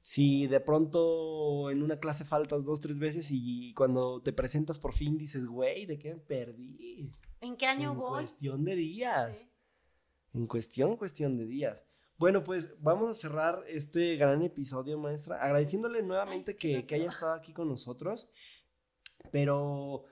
Si 0.03 0.47
de 0.47 0.61
pronto 0.61 1.71
en 1.71 1.83
una 1.83 1.99
clase 2.01 2.25
faltas 2.25 2.65
dos, 2.65 2.81
tres 2.81 2.99
veces 2.99 3.29
y 3.31 3.73
cuando 3.75 4.23
te 4.23 4.33
presentas 4.33 4.79
por 4.79 4.95
fin 4.95 5.17
dices, 5.19 5.47
güey, 5.47 5.87
¿de 5.87 5.99
qué 5.99 6.15
me 6.15 6.21
perdí? 6.21 7.13
¿En 7.41 7.57
qué 7.57 7.67
año 7.67 7.93
en 7.93 7.99
voy? 7.99 8.11
cuestión 8.23 8.65
de 8.65 8.77
días. 8.77 9.41
Sí. 9.41 10.39
En 10.39 10.47
cuestión, 10.47 10.97
cuestión 10.97 11.37
de 11.37 11.47
días. 11.47 11.87
Bueno, 12.19 12.43
pues 12.43 12.77
vamos 12.81 13.11
a 13.11 13.15
cerrar 13.15 13.65
este 13.67 14.17
gran 14.17 14.43
episodio, 14.43 14.99
maestra, 14.99 15.37
agradeciéndole 15.43 16.03
nuevamente 16.03 16.53
Ay, 16.53 16.57
que, 16.59 16.87
que 16.87 16.95
haya 16.97 17.09
estado 17.09 17.33
aquí 17.35 17.53
con 17.53 17.69
nosotros, 17.69 18.29
pero 19.33 20.05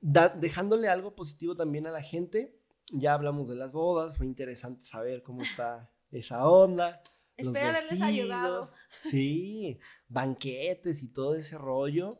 da- 0.00 0.28
dejándole 0.28 0.88
algo 0.88 1.14
positivo 1.14 1.56
también 1.56 1.86
a 1.86 1.90
la 1.90 2.02
gente. 2.02 2.58
Ya 2.92 3.14
hablamos 3.14 3.48
de 3.48 3.54
las 3.54 3.72
bodas, 3.72 4.16
fue 4.16 4.26
interesante 4.26 4.84
saber 4.84 5.22
cómo 5.22 5.42
está 5.42 5.90
esa 6.10 6.48
onda. 6.48 7.00
Los 7.44 7.54
Espero 7.54 7.70
haberles 7.70 8.02
ayudado. 8.02 8.60
vestidos, 8.60 8.80
Sí, 9.02 9.78
banquetes 10.08 11.02
y 11.02 11.08
todo 11.08 11.34
ese 11.34 11.56
rollo. 11.58 12.10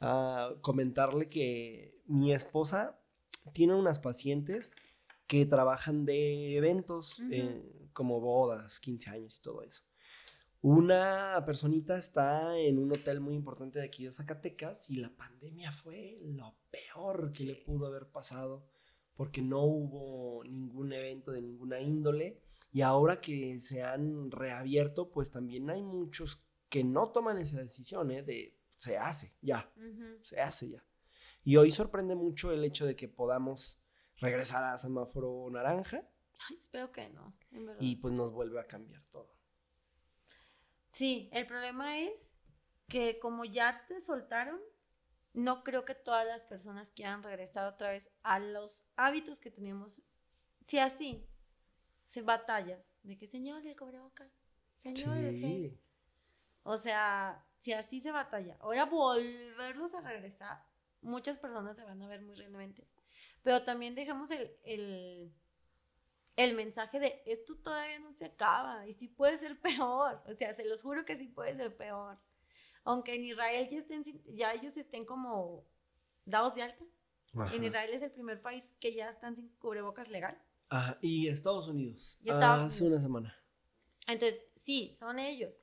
Ah, 0.00 0.54
comentarle 0.62 1.28
que 1.28 1.94
mi 2.06 2.32
esposa 2.32 2.98
tiene 3.52 3.74
unas 3.74 4.00
pacientes 4.00 4.70
que 5.26 5.46
trabajan 5.46 6.04
de 6.04 6.56
eventos 6.56 7.20
Ujú. 7.20 7.28
eh, 7.32 7.88
como 7.92 8.20
bodas, 8.20 8.80
15 8.80 9.10
años 9.10 9.36
y 9.38 9.42
todo 9.42 9.62
eso. 9.62 9.82
Una 10.60 11.42
personita 11.44 11.98
está 11.98 12.56
en 12.56 12.78
un 12.78 12.92
hotel 12.92 13.20
muy 13.20 13.34
importante 13.34 13.80
de 13.80 13.84
aquí 13.84 14.04
de 14.04 14.12
Zacatecas 14.12 14.90
y 14.90 14.96
la 14.96 15.10
pandemia 15.10 15.72
fue 15.72 16.20
lo 16.22 16.56
peor 16.70 17.32
que 17.32 17.44
le 17.44 17.54
pudo 17.56 17.86
haber 17.86 18.06
pasado 18.06 18.64
porque 19.16 19.42
no 19.42 19.62
hubo 19.64 20.44
ningún 20.44 20.92
evento 20.92 21.32
de 21.32 21.42
ninguna 21.42 21.80
índole 21.80 22.40
y 22.72 22.80
ahora 22.80 23.20
que 23.20 23.60
se 23.60 23.82
han 23.82 24.30
reabierto 24.30 25.10
pues 25.10 25.30
también 25.30 25.70
hay 25.70 25.82
muchos 25.82 26.44
que 26.68 26.82
no 26.82 27.10
toman 27.10 27.38
esa 27.38 27.58
decisión 27.58 28.10
¿eh? 28.10 28.22
de 28.22 28.58
se 28.76 28.96
hace 28.98 29.36
ya, 29.42 29.70
se 30.22 30.40
hace 30.40 30.70
ya. 30.70 30.84
Y 31.44 31.56
hoy 31.56 31.70
sorprende 31.70 32.14
mucho 32.14 32.50
el 32.50 32.64
hecho 32.64 32.86
de 32.86 32.96
que 32.96 33.08
podamos 33.08 33.80
regresar 34.16 34.64
a 34.64 34.78
semáforo 34.78 35.48
naranja 35.50 36.08
Ay, 36.48 36.56
espero 36.56 36.90
que 36.90 37.08
no, 37.10 37.36
en 37.52 37.66
verdad. 37.66 37.80
y 37.80 37.96
pues 37.96 38.14
nos 38.14 38.32
vuelve 38.32 38.58
a 38.58 38.66
cambiar 38.66 39.04
todo. 39.06 39.32
Sí, 40.90 41.28
el 41.32 41.46
problema 41.46 41.98
es 41.98 42.34
que 42.88 43.18
como 43.18 43.44
ya 43.44 43.84
te 43.86 44.00
soltaron, 44.00 44.60
no 45.32 45.62
creo 45.62 45.84
que 45.84 45.94
todas 45.94 46.26
las 46.26 46.44
personas 46.44 46.90
quieran 46.90 47.22
regresar 47.22 47.66
otra 47.72 47.90
vez 47.90 48.10
a 48.22 48.38
los 48.38 48.86
hábitos 48.96 49.40
que 49.40 49.50
teníamos. 49.50 50.02
Si 50.66 50.78
así, 50.78 51.26
se 52.12 52.20
batallas 52.20 53.00
de 53.02 53.16
que 53.16 53.26
señor 53.26 53.66
el 53.66 53.74
cubrebocas, 53.74 54.30
señor 54.76 55.16
el 55.16 55.38
gel. 55.40 55.70
Sí. 55.70 55.80
O 56.62 56.76
sea, 56.76 57.42
si 57.56 57.72
así 57.72 58.02
se 58.02 58.12
batalla, 58.12 58.58
ahora 58.60 58.84
volverlos 58.84 59.94
a 59.94 60.02
regresar, 60.02 60.62
muchas 61.00 61.38
personas 61.38 61.74
se 61.74 61.84
van 61.84 62.02
a 62.02 62.08
ver 62.08 62.20
muy 62.20 62.34
renuentes. 62.34 62.98
Pero 63.42 63.64
también 63.64 63.94
dejamos 63.94 64.30
el, 64.30 64.54
el, 64.62 65.34
el 66.36 66.54
mensaje 66.54 67.00
de 67.00 67.22
esto 67.24 67.56
todavía 67.56 67.98
no 68.00 68.12
se 68.12 68.26
acaba 68.26 68.86
y 68.86 68.92
sí 68.92 69.08
puede 69.08 69.38
ser 69.38 69.58
peor. 69.58 70.22
O 70.26 70.34
sea, 70.34 70.52
se 70.52 70.66
los 70.66 70.82
juro 70.82 71.06
que 71.06 71.16
sí 71.16 71.28
puede 71.28 71.56
ser 71.56 71.74
peor. 71.74 72.18
Aunque 72.84 73.14
en 73.14 73.24
Israel 73.24 73.70
ya, 73.70 73.78
estén, 73.78 74.04
ya 74.26 74.52
ellos 74.52 74.76
estén 74.76 75.06
como 75.06 75.66
dados 76.26 76.56
de 76.56 76.64
alta. 76.64 76.84
Ajá. 77.34 77.54
En 77.54 77.64
Israel 77.64 77.90
es 77.94 78.02
el 78.02 78.10
primer 78.10 78.42
país 78.42 78.76
que 78.78 78.92
ya 78.92 79.08
están 79.08 79.34
sin 79.34 79.48
cubrebocas 79.56 80.10
legal. 80.10 80.38
Y 81.00 81.28
Estados 81.28 81.68
Unidos. 81.68 82.18
Y 82.22 82.30
Estados 82.30 82.64
hace 82.64 82.82
Unidos. 82.84 82.98
una 83.00 83.06
semana. 83.08 83.36
Entonces, 84.06 84.44
sí, 84.56 84.92
son 84.98 85.18
ellos, 85.18 85.58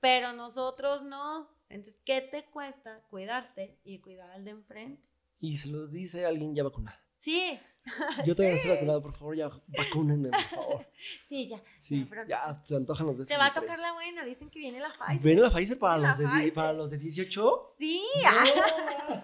pero 0.00 0.32
nosotros 0.32 1.02
no. 1.02 1.48
Entonces, 1.68 2.00
¿qué 2.04 2.20
te 2.20 2.44
cuesta 2.50 3.02
cuidarte 3.10 3.78
y 3.84 3.98
cuidar 4.00 4.30
al 4.30 4.44
de 4.44 4.50
enfrente? 4.52 5.02
Y 5.40 5.56
se 5.56 5.68
lo 5.68 5.86
dice 5.86 6.24
alguien 6.26 6.54
ya 6.54 6.62
vacunado. 6.64 6.96
Sí, 7.18 7.58
Yo 8.26 8.34
todavía 8.36 8.50
no 8.50 8.56
estoy 8.60 8.70
vacunado, 8.72 9.02
por 9.02 9.12
favor, 9.14 9.36
ya 9.36 9.50
vacúnenme, 9.76 10.28
por 10.30 10.40
favor. 10.40 10.86
sí, 11.28 11.48
ya. 11.48 11.62
Sí, 11.74 12.08
ya 12.28 12.62
se 12.64 12.76
antojan 12.76 13.06
los 13.08 13.16
besos. 13.18 13.28
Te 13.28 13.36
va 13.38 13.46
a 13.46 13.52
tocar 13.54 13.78
la 13.78 13.92
buena, 13.92 14.24
dicen 14.24 14.50
que 14.50 14.58
viene 14.60 14.78
la 14.80 14.90
Pfizer. 14.92 15.20
¿Ven 15.22 15.42
la 15.42 15.50
Pfizer 15.50 15.78
para 15.78 15.98
La 15.98 16.08
los, 16.10 16.18
de, 16.18 16.26
Pfizer. 16.28 16.54
para 16.54 16.72
los 16.72 16.90
de 16.90 16.98
18? 16.98 17.74
Sí, 17.78 18.02
No, 18.22 19.22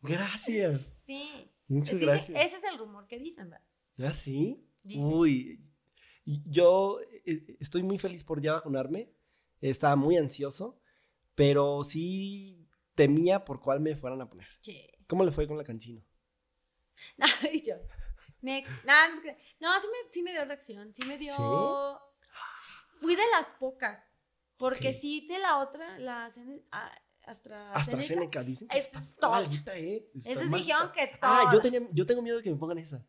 Gracias. 0.00 0.94
sí. 1.06 1.50
Muchas 1.68 1.98
gracias. 1.98 2.40
ese 2.46 2.56
es 2.56 2.64
el 2.64 2.78
rumor 2.78 3.06
que 3.06 3.18
dicen, 3.18 3.50
¿verdad? 3.50 3.64
¿Ah, 4.02 4.12
sí? 4.12 4.64
Uy. 4.96 5.64
Yo 6.24 7.00
eh, 7.24 7.56
estoy 7.60 7.82
muy 7.82 7.98
feliz 7.98 8.24
por 8.24 8.40
ya 8.40 8.52
vacunarme. 8.52 9.12
Estaba 9.60 9.96
muy 9.96 10.16
ansioso, 10.16 10.80
pero 11.34 11.82
sí 11.82 12.68
temía 12.94 13.44
por 13.44 13.60
cuál 13.60 13.80
me 13.80 13.96
fueran 13.96 14.20
a 14.20 14.28
poner. 14.28 14.48
Che. 14.60 14.92
¿Cómo 15.06 15.24
le 15.24 15.32
fue 15.32 15.48
con 15.48 15.56
la 15.56 15.64
cancino? 15.64 16.04
y 17.52 17.62
yo. 17.62 17.76
Next. 18.40 18.70
Nah, 18.84 19.08
no, 19.08 19.14
es 19.14 19.20
que- 19.20 19.36
no, 19.60 19.80
sí 19.80 19.86
me, 19.90 20.12
sí 20.12 20.22
me 20.22 20.32
dio 20.32 20.44
reacción. 20.44 20.94
Sí 20.94 21.02
me 21.06 21.18
dio. 21.18 21.32
¿Sí? 21.34 23.00
Fui 23.00 23.16
de 23.16 23.22
las 23.32 23.54
pocas. 23.54 24.00
Porque 24.56 24.92
sí, 24.92 25.26
de 25.28 25.38
la 25.38 25.58
otra, 25.58 25.98
la 26.00 26.26
ah, 26.72 26.92
AstraZeneca. 27.22 27.72
AstraZeneca, 27.72 28.42
dicen 28.42 28.66
que 28.66 28.78
es 28.78 28.92
está 28.92 29.28
malita, 29.28 29.76
¿eh? 29.76 30.10
Está 30.14 30.32
Esas 30.32 30.48
malita. 30.48 30.56
dijeron 30.58 30.92
que 30.92 31.18
Ah, 31.22 31.50
yo, 31.52 31.60
tenía, 31.60 31.80
yo 31.92 32.06
tengo 32.06 32.22
miedo 32.22 32.38
de 32.38 32.42
que 32.42 32.50
me 32.50 32.56
pongan 32.56 32.78
esa. 32.78 33.06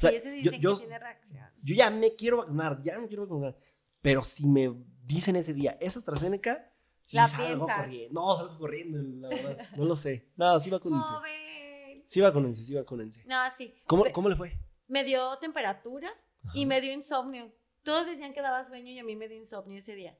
Sí, 0.00 0.06
sea, 0.06 0.10
ese 0.10 0.24
yo, 0.42 0.50
dicen 0.50 0.60
yo, 0.60 0.72
que 0.74 0.78
tiene 0.80 0.98
reacción. 0.98 1.46
yo 1.62 1.74
ya 1.74 1.90
me 1.90 2.14
quiero 2.14 2.38
vacunar, 2.38 2.82
ya 2.82 2.98
me 2.98 3.06
quiero 3.06 3.22
vacunar. 3.24 3.56
Pero 4.02 4.24
si 4.24 4.46
me 4.46 4.72
dicen 5.04 5.36
ese 5.36 5.52
día, 5.54 5.76
¿es 5.80 5.96
AstraZeneca? 5.96 6.72
Sí, 7.04 7.16
La 7.16 7.26
salgo 7.26 7.66
piensas. 7.66 7.76
corriendo. 7.82 8.20
No, 8.20 8.36
salgo 8.36 8.58
corriendo, 8.58 9.28
la 9.28 9.28
verdad. 9.28 9.68
No 9.76 9.84
lo 9.84 9.96
sé. 9.96 10.30
No, 10.36 10.58
sí 10.60 10.70
vacúnense. 10.70 11.08
Joven. 11.10 12.02
Sí 12.06 12.20
vacúnense, 12.20 12.64
sí 12.64 12.74
vacúnense. 12.74 13.24
No, 13.26 13.36
sí. 13.58 13.74
¿Cómo, 13.86 14.04
Pe- 14.04 14.12
¿Cómo 14.12 14.28
le 14.28 14.36
fue? 14.36 14.58
Me 14.88 15.04
dio 15.04 15.36
temperatura 15.38 16.08
y 16.54 16.66
me 16.66 16.80
dio 16.80 16.92
insomnio. 16.92 17.52
Todos 17.82 18.06
decían 18.06 18.32
que 18.32 18.40
daba 18.42 18.64
sueño 18.64 18.90
y 18.90 18.98
a 18.98 19.04
mí 19.04 19.16
me 19.16 19.28
dio 19.28 19.36
insomnio 19.36 19.78
ese 19.78 19.94
día. 19.94 20.18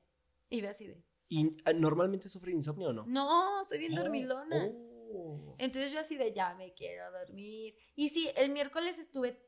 Y 0.49 0.61
ve 0.61 0.69
así 0.69 0.87
de. 0.87 1.03
¿Y 1.29 1.57
ah, 1.65 1.73
normalmente 1.73 2.29
sufre 2.29 2.53
insomnio 2.53 2.89
o 2.89 2.93
no? 2.93 3.05
No, 3.07 3.65
soy 3.69 3.79
bien 3.79 3.93
Oh, 3.97 4.03
dormilona. 4.03 4.69
oh. 5.13 5.55
Entonces 5.59 5.91
yo 5.93 6.01
así 6.01 6.17
de 6.17 6.33
ya 6.33 6.55
me 6.55 6.73
quiero 6.75 7.05
dormir. 7.13 7.75
Y 7.97 8.09
sí, 8.11 8.31
el 8.37 8.51
miércoles 8.51 8.99
estuve 8.99 9.41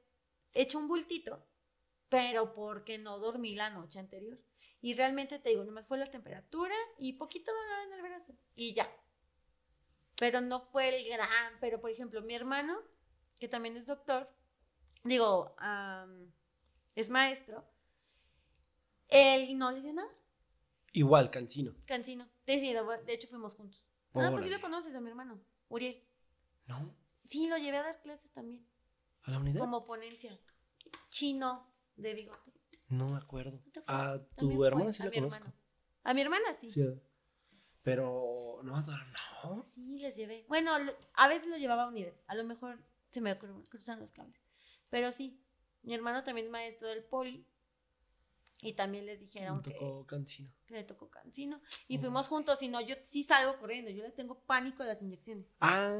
hecho 0.53 0.79
un 0.79 0.89
bultito, 0.89 1.45
pero 2.09 2.53
porque 2.55 2.99
no 2.99 3.19
dormí 3.19 3.55
la 3.55 3.71
noche 3.71 3.99
anterior. 3.99 4.39
Y 4.81 4.95
realmente 4.95 5.39
te 5.39 5.51
digo, 5.51 5.65
nomás 5.65 5.87
fue 5.87 5.99
la 5.99 6.07
temperatura 6.07 6.75
y 6.99 7.15
poquito 7.15 7.53
dolor 7.53 7.87
en 7.87 7.93
el 7.93 8.03
brazo. 8.03 8.35
Y 8.55 8.75
ya. 8.75 8.91
Pero 10.19 10.41
no 10.41 10.61
fue 10.61 10.89
el 10.89 11.05
gran. 11.09 11.59
Pero 11.61 11.81
por 11.81 11.91
ejemplo, 11.91 12.21
mi 12.23 12.35
hermano, 12.35 12.79
que 13.39 13.49
también 13.49 13.77
es 13.77 13.87
doctor, 13.87 14.29
digo, 15.05 15.55
am, 15.59 16.33
es 16.95 17.11
maestro, 17.11 17.65
él 19.09 19.57
no 19.57 19.71
le 19.71 19.81
dio 19.81 19.93
nada. 19.93 20.11
Igual, 20.93 21.31
cancino. 21.31 21.75
Cancino. 21.87 22.29
De, 22.45 23.03
hecho, 23.09 23.29
fuimos 23.29 23.55
juntos. 23.55 23.89
Ah, 24.15 24.29
pues 24.31 24.45
sí 24.45 24.51
lo 24.51 24.61
conoces 24.61 24.95
a 24.95 25.01
mi 25.01 25.09
hermano, 25.09 25.41
Uriel. 25.69 26.03
¿No? 26.67 26.95
Sí, 27.27 27.49
lo 27.49 27.57
llevé 27.57 27.79
a 27.79 27.83
dar 27.83 28.01
clases 28.03 28.31
también, 28.33 28.67
¿A 29.25 29.31
la 29.31 29.39
unidad? 29.39 29.61
como 29.61 29.85
ponencia. 29.85 30.39
Chino 31.09 31.73
de 31.97 32.15
bigote. 32.15 32.53
No 32.89 33.09
me 33.11 33.17
acuerdo. 33.19 33.63
¿No 33.65 33.73
te 33.73 33.83
A 33.87 34.19
tu 34.37 34.65
hermana 34.65 34.93
sí 34.93 35.03
a 35.03 35.07
la 35.07 35.13
conozco. 35.13 35.53
A 36.05 36.15
mi 36.15 36.21
hermana 36.21 36.45
sí. 36.61 36.71
Sí. 36.71 36.83
Pero 37.83 38.61
no, 38.63 38.81
no. 38.81 39.63
Sí, 39.65 39.99
les 39.99 40.17
llevé. 40.17 40.45
Bueno, 40.49 40.71
a 41.15 41.29
veces 41.29 41.49
lo 41.49 41.57
llevaba 41.57 41.85
a 41.85 41.89
UNIDE. 41.89 42.23
A 42.27 42.35
lo 42.35 42.45
mejor 42.45 42.85
se 43.11 43.21
me 43.21 43.39
cru- 43.39 43.69
cruzan 43.69 43.99
los 44.01 44.13
cables. 44.13 44.41
Pero 44.89 45.11
sí, 45.11 45.45
mi 45.83 45.95
hermano 45.95 46.23
también 46.23 46.47
es 46.47 46.53
maestro 46.53 46.89
del 46.89 47.03
poli. 47.05 47.49
Y 48.65 48.75
también 48.75 49.05
les 49.07 49.19
dijeron 49.21 49.61
que, 49.61 49.73
tocó 49.73 50.07
cancino. 50.07 50.49
que 50.67 50.75
le 50.75 50.85
tocó 50.85 51.11
cancino. 51.11 51.61
Y 51.89 51.99
Oh. 51.99 52.01
fuimos 52.01 52.29
juntos. 52.29 52.63
Y 52.63 52.69
no, 52.69 52.81
yo 52.81 52.95
sí 53.03 53.25
salgo 53.25 53.57
corriendo. 53.59 53.91
Yo 53.91 54.05
le 54.05 54.13
tengo 54.13 54.41
pánico 54.45 54.85
a 54.85 54.87
las 54.87 55.03
inyecciones. 55.03 55.53
Ah. 55.61 55.93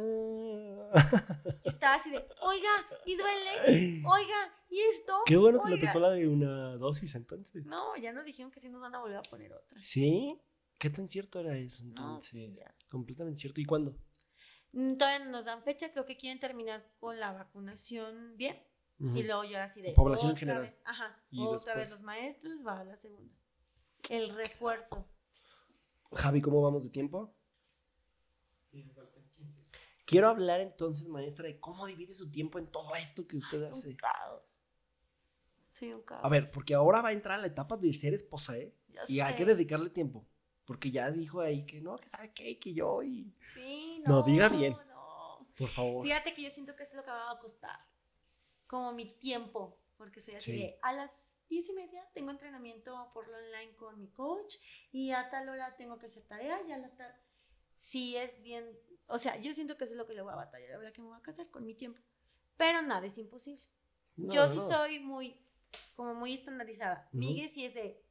Y 1.65 1.69
estaba 1.69 1.97
así 1.97 2.11
de, 2.11 2.19
oiga, 2.41 2.71
y 3.05 3.17
duele. 3.17 4.03
Oiga, 4.07 4.55
¿y 4.71 4.79
esto? 4.95 5.23
Qué 5.27 5.37
bueno 5.37 5.61
que 5.63 5.71
le 5.77 5.79
tocó 5.87 5.99
la 5.99 6.11
de 6.11 6.29
una 6.29 6.77
dosis 6.77 7.15
entonces. 7.17 7.65
No, 7.67 7.97
ya 7.97 8.13
nos 8.13 8.25
dijeron 8.25 8.51
que 8.53 8.61
sí 8.61 8.69
nos 8.71 8.81
van 8.81 8.95
a 8.95 9.01
volver 9.01 9.17
a 9.19 9.23
poner 9.23 9.53
otra. 9.53 9.83
¿Sí? 9.83 10.41
¿Qué 10.79 10.89
tan 10.91 11.09
cierto 11.09 11.41
era 11.41 11.57
eso 11.59 11.83
No, 11.85 11.89
entonces? 11.91 12.31
sí. 12.31 12.59
Completamente 12.89 13.41
cierto. 13.41 13.61
¿Y 13.61 13.65
cuándo? 13.65 13.97
Mm, 14.73 14.97
Todavía 14.97 15.25
no 15.25 15.31
nos 15.33 15.45
dan 15.47 15.63
fecha, 15.63 15.93
creo 15.93 16.07
que 16.07 16.17
quieren 16.17 16.39
terminar 16.41 16.89
con 16.99 17.19
la 17.21 17.33
vacunación 17.33 18.37
bien. 18.37 18.57
Y 19.15 19.23
luego 19.25 19.43
ya 19.45 19.65
así 19.65 19.83
de. 19.83 19.93
Población 19.93 20.27
en 20.31 20.33
otra 20.33 20.39
general. 20.41 20.63
Vez, 20.63 20.81
ajá. 20.85 21.21
Y 21.31 21.43
otra 21.45 21.75
vez 21.75 21.91
los 21.91 22.03
maestros, 22.03 22.65
va 22.67 22.79
a 22.81 22.85
la 22.85 22.97
segunda. 22.97 23.35
El 24.09 24.35
refuerzo. 24.35 25.09
Javi, 26.13 26.41
¿cómo 26.41 26.61
vamos 26.63 26.85
de 26.85 26.91
tiempo? 26.91 27.35
Quiero 30.05 30.29
hablar 30.29 30.61
entonces, 30.61 31.09
maestra, 31.09 31.47
de 31.47 31.59
cómo 31.59 31.87
divide 31.87 32.15
su 32.15 32.31
tiempo 32.31 32.59
en 32.59 32.67
todo 32.67 32.95
esto 32.97 33.27
que 33.27 33.37
usted 33.37 33.63
Un 33.63 33.71
hace. 33.71 33.97
caos. 33.97 34.61
Soy 35.73 35.93
un 35.95 36.03
caos. 36.03 36.21
A 36.25 36.29
ver, 36.29 36.51
porque 36.51 36.75
ahora 36.75 37.01
va 37.01 37.09
a 37.11 37.13
entrar 37.13 37.39
a 37.39 37.41
la 37.43 37.47
etapa 37.49 37.77
de 37.77 37.93
ser 37.95 38.13
esposa, 38.13 38.57
¿eh? 38.59 38.75
Ya 38.89 39.03
Y 39.09 39.21
hay 39.21 39.35
que 39.37 39.45
dedicarle 39.47 39.89
tiempo. 39.91 40.27
Porque 40.65 40.91
ya 40.91 41.11
dijo 41.11 41.41
ahí 41.41 41.65
que 41.67 41.81
no, 41.81 41.97
que 41.97 42.09
sabe 42.09 42.33
qué, 42.33 42.59
que 42.59 42.75
yo 42.75 43.03
y... 43.03 43.35
Sí, 43.55 44.03
No, 44.07 44.17
no. 44.21 44.23
diga 44.23 44.49
bien. 44.49 44.77
no. 44.89 45.47
Por 45.57 45.69
favor. 45.69 46.05
Fíjate 46.05 46.35
que 46.35 46.43
yo 46.43 46.51
siento 46.51 46.75
que 46.77 46.83
eso 46.83 46.93
es 46.93 46.97
lo 46.99 47.03
que 47.05 47.11
me 47.11 47.17
va 47.17 47.31
a 47.33 47.39
costar. 47.39 47.79
Como 48.73 48.93
mi 48.93 49.05
tiempo. 49.05 49.79
Porque 49.99 50.23
soy 50.23 50.37
así 50.37 50.53
Sí. 50.53 50.59
de 50.59 50.79
a 50.81 50.95
las 50.95 51.27
diez 51.51 51.69
y 51.69 51.75
media 51.75 52.09
tengo 52.15 52.31
entrenamiento 52.31 53.11
por 53.13 53.29
lo 53.29 53.37
online 53.37 53.77
con 53.77 53.99
mi 54.01 54.09
coach. 54.09 54.55
Y 54.93 55.11
a 55.11 55.29
tal 55.29 55.47
hora 55.51 55.77
tengo 55.77 55.99
que 55.99 56.07
hacer 56.07 56.23
tarea. 56.23 56.59
Y 56.67 56.73
a 56.73 56.79
la 56.79 56.89
tarde. 56.97 57.21
Sí, 57.75 58.17
es 58.17 58.43
bien. 58.43 58.65
O 59.09 59.19
sea, 59.19 59.37
yo 59.39 59.53
siento 59.53 59.77
que 59.77 59.85
eso 59.85 59.93
es 59.93 59.99
lo 59.99 60.07
que 60.07 60.15
le 60.15 60.23
voy 60.23 60.33
a 60.33 60.37
batallar. 60.37 60.71
La 60.71 60.79
verdad 60.79 60.93
que 60.95 61.03
me 61.03 61.09
voy 61.09 61.19
a 61.19 61.23
casar 61.23 61.51
con 61.51 61.67
mi 61.67 61.75
tiempo. 61.75 62.01
Pero 62.57 62.81
nada, 62.81 63.07
es 63.07 63.19
imposible. 63.19 63.63
No, 64.17 64.33
yo 64.33 64.49
sí 64.49 64.57
no. 64.57 64.69
soy 64.69 65.01
muy. 65.01 65.39
Como 65.95 66.15
muy 66.15 66.33
estandarizada. 66.33 67.09
Ujú. 67.09 67.19
Miguel 67.19 67.51
sí 67.53 67.67
es 67.67 67.75
de. 67.75 68.03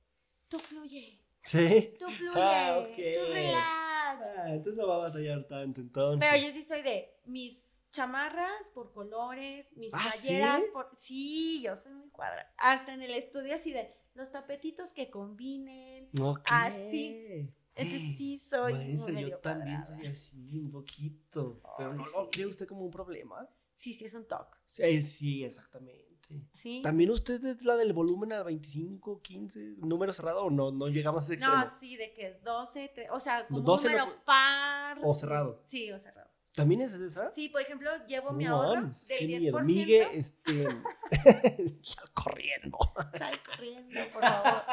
Tú 0.47 0.59
fluye. 0.59 1.19
¿Sí? 1.43 1.95
Tú 1.97 2.05
fluye. 2.11 2.31
Ah, 2.35 2.77
ok. 2.79 2.95
Tú 2.95 3.33
relax. 3.33 4.27
Ah, 4.37 4.45
entonces 4.53 4.75
no 4.75 4.87
va 4.87 4.95
a 4.97 5.09
batallar 5.09 5.43
tanto, 5.47 5.81
entonces. 5.81 6.29
Pero 6.29 6.45
yo 6.45 6.53
sí 6.53 6.63
soy 6.63 6.83
de 6.83 7.19
mis 7.25 7.70
chamarras 7.91 8.71
por 8.73 8.91
colores, 8.93 9.67
mis 9.77 9.93
Ah, 9.93 9.99
playeras 10.01 10.63
¿sí? 10.63 10.69
por. 10.73 10.89
Sí, 10.95 11.61
yo 11.63 11.75
soy 11.77 11.93
muy 11.93 12.09
cuadra. 12.09 12.53
Hasta 12.57 12.93
en 12.93 13.01
el 13.01 13.13
estudio 13.13 13.55
así 13.55 13.71
de 13.71 13.93
los 14.13 14.31
tapetitos 14.31 14.91
que 14.91 15.09
combinen. 15.09 16.09
Ok. 16.21 16.39
así. 16.45 17.49
Entonces 17.75 18.17
sí 18.17 18.37
soy 18.39 18.73
Maestra, 18.73 19.13
medio 19.13 19.27
yo 19.29 19.37
también 19.39 19.77
cuadrada. 19.77 19.97
soy 20.01 20.07
así, 20.07 20.59
un 20.59 20.71
poquito. 20.71 21.61
Pero 21.77 21.93
no 21.93 22.05
lo 22.05 22.29
cree 22.29 22.45
usted 22.45 22.67
como 22.67 22.81
un 22.85 22.91
problema. 22.91 23.47
Sí, 23.75 23.93
sí, 23.93 24.05
es 24.05 24.13
un 24.13 24.27
toque. 24.27 24.57
Sí, 24.67 25.01
sí, 25.01 25.43
exactamente. 25.43 26.09
Sí. 26.53 26.81
¿También 26.83 27.09
usted 27.11 27.43
es 27.45 27.63
la 27.63 27.75
del 27.75 27.91
volumen 27.93 28.31
a 28.33 28.43
25, 28.43 29.21
15, 29.21 29.75
número 29.79 30.13
cerrado 30.13 30.45
o 30.45 30.49
no? 30.49 30.71
No 30.71 30.87
llegamos 30.87 31.23
a 31.23 31.25
ese 31.25 31.33
extremo. 31.33 31.55
No, 31.65 31.79
sí, 31.79 31.97
de 31.97 32.13
que 32.13 32.39
12, 32.43 32.93
tre- 32.95 33.07
o 33.11 33.19
sea, 33.19 33.47
como 33.47 33.59
12 33.61 33.87
un 33.87 33.93
no 33.93 33.99
número 34.05 34.23
par. 34.25 34.99
O 35.03 35.13
cerrado. 35.15 35.61
Sí, 35.65 35.91
o 35.91 35.99
cerrado. 35.99 36.30
¿También 36.55 36.81
es 36.81 36.93
esa? 36.93 37.31
Sí, 37.33 37.49
por 37.49 37.61
ejemplo, 37.61 37.89
llevo 38.07 38.31
mi 38.33 38.45
ahorro 38.45 38.81
del 38.81 38.91
qué 39.07 39.27
10%. 39.27 39.39
miedo. 39.39 39.59
Migue, 39.61 40.07
este. 40.13 40.67
está 41.63 42.03
corriendo. 42.13 42.77
Sal 43.17 43.39
corriendo, 43.43 43.99
por 44.13 44.21
favor. 44.21 44.63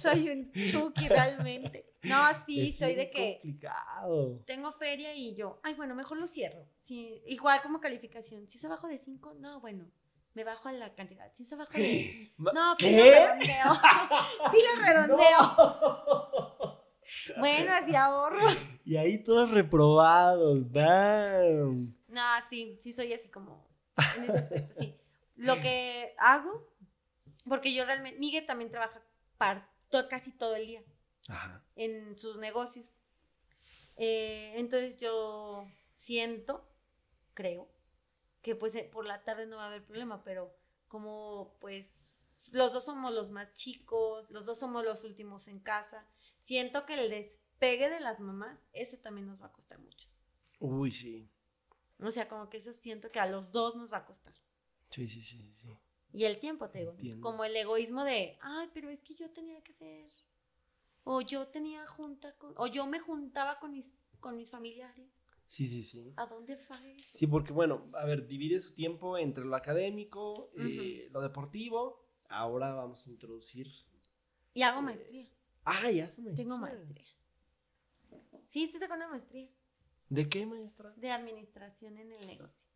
Soy 0.00 0.30
un 0.30 0.52
chuki 0.70 1.08
realmente. 1.08 1.92
No, 2.04 2.16
sí, 2.46 2.68
Es 2.70 2.78
soy 2.78 2.94
de 2.94 3.10
que 3.10 3.38
complicado. 3.42 4.42
tengo 4.46 4.70
feria 4.70 5.12
y 5.12 5.34
yo, 5.34 5.58
ay, 5.64 5.74
bueno, 5.74 5.94
mejor 5.96 6.18
lo 6.18 6.26
cierro. 6.28 6.64
Sí, 6.78 7.20
igual 7.26 7.60
como 7.62 7.80
calificación. 7.80 8.48
Si 8.48 8.58
es 8.58 8.64
abajo 8.64 8.86
de 8.86 8.98
5, 8.98 9.34
no, 9.40 9.60
bueno, 9.60 9.90
me 10.34 10.44
bajo 10.44 10.68
a 10.68 10.72
la 10.72 10.94
cantidad. 10.94 11.30
Si 11.34 11.42
es 11.42 11.52
abajo 11.52 11.72
de. 11.74 12.32
No, 12.38 12.76
pues 12.78 12.92
¿Qué? 12.92 13.10
lo 13.10 13.10
redondeo. 13.10 13.74
sí, 14.52 14.58
lo 14.72 14.82
redondeo. 14.82 16.58
Bueno, 17.38 17.72
así 17.72 17.94
ahorro. 17.94 18.38
Y 18.84 18.96
ahí 18.96 19.22
todos 19.22 19.50
reprobados. 19.50 20.70
¡Bam! 20.70 21.94
No, 22.08 22.22
sí, 22.48 22.78
sí 22.80 22.92
soy 22.92 23.12
así 23.12 23.28
como 23.30 23.66
en 24.16 24.22
ese 24.24 24.38
aspecto, 24.38 24.74
sí. 24.78 24.96
Lo 25.36 25.54
que 25.60 26.14
hago, 26.18 26.66
porque 27.48 27.74
yo 27.74 27.84
realmente, 27.84 28.18
Miguel 28.18 28.46
también 28.46 28.70
trabaja 28.70 29.02
par- 29.38 29.62
to- 29.90 30.08
casi 30.08 30.32
todo 30.32 30.54
el 30.56 30.66
día 30.66 30.82
Ajá. 31.28 31.64
en 31.76 32.18
sus 32.18 32.38
negocios. 32.38 32.86
Eh, 33.96 34.52
entonces 34.56 34.98
yo 34.98 35.66
siento, 35.94 36.66
creo, 37.34 37.68
que 38.42 38.54
pues 38.54 38.74
eh, 38.76 38.88
por 38.92 39.04
la 39.06 39.24
tarde 39.24 39.46
no 39.46 39.56
va 39.56 39.64
a 39.64 39.66
haber 39.68 39.84
problema, 39.84 40.22
pero 40.22 40.54
como 40.88 41.56
pues 41.60 41.90
los 42.52 42.72
dos 42.72 42.84
somos 42.84 43.12
los 43.12 43.30
más 43.30 43.52
chicos, 43.54 44.30
los 44.30 44.46
dos 44.46 44.58
somos 44.58 44.84
los 44.84 45.04
últimos 45.04 45.48
en 45.48 45.58
casa, 45.60 46.06
siento 46.46 46.86
que 46.86 46.94
el 46.94 47.10
despegue 47.10 47.90
de 47.90 47.98
las 47.98 48.20
mamás, 48.20 48.64
eso 48.72 48.96
también 48.98 49.26
nos 49.26 49.42
va 49.42 49.46
a 49.46 49.52
costar 49.52 49.80
mucho. 49.80 50.08
Uy, 50.60 50.92
sí. 50.92 51.28
O 52.00 52.10
sea, 52.12 52.28
como 52.28 52.48
que 52.48 52.58
eso 52.58 52.72
siento 52.72 53.10
que 53.10 53.18
a 53.18 53.26
los 53.26 53.50
dos 53.50 53.74
nos 53.74 53.92
va 53.92 53.98
a 53.98 54.04
costar. 54.04 54.34
Sí, 54.88 55.08
sí, 55.08 55.24
sí, 55.24 55.54
sí. 55.56 55.76
Y 56.12 56.24
el 56.24 56.38
tiempo, 56.38 56.70
te 56.70 56.78
digo, 56.78 56.92
Entiendo. 56.92 57.20
como 57.20 57.44
el 57.44 57.56
egoísmo 57.56 58.04
de, 58.04 58.38
ay, 58.40 58.68
pero 58.72 58.90
es 58.90 59.02
que 59.02 59.16
yo 59.16 59.30
tenía 59.32 59.60
que 59.62 59.72
ser, 59.72 60.08
o 61.02 61.20
yo 61.20 61.48
tenía 61.48 61.84
junta 61.88 62.36
con, 62.36 62.54
o 62.56 62.68
yo 62.68 62.86
me 62.86 63.00
juntaba 63.00 63.58
con 63.58 63.72
mis, 63.72 64.04
con 64.20 64.36
mis 64.36 64.52
familiares. 64.52 65.10
Sí, 65.48 65.66
sí, 65.68 65.82
sí. 65.82 66.12
¿A 66.16 66.26
dónde 66.26 66.56
fue 66.56 66.96
eso? 66.96 67.10
Sí, 67.12 67.26
porque 67.26 67.52
bueno, 67.52 67.90
a 67.94 68.06
ver, 68.06 68.26
divide 68.28 68.60
su 68.60 68.72
tiempo 68.74 69.18
entre 69.18 69.44
lo 69.44 69.56
académico, 69.56 70.52
eh, 70.56 71.08
lo 71.10 71.20
deportivo. 71.20 72.06
Ahora 72.28 72.72
vamos 72.72 73.04
a 73.06 73.10
introducir. 73.10 73.68
Y 74.54 74.62
hago 74.62 74.80
maestría. 74.80 75.28
Ah, 75.66 75.90
ya 75.90 76.08
se 76.08 76.22
maestra. 76.22 76.44
Tengo 76.44 76.58
maestría. 76.58 77.04
Sí, 78.48 78.70
sí, 78.72 78.78
tengo 78.78 78.94
una 78.94 79.08
maestría 79.08 79.50
¿De 80.08 80.28
qué 80.28 80.46
maestra? 80.46 80.90
de 80.96 81.10
administración 81.10 81.98
en 81.98 82.12
el 82.12 82.26
negocio. 82.26 82.68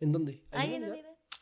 ¿En 0.00 0.12
dónde? 0.12 0.44
Ahí 0.50 0.74
en. 0.74 0.84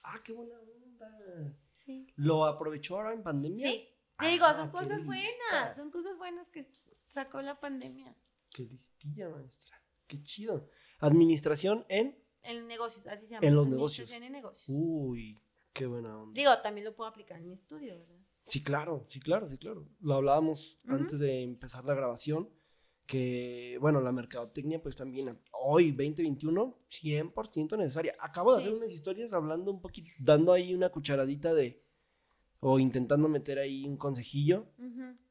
Ah, 0.03 0.21
qué 0.23 0.33
buena 0.33 0.61
onda. 0.61 1.57
Sí. 1.85 2.13
¿Lo 2.17 2.45
aprovechó 2.45 2.97
ahora 2.97 3.15
en 3.15 3.23
pandemia? 3.23 3.69
Sí. 3.71 3.89
Ah, 4.19 4.27
digo, 4.29 4.47
son 4.49 4.67
qué 4.67 4.73
cosas 4.73 4.99
lista. 4.99 5.07
buenas, 5.07 5.77
son 5.77 5.91
cosas 5.91 6.19
buenas 6.19 6.49
que 6.49 6.69
sacó 7.09 7.41
la 7.41 7.59
pandemia. 7.59 8.15
Qué 8.51 8.65
listilla, 8.65 9.29
maestra. 9.29 9.81
Qué 10.07 10.23
chido. 10.23 10.69
Administración 10.99 11.87
en. 11.89 12.19
En 12.43 12.67
negocios, 12.67 13.07
así 13.07 13.27
se 13.27 13.35
llama. 13.35 13.47
En 13.47 13.55
los 13.55 13.67
negocios. 13.69 14.09
Administración 14.09 14.23
en 14.25 14.33
negocios. 14.33 14.77
Uy, 14.79 15.39
qué 15.73 15.87
buena 15.87 16.19
onda. 16.19 16.33
Digo, 16.35 16.59
también 16.59 16.85
lo 16.85 16.95
puedo 16.95 17.09
aplicar 17.09 17.39
en 17.39 17.47
mi 17.47 17.55
estudio, 17.55 17.97
¿verdad? 17.99 18.18
Sí, 18.49 18.63
claro, 18.63 19.05
sí, 19.07 19.21
claro, 19.21 19.47
sí, 19.47 19.59
claro. 19.59 19.87
Lo 20.01 20.15
hablábamos 20.15 20.79
antes 20.89 21.19
de 21.21 21.43
empezar 21.43 21.85
la 21.85 21.95
grabación, 21.95 22.49
que, 23.07 23.79
bueno, 23.81 24.01
la 24.01 24.13
mercadotecnia, 24.13 24.83
pues 24.83 24.97
también 24.97 25.39
hoy, 25.53 25.93
2021, 25.93 26.79
100% 26.89 27.77
necesaria. 27.79 28.15
Acabo 28.21 28.55
de 28.55 28.63
Sí. 28.63 28.69
hacer 28.69 28.79
unas 28.79 28.91
historias 28.91 29.33
hablando 29.33 29.71
un 29.71 29.81
poquito, 29.81 30.11
dando 30.19 30.53
ahí 30.53 30.75
una 30.75 30.91
cucharadita 30.91 31.55
de, 31.55 31.83
o 32.61 32.79
intentando 32.79 33.29
meter 33.29 33.59
ahí 33.59 33.87
un 33.87 33.97
consejillo 33.97 34.67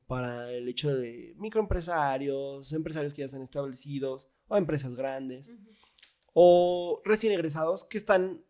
para 0.07 0.51
el 0.53 0.67
hecho 0.67 0.95
de 0.95 1.33
microempresarios, 1.37 2.71
empresarios 2.71 3.13
que 3.13 3.19
ya 3.21 3.25
están 3.25 3.41
establecidos, 3.41 4.29
o 4.47 4.57
empresas 4.57 4.95
grandes, 4.95 5.51
o 6.33 7.01
recién 7.03 7.33
egresados 7.33 7.83
que 7.85 7.97
están 7.97 8.43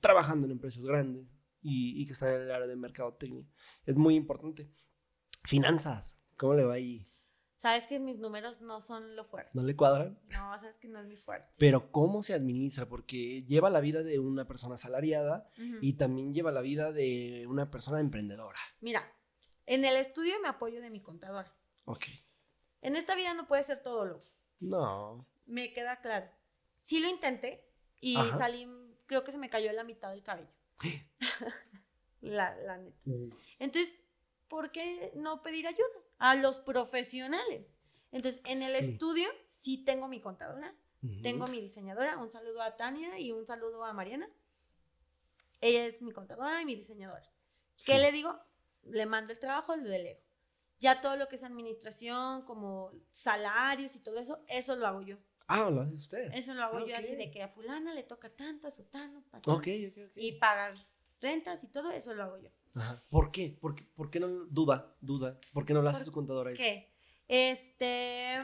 trabajando 0.00 0.44
en 0.46 0.52
empresas 0.52 0.84
grandes 0.84 1.26
y, 1.68 2.00
y 2.00 2.06
que 2.06 2.12
están 2.12 2.34
en 2.34 2.42
el 2.42 2.50
área 2.52 2.66
de 2.66 2.76
mercadotecnia. 2.76 3.44
Es 3.84 3.96
muy 3.96 4.14
importante. 4.14 4.70
Finanzas, 5.44 6.18
¿cómo 6.36 6.54
le 6.54 6.64
va 6.64 6.74
ahí? 6.74 7.06
Sabes 7.56 7.86
que 7.86 7.98
mis 7.98 8.18
números 8.18 8.60
no 8.60 8.80
son 8.80 9.16
lo 9.16 9.24
fuerte. 9.24 9.50
¿No 9.54 9.62
le 9.62 9.74
cuadran? 9.74 10.20
No, 10.28 10.58
sabes 10.58 10.76
que 10.78 10.88
no 10.88 11.00
es 11.00 11.06
mi 11.06 11.16
fuerte. 11.16 11.48
Pero 11.56 11.90
¿cómo 11.90 12.22
se 12.22 12.34
administra? 12.34 12.86
Porque 12.86 13.42
lleva 13.44 13.70
la 13.70 13.80
vida 13.80 14.02
de 14.02 14.18
una 14.18 14.46
persona 14.46 14.74
asalariada 14.74 15.48
Ujú. 15.58 15.78
y 15.80 15.94
también 15.94 16.34
lleva 16.34 16.52
la 16.52 16.60
vida 16.60 16.92
de 16.92 17.46
una 17.48 17.70
persona 17.70 17.98
emprendedora. 18.00 18.58
Mira, 18.80 19.02
en 19.64 19.84
el 19.84 19.96
estudio 19.96 20.34
me 20.42 20.48
apoyo 20.48 20.80
de 20.80 20.90
mi 20.90 21.00
contadora. 21.00 21.52
Ok. 21.86 22.04
En 22.82 22.94
esta 22.94 23.16
vida 23.16 23.34
no 23.34 23.48
puede 23.48 23.64
ser 23.64 23.82
todo 23.82 24.04
lo. 24.04 24.20
No. 24.60 25.26
Me 25.46 25.72
queda 25.72 26.00
claro. 26.00 26.28
Sí 26.82 27.00
lo 27.00 27.08
intenté 27.08 27.68
y 28.00 28.16
Ajá. 28.16 28.38
salí, 28.38 28.68
creo 29.06 29.24
que 29.24 29.32
se 29.32 29.38
me 29.38 29.48
cayó 29.50 29.72
la 29.72 29.82
mitad 29.82 30.10
del 30.10 30.22
cabello. 30.22 30.52
la, 32.20 32.54
la 32.56 32.78
neta. 32.78 32.98
Entonces, 33.58 33.94
¿por 34.48 34.70
qué 34.72 35.12
no 35.14 35.42
pedir 35.42 35.66
ayuda? 35.66 35.86
a 36.18 36.34
los 36.34 36.60
profesionales. 36.60 37.66
Entonces, 38.10 38.40
en 38.46 38.62
el 38.62 38.72
Sí. 38.72 38.92
estudio 38.92 39.28
sí 39.46 39.84
tengo 39.84 40.08
mi 40.08 40.18
contadora, 40.22 40.74
tengo 41.22 41.46
mi 41.46 41.60
diseñadora, 41.60 42.16
un 42.16 42.30
saludo 42.30 42.62
a 42.62 42.74
Tania 42.74 43.18
y 43.18 43.32
un 43.32 43.46
saludo 43.46 43.84
a 43.84 43.92
Mariana. 43.92 44.26
Ella 45.60 45.84
es 45.84 46.00
mi 46.00 46.12
contadora 46.12 46.62
y 46.62 46.64
mi 46.64 46.74
diseñadora. 46.74 47.30
¿Qué 47.84 47.98
le 47.98 48.12
digo? 48.12 48.34
Le 48.84 49.04
mando 49.04 49.32
el 49.34 49.38
trabajo, 49.38 49.76
le 49.76 49.88
delego. 49.90 50.20
Ya 50.80 51.02
todo 51.02 51.16
lo 51.16 51.28
que 51.28 51.36
es 51.36 51.44
administración, 51.44 52.42
como 52.46 52.92
salarios 53.12 53.94
y 53.94 54.00
todo 54.00 54.18
eso, 54.18 54.42
eso 54.48 54.74
lo 54.76 54.86
hago 54.86 55.02
yo. 55.02 55.18
Ah, 55.48 55.70
lo 55.70 55.80
hace 55.80 55.94
usted. 55.94 56.32
Eso 56.34 56.54
lo 56.54 56.62
hago 56.62 56.78
Ah, 56.78 56.84
yo 56.86 56.96
así 56.96 57.14
de 57.16 57.30
que 57.30 57.42
a 57.42 57.48
fulana 57.48 57.94
le 57.94 58.02
toca 58.02 58.28
tanto, 58.34 58.66
a 58.66 58.70
sotano, 58.70 59.22
patán, 59.30 59.54
Ok, 59.54 59.66
ok, 59.90 59.98
ok. 60.06 60.12
y 60.16 60.32
pagar 60.32 60.74
rentas 61.20 61.62
y 61.64 61.68
todo 61.68 61.90
eso 61.90 62.14
lo 62.14 62.24
hago 62.24 62.38
yo. 62.38 62.50
Ajá. 62.74 63.02
¿Por 63.10 63.30
qué? 63.30 63.56
¿Por 63.60 63.74
qué, 63.74 63.84
por 63.94 64.10
qué 64.10 64.20
no 64.20 64.26
duda, 64.46 64.96
duda? 65.00 65.38
¿Por 65.52 65.64
qué 65.64 65.72
no 65.72 65.82
lo 65.82 65.88
hace 65.88 66.00
¿Por 66.00 66.06
su 66.06 66.12
contadora 66.12 66.50
eso? 66.50 66.62
¿Qué? 66.62 66.92
Este, 67.28 68.38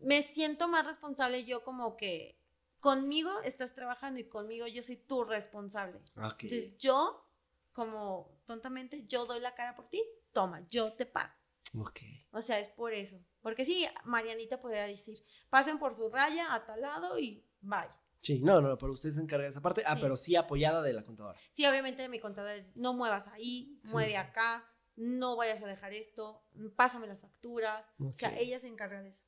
me 0.00 0.22
siento 0.22 0.68
más 0.68 0.86
responsable 0.86 1.44
yo 1.44 1.62
como 1.64 1.96
que 1.96 2.40
conmigo 2.80 3.30
estás 3.42 3.74
trabajando 3.74 4.20
y 4.20 4.28
conmigo 4.28 4.66
yo 4.66 4.82
soy 4.82 4.96
tu 4.96 5.24
responsable. 5.24 6.00
Entonces 6.16 6.76
yo, 6.78 7.24
como 7.72 8.40
tontamente, 8.46 9.06
yo 9.06 9.26
doy 9.26 9.40
la 9.40 9.54
cara 9.54 9.74
por 9.74 9.88
ti, 9.88 10.02
toma, 10.32 10.66
yo 10.70 10.92
te 10.94 11.06
pago. 11.06 11.32
Ok. 11.78 12.00
O 12.32 12.40
sea, 12.42 12.58
es 12.58 12.68
por 12.68 12.92
eso. 12.92 13.18
Porque 13.40 13.64
sí, 13.64 13.86
Marianita 14.04 14.60
podría 14.60 14.84
decir, 14.86 15.18
pasen 15.50 15.78
por 15.78 15.94
su 15.94 16.10
raya 16.10 16.54
a 16.54 16.64
tal 16.66 16.80
lado 16.80 17.18
y 17.18 17.44
bye. 17.60 17.88
Sí, 18.20 18.40
no, 18.42 18.60
no, 18.60 18.76
pero 18.76 18.92
usted 18.92 19.12
se 19.12 19.20
encarga 19.20 19.44
de 19.44 19.50
esa 19.52 19.60
parte. 19.62 19.82
Ah, 19.86 19.94
Sí. 19.94 20.00
pero 20.02 20.16
sí 20.16 20.34
apoyada 20.36 20.82
de 20.82 20.92
la 20.92 21.04
contadora. 21.04 21.38
Sí, 21.52 21.64
obviamente 21.66 22.08
mi 22.08 22.18
contador 22.18 22.50
es, 22.56 22.76
no 22.76 22.92
muevas 22.94 23.28
ahí, 23.28 23.80
Sí, 23.84 23.92
mueve 23.92 24.10
sí. 24.10 24.16
acá, 24.16 24.68
no 24.96 25.36
vayas 25.36 25.62
a 25.62 25.66
dejar 25.66 25.92
esto, 25.92 26.44
pásame 26.74 27.06
las 27.06 27.22
facturas. 27.22 27.86
O 28.00 28.10
sea, 28.12 28.36
ella 28.36 28.58
se 28.58 28.66
encarga 28.66 29.00
de 29.02 29.10
eso. 29.10 29.24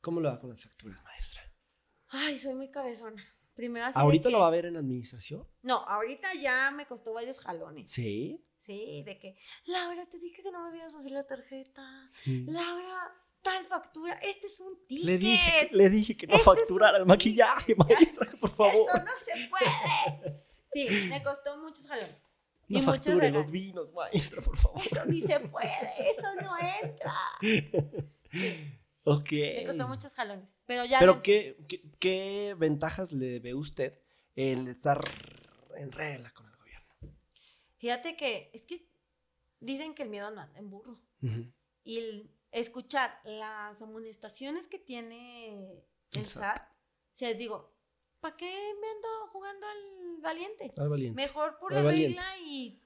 ¿Cómo 0.00 0.20
lo 0.20 0.28
va 0.28 0.40
con 0.40 0.50
las 0.50 0.62
facturas, 0.62 1.02
maestra? 1.04 1.42
Ay, 2.08 2.38
soy 2.38 2.54
muy 2.54 2.70
cabezona. 2.70 3.24
Primero 3.54 3.86
así 3.86 3.98
¿Ahorita 3.98 4.28
que- 4.28 4.32
lo 4.32 4.40
va 4.40 4.48
a 4.48 4.50
ver 4.50 4.66
en 4.66 4.76
administración? 4.76 5.48
No, 5.62 5.76
ahorita 5.78 6.34
ya 6.34 6.70
me 6.72 6.86
costó 6.86 7.12
varios 7.14 7.38
jalones. 7.40 7.90
Sí. 7.90 8.42
Sí, 8.58 9.02
de 9.04 9.18
que, 9.18 9.38
Laura, 9.66 10.04
te 10.06 10.18
dije 10.18 10.42
que 10.42 10.50
no 10.50 10.68
me 10.70 10.76
ibas 10.76 10.92
a 10.92 10.98
hacer 10.98 11.12
la 11.12 11.24
tarjeta. 11.26 12.06
Sí. 12.10 12.44
Laura, 12.46 13.14
tal 13.46 13.66
factura, 13.66 14.14
este 14.22 14.46
es 14.46 14.60
un 14.60 14.86
ticket. 14.86 15.04
Le 15.04 15.18
dije, 15.18 15.68
le 15.72 15.88
dije 15.88 16.16
que 16.16 16.26
no 16.26 16.34
Este 16.34 16.50
es 16.50 16.56
facturara 16.56 16.98
el 16.98 17.06
maquillaje, 17.06 17.74
maestra, 17.76 18.30
por 18.40 18.50
favor. 18.50 18.74
Eso 18.74 19.04
no 19.04 19.12
se 19.18 19.48
puede. 19.48 20.44
Sí, 20.72 20.88
me 21.08 21.22
costó 21.22 21.56
muchos 21.58 21.86
jalones. 21.86 22.26
No 22.68 22.78
y 22.78 22.82
muchos 22.82 22.96
facture 22.96 23.30
los 23.30 23.50
vinos, 23.50 23.92
maestra, 23.92 24.42
por 24.42 24.56
favor. 24.56 24.82
Eso 24.84 25.06
ni 25.06 25.22
se 25.22 25.40
puede, 25.40 25.70
eso 26.16 26.34
no 26.42 26.56
entra. 26.82 27.14
Ok. 29.04 29.30
Me 29.30 29.64
costó 29.66 29.88
muchos 29.88 30.14
jalones. 30.14 30.58
Pero 30.66 30.84
ya. 30.84 30.98
Pero 30.98 31.22
¿qué, 31.22 31.56
qué, 31.68 31.80
qué 32.00 32.56
ventajas 32.58 33.12
le 33.12 33.38
ve 33.38 33.54
usted 33.54 34.00
el 34.34 34.66
estar 34.66 35.00
en 35.76 35.92
regla 35.92 36.30
con 36.32 36.46
el 36.46 36.56
gobierno? 36.56 36.94
Fíjate 37.78 38.16
que 38.16 38.50
es 38.52 38.66
que 38.66 38.88
dicen 39.60 39.94
que 39.94 40.02
el 40.02 40.08
miedo 40.08 40.30
no 40.32 40.40
anda 40.40 40.58
en 40.58 40.70
burro. 40.70 41.00
Y 41.84 41.98
el 41.98 42.35
escuchar 42.52 43.20
las 43.24 43.80
amonestaciones 43.82 44.66
que 44.68 44.78
tiene 44.78 45.82
el 46.12 46.20
Exacto. 46.20 46.60
SAT, 46.60 46.68
o 46.68 47.16
sea, 47.16 47.34
digo, 47.34 47.74
¿para 48.20 48.36
qué 48.36 48.46
me 48.80 48.88
ando 48.88 49.08
jugando 49.32 49.66
al 49.66 50.20
valiente? 50.20 50.72
Al 50.76 50.88
valiente. 50.88 51.20
Mejor 51.20 51.58
por 51.58 51.72
Al 51.72 51.78
la 51.78 51.84
valiente. 51.84 52.20
regla 52.20 52.38
y. 52.46 52.82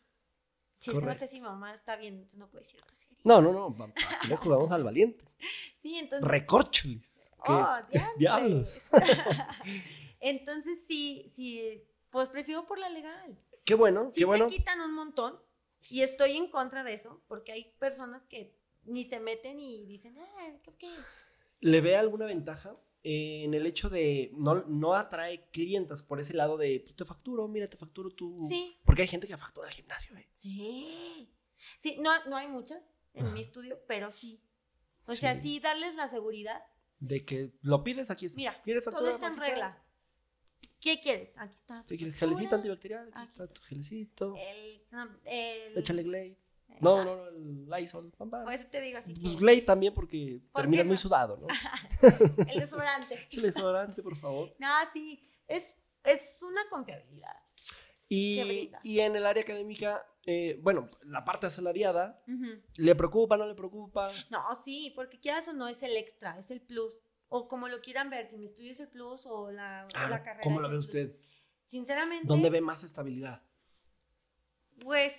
Sí, 0.79 0.93
no 0.95 1.15
sé 1.15 1.29
si 1.29 1.41
mamá 1.43 1.75
está 1.75 1.97
bien, 1.97 2.15
entonces 2.15 2.39
no 2.39 2.49
puede 2.49 2.65
decir 2.65 2.81
groserías. 2.81 3.21
No, 3.23 3.43
no, 3.43 3.53
no. 3.53 3.75
¿Para 3.77 3.93
qué 3.93 4.29
le 4.29 4.37
jugamos 4.37 4.71
al 4.73 4.85
valiente? 4.85 5.25
Sí, 5.83 5.97
entonces. 5.97 6.29
Recorcholis. 6.29 7.31
¿Qué? 7.45 7.53
¡Oh, 7.53 7.77
diablos! 8.19 8.83
entonces 10.21 10.79
sí, 10.87 11.31
sí, 11.35 11.83
pues 12.11 12.29
prefiero 12.29 12.67
por 12.67 12.79
la 12.79 12.89
legal. 12.91 13.39
Qué 13.65 13.75
bueno, 13.75 14.11
Sí 14.11 14.21
qué 14.21 14.25
bueno. 14.27 14.47
te 14.49 14.57
quitan 14.57 14.81
un 14.81 14.93
montón 14.95 15.41
y 15.89 16.03
estoy 16.03 16.37
en 16.37 16.51
contra 16.51 16.85
de 16.85 16.95
eso 16.95 17.23
porque 17.27 17.53
hay 17.53 17.73
personas 17.79 18.27
que 18.27 18.59
ni 18.85 19.05
se 19.05 19.21
meten 19.21 19.61
y 19.61 19.85
dicen, 19.87 20.17
ah, 20.19 20.53
¿qué? 20.63 20.73
qué?". 20.79 20.89
¿Le 21.61 21.81
ve 21.81 21.97
alguna 21.97 22.27
ventaja 22.27 22.77
eh, 23.03 23.45
en 23.45 23.55
el 23.55 23.67
hecho 23.67 23.89
de 23.91 24.31
no, 24.35 24.63
no 24.67 24.95
atrae 24.95 25.49
clientas 25.51 26.03
por 26.03 26.21
ese 26.21 26.35
lado 26.35 26.57
de 26.57 26.81
pues 26.81 26.97
te 26.97 27.05
facturo, 27.05 27.47
mira, 27.49 27.69
te 27.69 27.77
facturo 27.77 28.11
tú? 28.11 28.37
Sí. 28.49 28.77
Porque 28.85 29.03
hay 29.03 29.09
gente 29.09 29.27
que 29.27 29.37
factura 29.37 29.69
al 29.69 29.73
gimnasio, 29.75 30.17
¿eh? 30.17 30.29
Sí. 30.39 31.35
Sí, 31.79 31.97
no, 32.01 32.11
no 32.29 32.37
hay 32.37 32.47
muchas 32.49 32.81
en 33.15 33.27
Ajá. 33.27 33.35
mi 33.35 33.41
estudio, 33.41 33.79
pero 33.87 34.11
sí. 34.11 34.43
O 35.07 35.15
sea, 35.15 35.35
Sí. 35.41 35.61
darles 35.61 35.95
la 35.97 36.09
seguridad. 36.09 36.63
De 36.99 37.25
que 37.25 37.53
lo 37.63 37.83
pides 37.83 38.11
aquí. 38.11 38.27
está. 38.27 38.37
Mira, 38.37 38.61
¿Quieres 38.63 38.85
todo 38.85 39.09
está 39.09 39.27
en 39.29 39.37
regla. 39.39 39.83
¿Qué 40.81 41.01
quieres? 41.01 41.31
Aquí 41.37 41.55
está. 41.57 41.83
tu 41.83 41.89
¿Te 41.89 41.97
quieres 41.97 42.17
gelecito 42.17 42.55
antibacterial? 42.55 43.09
Aquí 43.09 43.19
aquí 43.19 43.25
está 43.31 43.47
tu 43.53 43.61
gelecito. 43.63 44.35
El, 44.37 44.83
el- 45.27 45.79
Échale 45.79 46.03
Glade. 46.03 46.39
No, 46.81 47.05
no, 47.05 47.17
no, 47.17 47.29
el 47.29 47.67
Lysol. 47.69 48.13
eso 48.53 48.65
te 48.71 48.81
digo 48.81 48.99
así. 48.99 49.15
Pues 49.15 49.35
que- 49.35 49.41
Glade 49.41 49.63
también 49.63 49.93
porque 49.95 50.41
¿Por 50.53 50.63
terminas 50.63 50.85
qué 50.85 50.87
muy 50.89 50.95
no? 50.97 51.01
sudado, 51.01 51.37
¿no? 51.37 51.47
el 52.53 52.61
desodorante. 52.61 53.15
Échale 53.27 53.47
desodorante, 53.49 54.03
por 54.03 54.17
favor. 54.17 54.55
No, 54.59 54.69
sí. 54.93 55.23
Es, 55.47 55.77
es 56.05 56.43
una 56.43 56.63
confiabilidad. 56.71 57.35
¿Qué 58.09 58.09
Y, 58.09 58.73
y 58.83 59.01
en 59.01 59.15
el 59.17 59.27
área 59.27 59.43
académica, 59.43 60.05
eh, 60.27 60.59
bueno, 60.63 60.89
la 61.03 61.25
parte 61.25 61.47
asalariada. 61.47 62.23
¿le 62.77 62.95
preocupa, 62.95 63.37
no 63.37 63.47
le 63.47 63.55
preocupa? 63.55 64.11
No, 64.31 64.55
sí, 64.55 64.93
porque 64.97 65.21
quieras 65.21 65.47
o 65.49 65.53
no 65.53 65.69
es 65.69 65.83
el 65.83 65.97
extra, 65.97 66.39
es 66.39 66.51
el 66.51 66.61
plus. 66.61 67.01
O 67.29 67.47
como 67.47 67.69
lo 67.69 67.81
quieran 67.81 68.11
ver, 68.11 68.29
si 68.29 68.37
mi 68.39 68.47
estudio 68.47 68.73
es 68.73 68.81
el 68.81 68.89
plus 68.89 69.27
o 69.27 69.53
la, 69.53 69.87
o 69.87 70.09
la 70.09 70.17
Ah, 70.17 70.23
carrera. 70.25 70.41
¿Cómo 70.43 70.59
lo 70.61 70.67
el 70.67 70.73
ve 70.73 70.79
usted? 70.79 71.17
Sinceramente, 71.65 72.27
¿Dónde 72.27 72.51
ve 72.51 72.61
más 72.61 72.83
estabilidad? 72.83 73.43
pues 74.81 75.13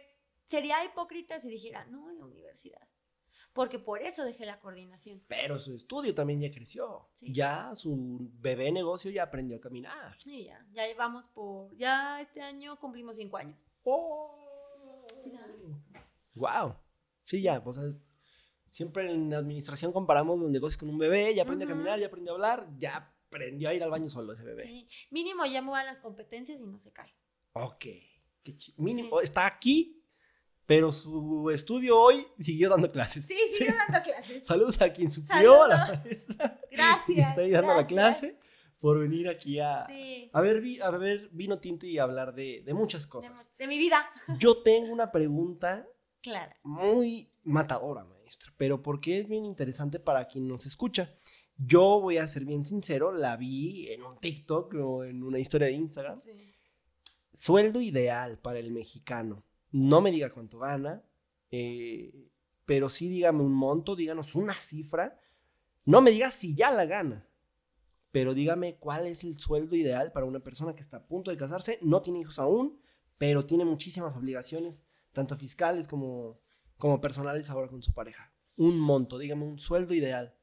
sería 0.51 0.83
hipócrita 0.85 1.41
si 1.41 1.47
dijera, 1.49 1.85
no, 1.85 2.11
en 2.11 2.19
la 2.19 2.25
universidad. 2.25 2.87
Porque 3.53 3.79
por 3.79 4.01
eso 4.01 4.23
dejé 4.23 4.45
la 4.45 4.59
coordinación. 4.59 5.23
Pero 5.27 5.59
su 5.59 5.75
estudio 5.75 6.13
también 6.15 6.39
ya 6.39 6.51
creció. 6.51 7.09
Sí. 7.15 7.33
Ya 7.33 7.75
su 7.75 8.17
bebé 8.39 8.71
negocio 8.71 9.11
ya 9.11 9.23
aprendió 9.23 9.57
a 9.57 9.59
caminar. 9.61 10.17
Y 10.25 10.45
ya, 10.45 10.65
ya 10.71 10.87
llevamos 10.87 11.27
por, 11.27 11.75
ya 11.75 12.21
este 12.21 12.41
año 12.41 12.79
cumplimos 12.79 13.17
cinco 13.17 13.37
años. 13.37 13.67
Wow. 16.35 16.75
Sí, 17.23 17.41
ya, 17.41 17.57
es- 17.57 17.97
siempre 18.69 19.11
en 19.11 19.33
administración 19.33 19.91
comparamos 19.91 20.39
los 20.39 20.49
negocios 20.49 20.77
con 20.77 20.89
un 20.89 20.97
bebé, 20.97 21.33
ya 21.35 21.43
aprende 21.43 21.65
a 21.65 21.67
caminar, 21.67 21.99
ya 21.99 22.07
aprendió 22.07 22.31
a 22.31 22.35
hablar, 22.35 22.69
ya 22.77 23.13
aprendió 23.27 23.67
a 23.69 23.73
ir 23.73 23.83
al 23.83 23.89
baño 23.89 24.07
solo 24.07 24.31
ese 24.33 24.43
bebé. 24.45 24.67
Sí. 24.67 24.87
Mínimo 25.09 25.45
ya 25.45 25.61
me 25.61 25.71
van 25.71 25.85
las 25.85 25.99
competencias 25.99 26.59
y 26.61 26.65
no 26.65 26.79
se 26.79 26.93
cae. 26.93 27.13
Ok. 27.53 27.85
Qué 28.43 28.55
Mínimo, 28.77 29.19
está 29.21 29.45
aquí, 29.45 30.00
pero 30.71 30.93
su 30.93 31.49
estudio 31.49 31.99
hoy 31.99 32.25
siguió 32.39 32.69
dando 32.69 32.89
clases. 32.93 33.25
Sí, 33.25 33.35
sigue 33.51 33.75
dando 33.75 34.01
clases. 34.01 34.47
Saludos 34.47 34.81
a 34.81 34.93
quien 34.93 35.11
suplió 35.11 35.63
a 35.63 35.67
la 35.67 35.77
maestra 36.01 36.61
Gracias. 36.71 37.27
está 37.29 37.41
ahí 37.41 37.51
dando 37.51 37.75
la 37.75 37.85
clase 37.85 38.39
por 38.79 38.97
venir 38.97 39.27
aquí 39.27 39.59
a, 39.59 39.85
Sí. 39.89 40.29
a, 40.31 40.39
ver, 40.39 40.61
vi- 40.61 40.79
a 40.79 40.89
ver 40.91 41.27
vino 41.33 41.59
tinto 41.59 41.85
y 41.85 41.97
hablar 41.97 42.33
de, 42.33 42.61
de 42.65 42.73
muchas 42.73 43.05
cosas. 43.05 43.49
de 43.59 43.67
mi 43.67 43.77
vida. 43.77 43.97
Yo 44.39 44.63
tengo 44.63 44.93
una 44.93 45.11
pregunta 45.11 45.85
Claro. 46.21 46.53
muy 46.63 47.33
matadora, 47.43 48.05
maestra, 48.05 48.53
pero 48.55 48.81
porque 48.81 49.19
es 49.19 49.27
bien 49.27 49.43
interesante 49.43 49.99
para 49.99 50.25
quien 50.29 50.47
nos 50.47 50.65
escucha. 50.65 51.13
Yo 51.57 51.99
voy 51.99 52.17
a 52.17 52.27
ser 52.29 52.45
bien 52.45 52.65
sincero, 52.65 53.11
la 53.11 53.35
vi 53.35 53.89
en 53.91 54.03
un 54.03 54.17
TikTok 54.19 54.73
o 54.75 55.03
en 55.03 55.21
una 55.21 55.37
historia 55.37 55.67
de 55.67 55.73
Instagram. 55.73 56.21
Sí. 56.23 56.53
Sueldo 57.33 57.81
ideal 57.81 58.39
para 58.39 58.59
el 58.59 58.71
mexicano. 58.71 59.43
No 59.71 60.01
me 60.01 60.11
diga 60.11 60.29
cuánto 60.29 60.59
gana, 60.59 61.03
eh, 61.49 62.29
pero 62.65 62.89
sí 62.89 63.09
dígame 63.09 63.41
un 63.41 63.53
monto, 63.53 63.95
díganos 63.95 64.35
una 64.35 64.53
cifra. 64.59 65.19
No 65.85 66.01
me 66.01 66.11
diga 66.11 66.29
si 66.31 66.55
ya 66.55 66.71
la 66.71 66.85
gana, 66.85 67.27
pero 68.11 68.33
dígame 68.33 68.77
cuál 68.77 69.07
es 69.07 69.23
el 69.23 69.37
sueldo 69.37 69.75
ideal 69.75 70.11
para 70.11 70.25
una 70.25 70.39
persona 70.39 70.75
que 70.75 70.81
está 70.81 70.97
a 70.97 71.07
punto 71.07 71.31
de 71.31 71.37
casarse, 71.37 71.79
no 71.81 72.01
tiene 72.01 72.19
hijos 72.19 72.39
aún, 72.39 72.79
pero 73.17 73.45
tiene 73.45 73.65
muchísimas 73.65 74.15
obligaciones, 74.15 74.83
tanto 75.13 75.37
fiscales 75.37 75.87
como, 75.87 76.39
como 76.77 77.01
personales 77.01 77.49
ahora 77.49 77.67
con 77.67 77.81
su 77.81 77.93
pareja. 77.93 78.33
Un 78.57 78.79
monto, 78.79 79.17
dígame 79.17 79.45
un 79.45 79.59
sueldo 79.59 79.93
ideal 79.93 80.35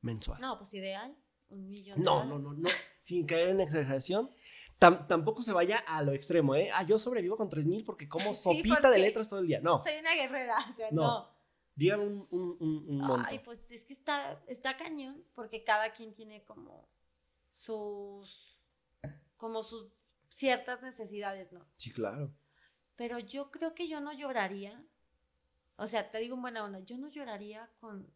mensual. 0.00 0.40
No, 0.40 0.56
pues 0.56 0.72
ideal. 0.74 1.16
Un 1.48 1.68
millón. 1.68 2.00
No, 2.00 2.24
no, 2.24 2.38
no, 2.38 2.54
no. 2.54 2.68
Sin 3.00 3.26
caer 3.26 3.48
en 3.48 3.60
exageración. 3.60 4.30
Tam- 4.78 5.06
tampoco 5.06 5.42
se 5.42 5.52
vaya 5.52 5.78
a 5.86 6.02
lo 6.02 6.12
extremo, 6.12 6.54
¿eh? 6.54 6.70
Ah, 6.74 6.82
yo 6.82 6.98
sobrevivo 6.98 7.36
con 7.36 7.48
3000 7.48 7.82
porque 7.84 8.08
como 8.08 8.34
Sí, 8.34 8.42
sopita 8.42 8.90
de 8.90 8.98
letras 8.98 9.28
todo 9.28 9.40
el 9.40 9.46
día. 9.46 9.60
No, 9.60 9.82
Soy 9.82 9.94
una 10.00 10.14
guerrera. 10.14 10.56
O 10.72 10.76
sea, 10.76 10.88
No. 10.90 11.02
no. 11.02 11.36
dígame 11.74 12.04
un, 12.06 12.26
un, 12.30 12.56
un- 12.60 12.84
un 12.88 12.98
monto. 12.98 13.24
Ay, 13.28 13.38
pues 13.40 13.70
es 13.70 13.84
que 13.84 13.92
está, 13.94 14.42
está 14.46 14.76
cañón, 14.76 15.24
porque 15.34 15.64
cada 15.64 15.92
quien 15.92 16.12
tiene 16.14 16.44
como 16.44 16.88
sus, 17.50 18.62
como 19.36 19.62
sus 19.62 20.12
ciertas 20.30 20.82
necesidades, 20.82 21.52
¿no? 21.52 21.66
Sí, 21.76 21.92
claro. 21.92 22.30
Pero 22.96 23.18
yo 23.18 23.50
creo 23.50 23.74
que 23.74 23.88
yo 23.88 24.00
no 24.00 24.12
lloraría, 24.12 24.82
o 25.76 25.86
sea, 25.86 26.10
te 26.10 26.18
digo 26.18 26.34
en 26.36 26.42
buena 26.42 26.64
onda, 26.64 26.80
yo 26.80 26.96
no 26.98 27.08
lloraría 27.08 27.70
con 27.80 28.10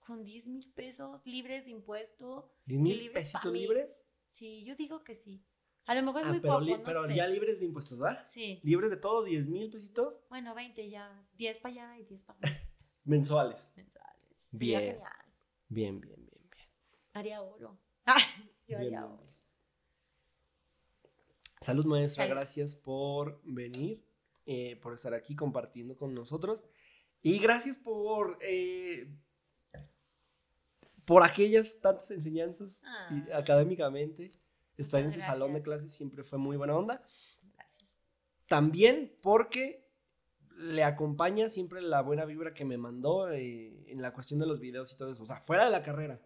con 0.00 0.22
10 0.22 0.48
mil 0.48 0.70
pesos 0.72 1.22
libres 1.24 1.64
de 1.64 1.70
impuesto. 1.70 2.52
¿10 2.66 2.74
y 2.74 2.78
mil 2.78 2.98
libres 2.98 3.24
pesitos 3.32 3.52
libres? 3.52 4.04
Sí, 4.28 4.62
yo 4.64 4.74
digo 4.76 5.02
que 5.02 5.14
sí. 5.14 5.42
A 5.86 5.94
lo 5.94 6.02
mejor 6.02 6.20
es 6.22 6.26
Ah, 6.28 6.30
muy 6.30 6.40
pero, 6.40 6.54
poco, 6.60 6.64
no 6.78 6.82
pero 6.84 7.06
sé. 7.06 7.14
ya 7.14 7.26
libres 7.26 7.60
de 7.60 7.66
impuestos, 7.66 7.98
¿verdad? 7.98 8.24
Sí. 8.26 8.60
Libres 8.62 8.90
de 8.90 8.96
todo, 8.96 9.22
10 9.24 9.46
mil 9.48 9.70
pesitos 9.70 10.20
Bueno, 10.30 10.54
20 10.54 10.88
ya. 10.88 11.26
10 11.36 11.58
para 11.58 11.72
allá 11.74 11.98
y 11.98 12.04
10 12.04 12.24
para 12.24 12.38
acá. 12.38 12.48
mensuales. 13.04 13.70
mensuales. 13.76 14.48
Bien. 14.50 14.98
Bien, 15.68 16.00
bien, 16.00 16.24
bien, 16.26 16.26
bien. 16.50 16.68
Haría 17.12 17.42
oro. 17.42 17.78
Ah, 18.06 18.16
yo 18.66 18.78
Bien, 18.78 18.80
haría 18.80 19.06
oro. 19.06 19.24
Salud 21.60 21.86
maestra, 21.86 22.24
Salud. 22.24 22.36
gracias 22.36 22.74
por 22.74 23.40
venir, 23.44 24.04
eh, 24.46 24.76
por 24.76 24.92
estar 24.92 25.14
aquí 25.14 25.34
compartiendo 25.34 25.96
con 25.96 26.14
nosotros 26.14 26.62
y 27.22 27.38
gracias 27.38 27.78
por 27.78 28.36
eh, 28.42 29.08
por 31.06 31.22
aquellas 31.22 31.80
tantas 31.80 32.10
enseñanzas 32.10 32.82
y 33.10 33.30
Ah. 33.30 33.38
académicamente. 33.38 34.32
Estar 34.76 35.00
en 35.00 35.06
Muchas 35.06 35.22
su 35.24 35.28
salón 35.30 35.48
de 35.54 35.60
gracias. 35.60 35.64
clases 35.80 35.92
siempre 35.96 36.24
fue 36.24 36.38
muy 36.38 36.56
buena 36.56 36.76
onda. 36.76 37.02
Gracias. 37.56 37.84
También 38.46 39.16
porque 39.22 39.84
le 40.56 40.84
acompaña 40.84 41.48
siempre 41.48 41.80
la 41.82 42.02
buena 42.02 42.24
vibra 42.24 42.54
que 42.54 42.64
me 42.64 42.76
mandó 42.78 43.30
eh, 43.32 43.84
en 43.88 44.00
la 44.02 44.12
cuestión 44.12 44.38
de 44.40 44.46
los 44.46 44.60
videos 44.60 44.92
y 44.92 44.96
todo 44.96 45.12
eso. 45.12 45.22
O 45.22 45.26
sea, 45.26 45.40
fuera 45.40 45.64
de 45.64 45.70
la 45.70 45.82
carrera. 45.82 46.20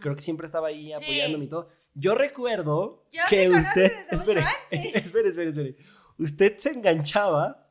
Creo 0.00 0.14
que 0.14 0.22
siempre 0.22 0.46
estaba 0.46 0.68
ahí 0.68 0.88
Sí. 0.88 0.92
apoyándome 0.92 1.44
y 1.46 1.48
todo. 1.48 1.68
Yo 1.94 2.14
recuerdo 2.14 3.04
que 3.28 3.48
usted. 3.50 3.92
Espere, 4.10 4.40
espere, 4.70 5.28
espere, 5.28 5.48
espere. 5.50 5.76
Usted 6.18 6.56
se 6.58 6.70
enganchaba 6.70 7.70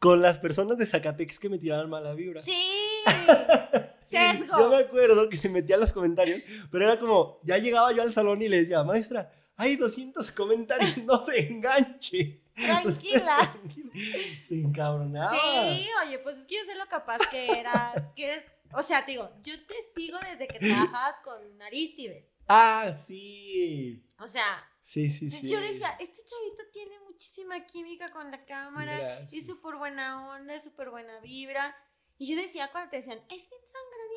con 0.00 0.20
las 0.20 0.38
personas 0.38 0.76
de 0.78 0.86
Zacatecas 0.86 1.38
que 1.38 1.48
me 1.48 1.58
tiraban 1.58 1.88
mala 1.88 2.12
vibra. 2.14 2.40
Sí. 2.42 2.56
Yo 4.10 4.18
me 4.18 4.38
Sesgo. 4.38 4.74
acuerdo 4.76 5.28
que 5.28 5.36
se 5.36 5.48
metía 5.50 5.74
en 5.74 5.80
los 5.82 5.92
comentarios, 5.92 6.40
pero 6.70 6.84
era 6.84 6.98
como, 6.98 7.40
ya 7.44 7.58
llegaba 7.58 7.92
yo 7.92 8.00
al 8.00 8.10
salón 8.10 8.40
y 8.40 8.48
le 8.48 8.60
decía, 8.60 8.82
maestra, 8.82 9.30
hay 9.58 9.76
200 9.76 10.30
comentarios, 10.30 10.96
no 11.04 11.22
se 11.22 11.40
enganche. 11.40 12.40
Tranquila. 12.54 13.36
tranquila. 13.52 13.92
Se 14.46 14.60
encabronaba. 14.60 15.32
Sí, 15.32 15.86
oye, 16.06 16.18
pues 16.20 16.38
es 16.38 16.46
que 16.46 16.56
yo 16.56 16.64
sé 16.64 16.74
lo 16.76 16.86
capaz 16.86 17.18
que 17.30 17.58
eras. 17.60 17.94
Que 18.16 18.24
eres, 18.32 18.44
o 18.72 18.82
sea, 18.82 19.04
te 19.04 19.12
digo, 19.12 19.30
yo 19.42 19.54
te 19.66 19.74
sigo 19.94 20.18
desde 20.20 20.48
que 20.48 20.58
trabajabas 20.58 21.16
con 21.22 21.62
Aristides. 21.62 22.26
Ah, 22.48 22.92
sí. 22.96 24.02
O 24.18 24.26
sea, 24.26 24.64
Sí, 24.80 25.10
sí, 25.10 25.30
sí. 25.30 25.50
yo 25.50 25.60
decía, 25.60 25.90
este 26.00 26.24
chavito 26.24 26.62
tiene 26.72 26.98
muchísima 27.00 27.66
química 27.66 28.08
con 28.10 28.30
la 28.30 28.44
cámara. 28.46 28.98
Gracias. 28.98 29.32
Es 29.34 29.46
súper 29.46 29.76
buena 29.76 30.30
onda, 30.30 30.54
es 30.54 30.64
súper 30.64 30.88
buena 30.90 31.20
vibra. 31.20 31.76
Y 32.18 32.26
yo 32.26 32.36
decía 32.36 32.70
cuando 32.72 32.90
te 32.90 32.96
decían, 32.98 33.18
es 33.30 33.48
bien 33.48 33.60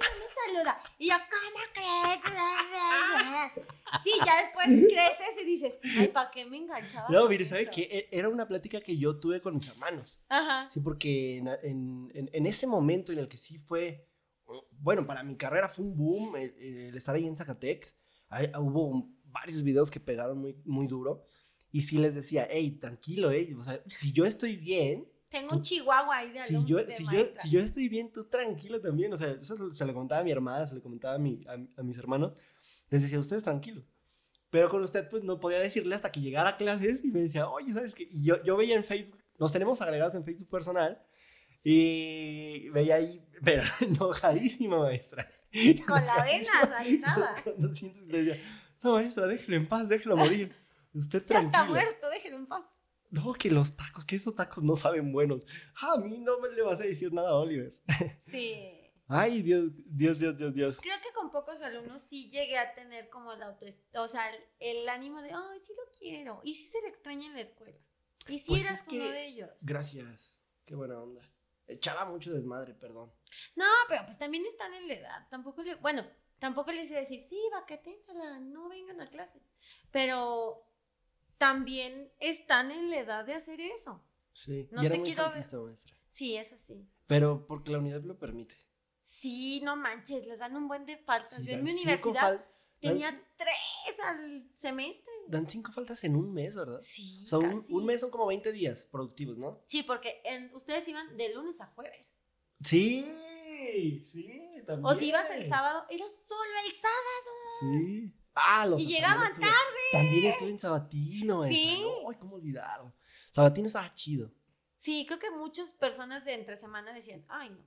no 0.02 0.08
me 0.18 0.56
saluda. 0.56 0.82
Y 0.98 1.10
yo, 1.10 1.16
¿cómo 1.30 1.64
crees? 1.74 2.22
Sí, 4.04 4.12
ya 4.26 4.42
después 4.42 4.66
creces 4.90 5.42
y 5.42 5.46
dices, 5.46 5.74
ay, 5.98 6.08
¿para 6.08 6.32
qué 6.32 6.46
me 6.46 6.58
enganchaba? 6.58 7.08
No, 7.10 7.28
mire, 7.28 7.46
¿sabe 7.46 7.62
esto?" 7.64 7.74
qué? 7.76 7.84
E- 7.84 8.10
Era 8.12 8.30
una 8.30 8.48
plática 8.48 8.82
que 8.82 8.98
yo 8.98 9.20
tuve 9.20 9.42
con 9.42 9.54
mis 9.54 9.68
hermanos. 9.68 10.20
Ajá. 10.30 10.70
Sí, 10.70 10.80
porque 10.80 11.38
en, 11.38 11.48
en- 11.64 12.12
en- 12.14 12.30
en 12.34 12.46
ese 12.46 12.68
momento 12.68 13.12
en 13.12 13.20
el 13.20 13.28
que 13.28 13.38
sí 13.38 13.58
fue, 13.60 14.08
bueno, 14.72 15.06
para 15.06 15.24
mi 15.24 15.36
carrera 15.38 15.70
fue 15.70 15.86
un 15.86 15.96
boom 15.96 16.36
el, 16.38 16.56
el 16.60 16.98
estar 16.98 17.16
ahí 17.16 17.28
en 17.28 17.38
Zacatex. 17.38 17.98
Ahí 18.30 18.50
hubo 18.58 19.08
varios 19.26 19.62
videos 19.64 19.92
que 19.92 20.00
pegaron 20.00 20.38
muy, 20.40 20.56
muy 20.66 20.88
duro. 20.88 21.24
Y 21.72 21.84
sí 21.84 21.98
les 21.98 22.16
decía, 22.16 22.48
hey, 22.50 22.72
tranquilo, 22.72 23.32
hey, 23.32 23.54
o 23.58 23.64
sea, 23.64 23.82
si 23.88 24.12
yo 24.12 24.26
estoy 24.26 24.58
bien, 24.58 25.08
Tengo 25.32 25.56
un 25.56 25.62
chihuahua 25.64 26.18
ahí 26.18 26.32
de 26.32 26.44
si 26.44 26.64
yo, 26.66 26.78
de 26.84 26.94
si, 26.96 27.06
yo, 27.06 27.26
si 27.38 27.50
yo 27.50 27.60
estoy 27.62 27.88
bien, 27.90 28.12
tú 28.12 28.26
tranquilo 28.26 28.80
también. 28.82 29.12
O 29.14 29.18
sea, 29.18 29.30
eso 29.30 29.72
se- 29.74 29.86
lo 29.86 29.94
comentaba 29.94 30.22
a 30.22 30.24
mi 30.24 30.32
hermana, 30.32 30.68
se 30.68 30.76
lo 30.76 30.82
comentaba 30.84 31.16
a, 31.16 31.18
mi, 31.18 31.42
a, 31.48 31.54
a 31.80 31.84
mis 31.84 31.98
hermanos. 31.98 32.34
Les 32.90 33.02
decía, 33.02 33.18
ustedes 33.18 33.42
tranquilos. 33.44 33.86
Pero 34.50 34.68
con 34.68 34.84
usted, 34.84 35.10
pues 35.10 35.24
no 35.24 35.40
podía 35.40 35.60
decirle 35.60 35.96
hasta 35.96 36.12
que 36.12 36.20
llegara 36.20 36.50
a 36.50 36.58
clases 36.58 37.06
y 37.06 37.12
me 37.12 37.22
decía, 37.22 37.48
oye, 37.48 37.72
¿sabes 37.72 37.96
qué? 37.96 38.04
Y 38.12 38.24
yo, 38.26 38.44
yo 38.44 38.58
veía 38.58 38.76
en 38.76 38.84
Facebook, 38.84 39.18
nos 39.40 39.52
tenemos 39.54 39.82
agregados 39.82 40.14
en 40.16 40.26
Facebook 40.26 40.50
personal 40.50 41.02
y 41.64 42.70
veía 42.70 42.96
ahí, 42.96 43.26
pero 43.44 43.64
enojadísima, 43.80 44.80
maestra. 44.80 45.30
Con 45.88 46.06
la 46.06 46.24
vena 46.24 47.36
200 47.58 48.04
y 48.04 48.12
le 48.12 48.24
decía, 48.24 48.44
no, 48.84 48.94
maestra, 48.94 49.28
déjelo 49.28 49.56
en 49.56 49.68
paz, 49.68 49.88
déjelo 49.88 50.18
morir. 50.18 50.54
Usted 50.94 51.24
Ya 51.26 51.40
está 51.40 51.52
tranquilo. 51.52 51.66
muerto, 51.76 52.10
déjenlo 52.10 52.38
en 52.40 52.48
paz. 52.48 52.66
No, 53.12 53.34
que 53.34 53.52
los 53.52 53.76
tacos, 53.76 54.06
que 54.06 54.16
esos 54.16 54.36
tacos 54.36 54.64
no 54.64 54.76
saben 54.76 55.12
buenos. 55.12 55.46
A 55.82 55.98
mí 55.98 56.18
no 56.18 56.40
me 56.40 56.50
le 56.50 56.62
vas 56.62 56.80
a 56.80 56.84
decir 56.84 57.14
nada 57.14 57.32
a 57.32 57.36
Oliver. 57.36 57.78
Sí. 58.28 58.78
Ay, 59.14 59.42
Dios, 59.42 59.72
Dios, 59.86 60.20
Dios, 60.20 60.38
Dios, 60.38 60.54
Dios. 60.54 60.80
Creo 60.80 60.96
que 61.02 61.12
con 61.14 61.32
pocos 61.32 61.62
alumnos 61.62 62.02
sí 62.02 62.30
llegué 62.30 62.58
a 62.58 62.74
tener 62.74 63.10
como 63.10 63.36
la 63.36 63.48
autoestima, 63.48 64.04
o 64.04 64.08
sea, 64.08 64.22
el, 64.30 64.42
el 64.60 64.88
ánimo 64.88 65.22
de, 65.22 65.32
ay, 65.34 65.60
sí 65.62 65.74
lo 65.76 65.92
quiero. 65.92 66.40
Y 66.44 66.54
sí 66.54 66.68
se 66.68 66.82
le 66.82 66.88
extraña 66.88 67.26
en 67.26 67.34
la 67.34 67.42
escuela. 67.42 67.78
Y 68.30 68.40
sí 68.40 68.46
Pues 68.48 68.66
eras 68.66 68.86
uno 68.88 69.10
de 69.10 69.28
ellos. 69.28 69.50
Gracias. 69.60 70.40
Qué 70.64 70.76
buena 70.76 70.98
onda. 70.98 71.30
Echaba 71.68 72.06
mucho 72.06 72.32
desmadre, 72.32 72.74
perdón. 72.74 73.12
No, 73.58 73.66
pero 73.90 74.06
pues 74.06 74.18
también 74.18 74.46
están 74.46 74.74
en 74.74 74.88
la 74.88 74.94
edad. 74.94 75.28
Tampoco 75.30 75.62
le, 75.62 75.76
bueno, 75.76 76.06
tampoco 76.40 76.72
les 76.72 76.90
iba 76.90 77.00
a 77.00 77.02
decir, 77.02 77.26
sí, 77.28 77.38
vaquetensala, 77.52 78.40
no 78.40 78.70
vengan 78.70 79.02
a 79.02 79.10
clase. 79.10 79.42
Pero 79.92 80.71
también 81.42 82.14
están 82.20 82.70
en 82.70 82.92
la 82.92 83.00
edad 83.00 83.26
de 83.26 83.34
hacer 83.34 83.60
eso. 83.60 84.00
Sí. 84.32 84.68
No 84.72 84.84
y 84.84 84.86
era 84.86 84.94
te 84.94 85.00
muy 85.00 85.08
quiero 85.08 85.28
maestra. 85.32 85.98
Sí, 86.12 86.38
eso 86.38 86.56
sí. 86.56 86.88
Pero 87.08 87.48
porque 87.48 87.72
la 87.72 87.80
unidad 87.80 88.04
lo 88.04 88.20
permite. 88.20 88.56
Sí, 89.00 89.60
no 89.64 89.76
manches, 89.76 90.28
les 90.28 90.38
dan 90.38 90.56
un 90.56 90.68
buen 90.68 90.86
de 90.86 90.98
faltas. 90.98 91.42
Sí, 91.42 91.48
Yo 91.48 91.54
en 91.54 91.64
mi 91.64 91.72
universidad 91.74 92.46
tenía 92.80 93.10
tres 93.36 94.00
al 94.06 94.52
semestre. 94.56 95.12
Dan 95.28 95.50
cinco 95.50 95.72
faltas 95.72 96.04
en 96.04 96.16
un 96.16 96.32
mes, 96.32 96.56
¿verdad? 96.56 96.80
Sí, 96.84 97.24
O 97.24 97.28
sea, 97.28 97.40
un, 97.40 97.66
un 97.70 97.86
mes 97.86 98.02
son 98.02 98.12
como 98.12 98.28
20 98.28 98.52
días 98.52 98.86
productivos, 98.86 99.38
¿no? 99.40 99.64
Sí, 99.66 99.82
porque 99.82 100.22
en- 100.26 100.54
ustedes 100.54 100.88
iban 100.88 101.18
de 101.18 101.34
lunes 101.34 101.60
a 101.62 101.66
jueves. 101.68 102.18
Sí, 102.64 103.04
sí, 104.06 104.64
también. 104.68 104.86
O 104.86 104.94
si 104.94 105.08
ibas 105.08 105.28
el 105.32 105.48
sábado, 105.50 105.86
era 105.90 106.06
solo 106.28 106.52
el 106.66 106.72
sábado. 106.74 107.32
Sí. 107.62 108.14
Ah, 108.34 108.66
los 108.66 108.82
Y 108.82 109.00
también 109.02 109.32
estuve- 109.32 109.48
También 109.92 110.26
estuve 110.26 110.50
en 110.52 110.60
Sabatino. 110.60 111.44
Sí. 111.48 111.82
No, 111.82 112.10
ay, 112.10 112.18
cómo 112.20 112.36
olvidarlo. 112.36 112.94
Sabatino 113.32 113.68
estaba 113.68 113.94
chido. 113.94 114.32
Sí, 114.78 115.06
creo 115.06 115.20
que 115.20 115.32
muchas 115.32 115.72
personas 115.72 116.26
de 116.26 116.34
entre 116.34 116.58
semana 116.58 116.92
decían, 116.94 117.24
ay 117.28 117.50
no, 117.50 117.64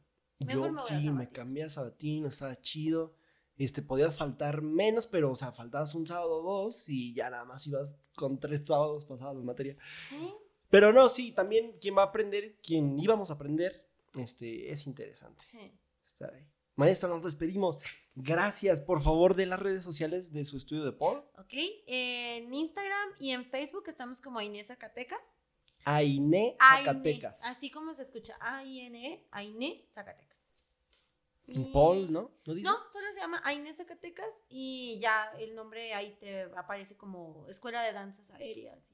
mejor 0.47 0.67
Yo 0.69 0.73
me 0.73 0.81
voy 0.81 0.85
a 0.85 0.87
sí, 0.89 0.95
me 0.95 1.03
Sabatino". 1.25 1.33
cambié 1.33 1.65
a 1.65 1.69
Sabatino, 1.71 2.29
estaba 2.29 2.61
chido. 2.61 3.15
Este, 3.57 3.83
podías 3.83 4.17
faltar 4.17 4.63
menos, 4.63 5.07
pero, 5.07 5.31
o 5.31 5.37
sea, 5.37 5.53
faltabas 5.53 5.95
un 5.95 6.07
sábado 6.07 6.39
o 6.39 6.65
dos 6.65 6.89
y 6.89 7.15
ya 7.15 7.31
nada 7.31 7.45
más 7.45 7.65
ibas 7.69 7.97
con 8.17 8.41
tres 8.41 8.67
sábados 8.67 9.05
pasadas 9.05 9.37
las 9.37 9.45
materias. 9.45 9.77
Sí, 10.09 10.35
Pero 10.71 10.93
no, 10.93 11.09
sí, 11.09 11.31
también 11.31 11.71
quien 11.81 11.97
va 11.97 12.03
a 12.03 12.07
aprender, 12.07 12.59
quien 12.61 12.99
íbamos 12.99 13.31
a 13.31 13.35
aprender, 13.35 13.89
este, 14.17 14.71
es 14.73 14.87
interesante 14.89 15.45
sí. 15.47 15.71
estar 16.03 16.35
ahí. 16.35 16.45
Maestra, 16.75 17.09
nos 17.09 17.23
despedimos. 17.23 17.79
Gracias, 18.17 18.81
por 18.81 19.03
favor, 19.03 19.35
de 19.35 19.47
las 19.47 19.59
redes 19.59 19.83
sociales 19.83 20.33
de 20.33 20.45
su 20.45 20.57
estudio 20.57 20.85
de 20.85 20.93
Paul. 20.93 21.19
Ok, 21.39 21.53
en 21.87 22.53
Instagram 22.55 23.11
y 23.19 23.31
en 23.33 23.45
Facebook 23.45 23.85
estamos 23.89 24.21
como 24.21 24.41
Inés 24.41 24.69
Zacatecas. 24.69 25.19
Aine 25.85 26.57
Aine, 26.61 26.85
Zacatecas. 26.87 27.45
así 27.45 27.71
como 27.71 27.93
se 27.93 28.03
escucha, 28.03 28.37
A-I-N-E, 28.41 29.27
Aine 29.33 29.85
Zacatecas. 29.91 30.39
Y- 31.47 31.65
Paul, 31.73 32.11
¿no? 32.11 32.31
¿No 32.47 32.55
dice? 32.55 32.67
No, 32.69 32.75
solo 32.91 33.07
se 33.13 33.21
llama 33.21 33.41
Aine 33.45 33.73
Zacatecas 33.75 34.31
y 34.49 34.99
ya 35.01 35.31
el 35.39 35.55
nombre 35.55 35.93
ahí 35.93 36.17
te 36.19 36.43
aparece 36.57 36.97
como 36.97 37.45
Escuela 37.49 37.83
de 37.83 37.93
Danzas 37.93 38.31
Aéreas. 38.31 38.93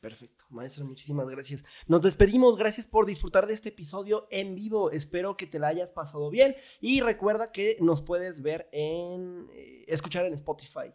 Perfecto, 0.00 0.44
maestra, 0.50 0.84
muchísimas 0.84 1.28
gracias. 1.28 1.64
Nos 1.86 2.02
despedimos, 2.02 2.56
gracias 2.56 2.86
por 2.86 3.06
disfrutar 3.06 3.46
de 3.46 3.54
este 3.54 3.70
episodio 3.70 4.26
en 4.30 4.54
vivo. 4.54 4.90
Espero 4.90 5.36
que 5.36 5.46
te 5.46 5.58
la 5.58 5.68
hayas 5.68 5.92
pasado 5.92 6.30
bien 6.30 6.56
y 6.80 7.00
recuerda 7.00 7.52
que 7.52 7.76
nos 7.80 8.02
puedes 8.02 8.42
ver 8.42 8.68
en 8.72 9.48
eh, 9.52 9.84
escuchar 9.88 10.26
en 10.26 10.34
Spotify. 10.34 10.92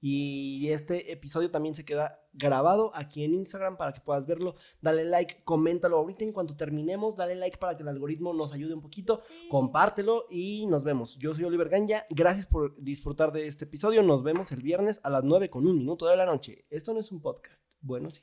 Y 0.00 0.68
este 0.70 1.10
episodio 1.12 1.50
también 1.50 1.74
se 1.74 1.84
queda 1.84 2.25
grabado 2.36 2.90
aquí 2.94 3.24
en 3.24 3.34
Instagram 3.34 3.76
para 3.76 3.92
que 3.92 4.00
puedas 4.00 4.26
verlo. 4.26 4.54
Dale 4.80 5.04
like, 5.04 5.42
coméntalo 5.44 5.96
ahorita 5.96 6.24
en 6.24 6.32
cuanto 6.32 6.56
terminemos. 6.56 7.16
Dale 7.16 7.34
like 7.34 7.58
para 7.58 7.76
que 7.76 7.82
el 7.82 7.88
algoritmo 7.88 8.32
nos 8.32 8.52
ayude 8.52 8.74
un 8.74 8.80
poquito. 8.80 9.22
Sí. 9.26 9.48
Compártelo 9.48 10.26
y 10.30 10.66
nos 10.66 10.84
vemos. 10.84 11.16
Yo 11.18 11.34
soy 11.34 11.44
Oliver 11.44 11.68
Ganya. 11.68 12.04
Gracias 12.10 12.46
por 12.46 12.76
disfrutar 12.76 13.32
de 13.32 13.46
este 13.46 13.64
episodio. 13.64 14.02
Nos 14.02 14.22
vemos 14.22 14.52
el 14.52 14.62
viernes 14.62 15.00
a 15.02 15.10
las 15.10 15.24
9 15.24 15.50
con 15.50 15.66
un 15.66 15.78
minuto 15.78 16.06
de 16.06 16.16
la 16.16 16.26
noche. 16.26 16.66
Esto 16.70 16.94
no 16.94 17.00
es 17.00 17.10
un 17.10 17.20
podcast. 17.20 17.72
Bueno, 17.80 18.10
sí. 18.10 18.22